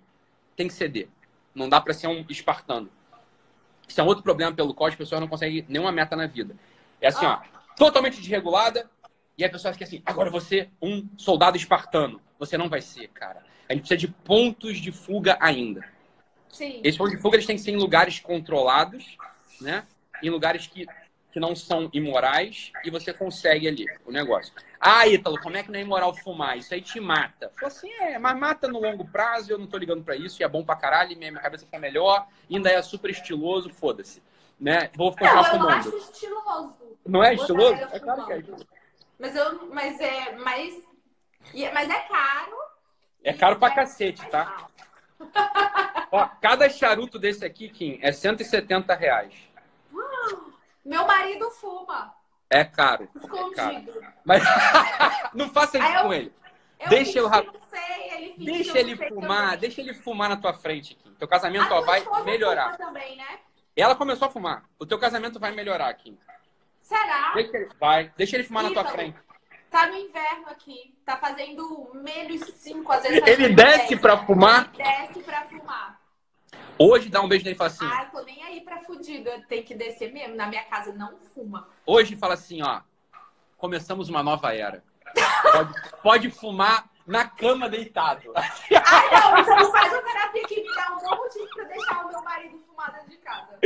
tem 0.57 0.67
que 0.67 0.75
ceder. 0.75 1.09
Não 1.55 1.69
dá 1.69 1.81
para 1.81 1.95
ser 1.95 2.07
um 2.07 2.25
espartano. 2.29 2.91
Isso 3.87 4.01
é 4.01 4.05
um 4.05 4.07
outro 4.07 4.23
problema 4.23 4.53
pelo 4.53 4.75
qual 4.75 4.89
as 4.89 4.95
pessoas 4.95 5.21
não 5.21 5.29
conseguem 5.29 5.65
nenhuma 5.69 5.93
meta 5.93 6.15
na 6.15 6.27
vida. 6.27 6.57
É 7.01 7.09
assim, 7.09 7.25
ó, 7.25 7.41
totalmente 7.77 8.21
desregulada, 8.21 8.91
e 9.37 9.45
a 9.45 9.51
pessoa 9.51 9.73
fica 9.73 9.85
assim, 9.85 10.03
agora 10.05 10.31
você 10.31 10.69
um 10.83 11.09
soldado 11.17 11.57
espartano. 11.57 12.21
Você 12.39 12.59
não 12.59 12.69
vai 12.69 12.81
ser, 12.81 13.09
cara 13.09 13.45
a 13.69 13.75
gente 13.75 13.83
precisa 13.83 13.99
de 13.99 14.09
pontos 14.09 14.79
de 14.79 14.91
fuga 14.91 15.37
ainda. 15.41 15.85
Sim. 16.49 16.81
Esses 16.83 16.97
pontos 16.97 17.15
de 17.15 17.21
fuga 17.21 17.37
eles 17.37 17.47
têm 17.47 17.57
que 17.57 17.63
ser 17.63 17.73
em 17.73 17.77
lugares 17.77 18.19
controlados, 18.19 19.19
né? 19.61 19.87
Em 20.23 20.31
lugares 20.31 20.67
que, 20.67 20.87
que 21.33 21.39
não 21.41 21.55
são 21.55 21.89
imorais 21.93 22.73
e 22.85 22.91
você 22.91 23.13
consegue 23.13 23.69
ali 23.69 23.87
o 24.07 24.11
negócio. 24.11 24.53
Ah, 24.81 25.07
Ítalo, 25.07 25.41
como 25.41 25.57
é 25.57 25.63
que 25.63 25.71
não 25.71 25.79
é 25.79 25.83
imoral 25.83 26.15
fumar? 26.15 26.57
Isso 26.57 26.73
aí 26.73 26.81
te 26.81 27.01
mata. 27.01 27.51
Falei 27.55 27.69
assim, 27.69 27.93
é, 27.93 28.19
mas 28.19 28.39
mata 28.39 28.69
no 28.69 28.81
longo 28.81 29.07
prazo, 29.07 29.53
eu 29.53 29.59
não 29.59 29.67
tô 29.67 29.77
ligando 29.77 30.05
para 30.05 30.17
isso, 30.17 30.41
e 30.41 30.45
é 30.45 30.49
bom 30.49 30.65
pra 30.65 30.77
caralho, 30.77 31.17
minha, 31.17 31.31
minha 31.31 31.43
cabeça 31.43 31.65
fica 31.65 31.79
melhor, 31.79 32.27
ainda 32.51 32.71
é 32.71 32.81
super 32.83 33.11
estiloso, 33.11 33.71
foda-se. 33.71 34.23
Né? 34.59 34.91
Vou 34.97 35.11
continuar 35.11 35.35
não, 35.35 35.45
fumando. 35.45 35.89
Eu 35.89 35.99
acho 35.99 36.11
estiloso. 36.11 36.77
Não 37.07 37.23
é 37.23 37.35
estiloso? 37.35 37.75
É 37.93 38.01
claro 38.01 38.27
que 38.27 38.33
é. 38.33 38.43
Mas, 39.19 39.37
eu, 39.37 39.67
mas 39.67 40.01
é. 40.01 40.37
Mas, 40.37 40.83
mas 41.73 41.91
é 41.91 42.01
caro 42.09 42.69
é 43.23 43.33
caro 43.33 43.57
pra 43.57 43.71
cacete, 43.71 44.25
tá? 44.31 44.67
Ó, 46.11 46.27
cada 46.41 46.69
charuto 46.71 47.19
desse 47.19 47.45
aqui, 47.45 47.69
Kim, 47.69 47.99
é 48.01 48.13
170 48.13 48.95
reais. 48.95 49.35
Meu 50.89 51.07
marido 51.07 51.51
fuma. 51.51 52.15
É 52.49 52.65
caro. 52.65 53.11
Escondido. 53.15 53.91
É 53.91 54.01
caro. 54.01 54.15
Mas 54.25 54.43
não 55.35 55.51
faça 55.51 55.77
isso 55.77 55.87
eu, 55.87 56.03
com 56.03 56.15
ele. 56.15 56.33
Eu 56.81 56.89
deixa 56.89 57.19
eu 57.19 57.31
sei, 57.69 58.11
ele 58.15 58.35
Deixa 58.43 58.79
ele 58.79 58.97
fumar, 58.97 59.59
deixa 59.59 59.83
ele 59.83 59.93
fumar 59.93 60.31
na 60.31 60.37
tua 60.39 60.55
frente, 60.55 60.95
Kim. 60.95 61.13
Teu 61.13 61.29
casamento 61.29 61.71
ó, 61.75 61.83
vai 61.83 62.03
melhorar. 62.25 62.79
Também, 62.79 63.17
né? 63.17 63.39
Ela 63.77 63.95
começou 63.95 64.29
a 64.29 64.31
fumar. 64.31 64.65
O 64.79 64.87
teu 64.87 64.99
casamento 64.99 65.39
vai 65.39 65.51
melhorar, 65.53 65.93
Kim. 65.93 66.19
Será? 66.81 67.33
Deixa 67.35 67.55
ele, 67.55 67.71
vai. 67.79 68.11
Deixa 68.17 68.37
ele 68.37 68.45
fumar 68.45 68.63
na 68.63 68.71
tua 68.71 68.87
frente. 68.87 69.19
Tá 69.71 69.89
no 69.89 69.95
inverno 69.95 70.49
aqui. 70.49 70.95
Tá 71.05 71.19
fazendo 71.19 71.91
menos 71.93 72.41
5, 72.41 72.91
às 72.91 73.03
vezes. 73.03 73.21
Tá 73.21 73.31
ele 73.31 73.51
desce 73.51 73.95
pra 73.99 74.17
fumar? 74.25 74.71
Ele 74.73 74.83
desce 74.83 75.21
pra 75.21 75.45
fumar. 75.45 76.01
Hoje 76.79 77.09
dá 77.09 77.21
um 77.21 77.29
beijo 77.29 77.45
nele 77.45 77.57
e 77.57 77.59
fala 77.59 77.71
assim. 77.71 77.87
Ah, 77.87 78.05
tô 78.07 78.23
nem 78.23 78.43
aí 78.45 78.61
pra 78.61 78.79
fudido. 78.79 79.31
Tem 79.49 79.63
que 79.63 79.75
descer 79.75 80.13
mesmo. 80.13 80.37
Na 80.37 80.47
minha 80.47 80.65
casa 80.65 80.93
não 80.93 81.19
fuma. 81.35 81.69
Hoje 81.85 82.17
fala 82.17 82.35
assim, 82.35 82.63
ó. 82.63 82.81
Começamos 83.57 84.09
uma 84.09 84.23
nova 84.23 84.55
era. 84.55 84.85
Pode, 85.53 85.75
pode 86.03 86.31
fumar 86.31 86.89
na 87.07 87.25
cama 87.25 87.69
deitado. 87.69 88.33
Ah, 88.37 89.33
não, 89.33 89.39
então 89.39 89.73
faz 89.73 89.93
uma 89.93 90.03
terapia 90.03 90.43
que 90.45 90.63
me 90.63 90.75
dá 90.75 90.95
um 90.95 90.99
bom 91.01 91.17
motivo 91.17 91.49
pra 91.55 91.65
deixar 91.65 92.05
o 92.05 92.09
meu 92.09 92.23
marido 92.23 92.59
fumar 92.69 92.93
dentro 92.93 93.11
de 93.11 93.17
casa. 93.17 93.59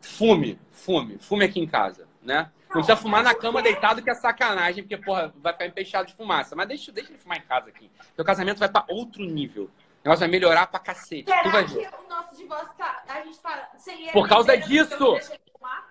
Fume, 0.00 0.60
fume, 0.70 1.18
fume 1.18 1.44
aqui 1.44 1.58
em 1.58 1.66
casa, 1.66 2.06
né? 2.22 2.52
Não 2.68 2.82
precisa 2.82 2.96
fumar 2.96 3.22
na 3.22 3.34
cama 3.34 3.62
deitado, 3.62 4.02
que 4.02 4.10
é 4.10 4.14
sacanagem, 4.14 4.84
porque, 4.84 4.98
porra, 4.98 5.32
vai 5.38 5.52
ficar 5.54 5.66
empeixado 5.66 6.08
de 6.08 6.14
fumaça. 6.14 6.54
Mas 6.54 6.68
deixa, 6.68 6.92
deixa 6.92 7.10
ele 7.10 7.18
fumar 7.18 7.38
em 7.38 7.42
casa 7.42 7.70
aqui. 7.70 7.90
Teu 8.14 8.24
casamento 8.24 8.58
vai 8.58 8.68
pra 8.68 8.84
outro 8.88 9.24
nível. 9.24 9.70
Negócio 10.06 10.20
vai 10.20 10.28
melhorar 10.28 10.68
pra 10.68 10.78
cacete. 10.78 11.24
Será 11.28 11.42
tu 11.42 11.50
vai 11.50 11.64
que 11.64 11.74
ver. 11.74 11.90
o 11.98 12.08
nosso 12.08 12.36
divórcio 12.36 12.72
tá. 12.78 13.02
A 13.08 13.22
gente 13.22 13.40
tá 13.40 13.70
sem. 13.76 14.12
Por 14.12 14.28
causa 14.28 14.56
disso! 14.56 15.18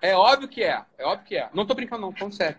É 0.00 0.16
óbvio 0.16 0.48
que 0.48 0.64
é. 0.64 0.82
É 0.96 1.04
óbvio 1.04 1.26
que 1.26 1.36
é. 1.36 1.50
Não 1.52 1.66
tô 1.66 1.74
brincando, 1.74 2.00
não, 2.00 2.12
falando 2.12 2.32
sério. 2.32 2.56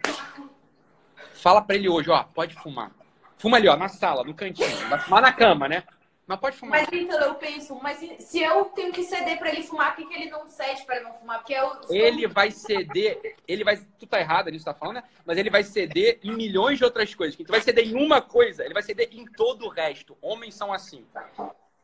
Fala 1.33 1.59
pra 1.59 1.75
ele 1.75 1.89
hoje, 1.89 2.11
ó, 2.11 2.21
pode 2.21 2.53
fumar. 2.53 2.91
Fuma 3.39 3.57
ali, 3.57 3.67
ó, 3.67 3.75
na 3.75 3.89
sala, 3.89 4.23
no 4.23 4.35
cantinho. 4.35 4.69
Vai 4.87 4.99
fumar 4.99 5.19
na 5.19 5.33
cama, 5.33 5.67
né? 5.67 5.83
Mas 6.27 6.39
pode 6.41 6.57
fumar. 6.57 6.81
Mas 6.81 6.89
então 6.91 7.21
eu 7.21 7.35
penso, 7.35 7.73
mas 7.81 7.99
se 8.19 8.41
eu 8.41 8.65
tenho 8.65 8.91
que 8.91 9.03
ceder 9.03 9.39
pra 9.39 9.49
ele 9.49 9.63
fumar, 9.63 9.95
por 9.95 10.03
que, 10.03 10.13
que 10.13 10.21
ele 10.21 10.29
não 10.29 10.45
cede 10.45 10.85
pra 10.85 10.99
não 10.99 11.13
fumar? 11.13 11.39
Porque 11.39 11.53
eu. 11.53 11.79
Ele 11.89 12.27
vai 12.27 12.51
ceder, 12.51 13.37
ele 13.47 13.63
vai. 13.63 13.77
Tu 13.97 14.05
tá 14.05 14.19
errado 14.19 14.51
nisso, 14.51 14.65
tá 14.65 14.73
falando, 14.73 14.97
né? 14.97 15.03
Mas 15.25 15.37
ele 15.37 15.49
vai 15.49 15.63
ceder 15.63 16.19
em 16.21 16.35
milhões 16.35 16.77
de 16.77 16.83
outras 16.83 17.15
coisas. 17.15 17.33
Que 17.33 17.45
tu 17.45 17.51
vai 17.51 17.61
ceder 17.61 17.87
em 17.87 17.95
uma 17.95 18.21
coisa, 18.21 18.65
ele 18.65 18.73
vai 18.73 18.83
ceder 18.83 19.07
em 19.13 19.25
todo 19.25 19.65
o 19.65 19.69
resto. 19.69 20.17
Homens 20.21 20.53
são 20.53 20.73
assim. 20.73 21.05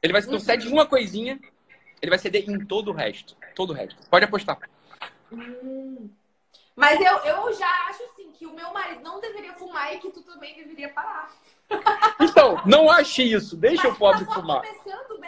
Ele 0.01 0.11
vai 0.11 0.21
tu 0.21 0.37
cede 0.41 0.67
em 0.67 0.73
uma 0.73 0.85
coisinha, 0.85 1.39
ele 2.01 2.09
vai 2.09 2.19
ceder 2.19 2.49
em 2.49 2.65
todo 2.65 2.89
o 2.89 2.93
resto. 2.93 3.37
Todo 3.55 3.69
o 3.69 3.73
resto. 3.73 3.95
Pode 4.09 4.25
apostar. 4.25 4.59
Hum. 5.31 6.09
Mas 6.75 6.99
eu, 6.99 7.17
eu 7.19 7.53
já 7.53 7.69
acho 7.89 8.03
assim 8.03 8.31
que 8.31 8.45
o 8.45 8.53
meu 8.53 8.71
marido 8.73 9.01
não 9.03 9.19
deveria 9.19 9.53
fumar 9.53 9.93
e 9.93 9.99
que 9.99 10.09
tu 10.09 10.21
também 10.23 10.55
deveria 10.55 10.89
parar. 10.89 11.29
Então, 12.19 12.61
não 12.65 12.89
ache 12.89 13.23
isso. 13.23 13.55
Deixa 13.55 13.83
Mas 13.83 13.93
o 13.95 13.99
pobre 13.99 14.25
tá 14.25 14.33
fumar. 14.33 14.61
começando 14.61 15.19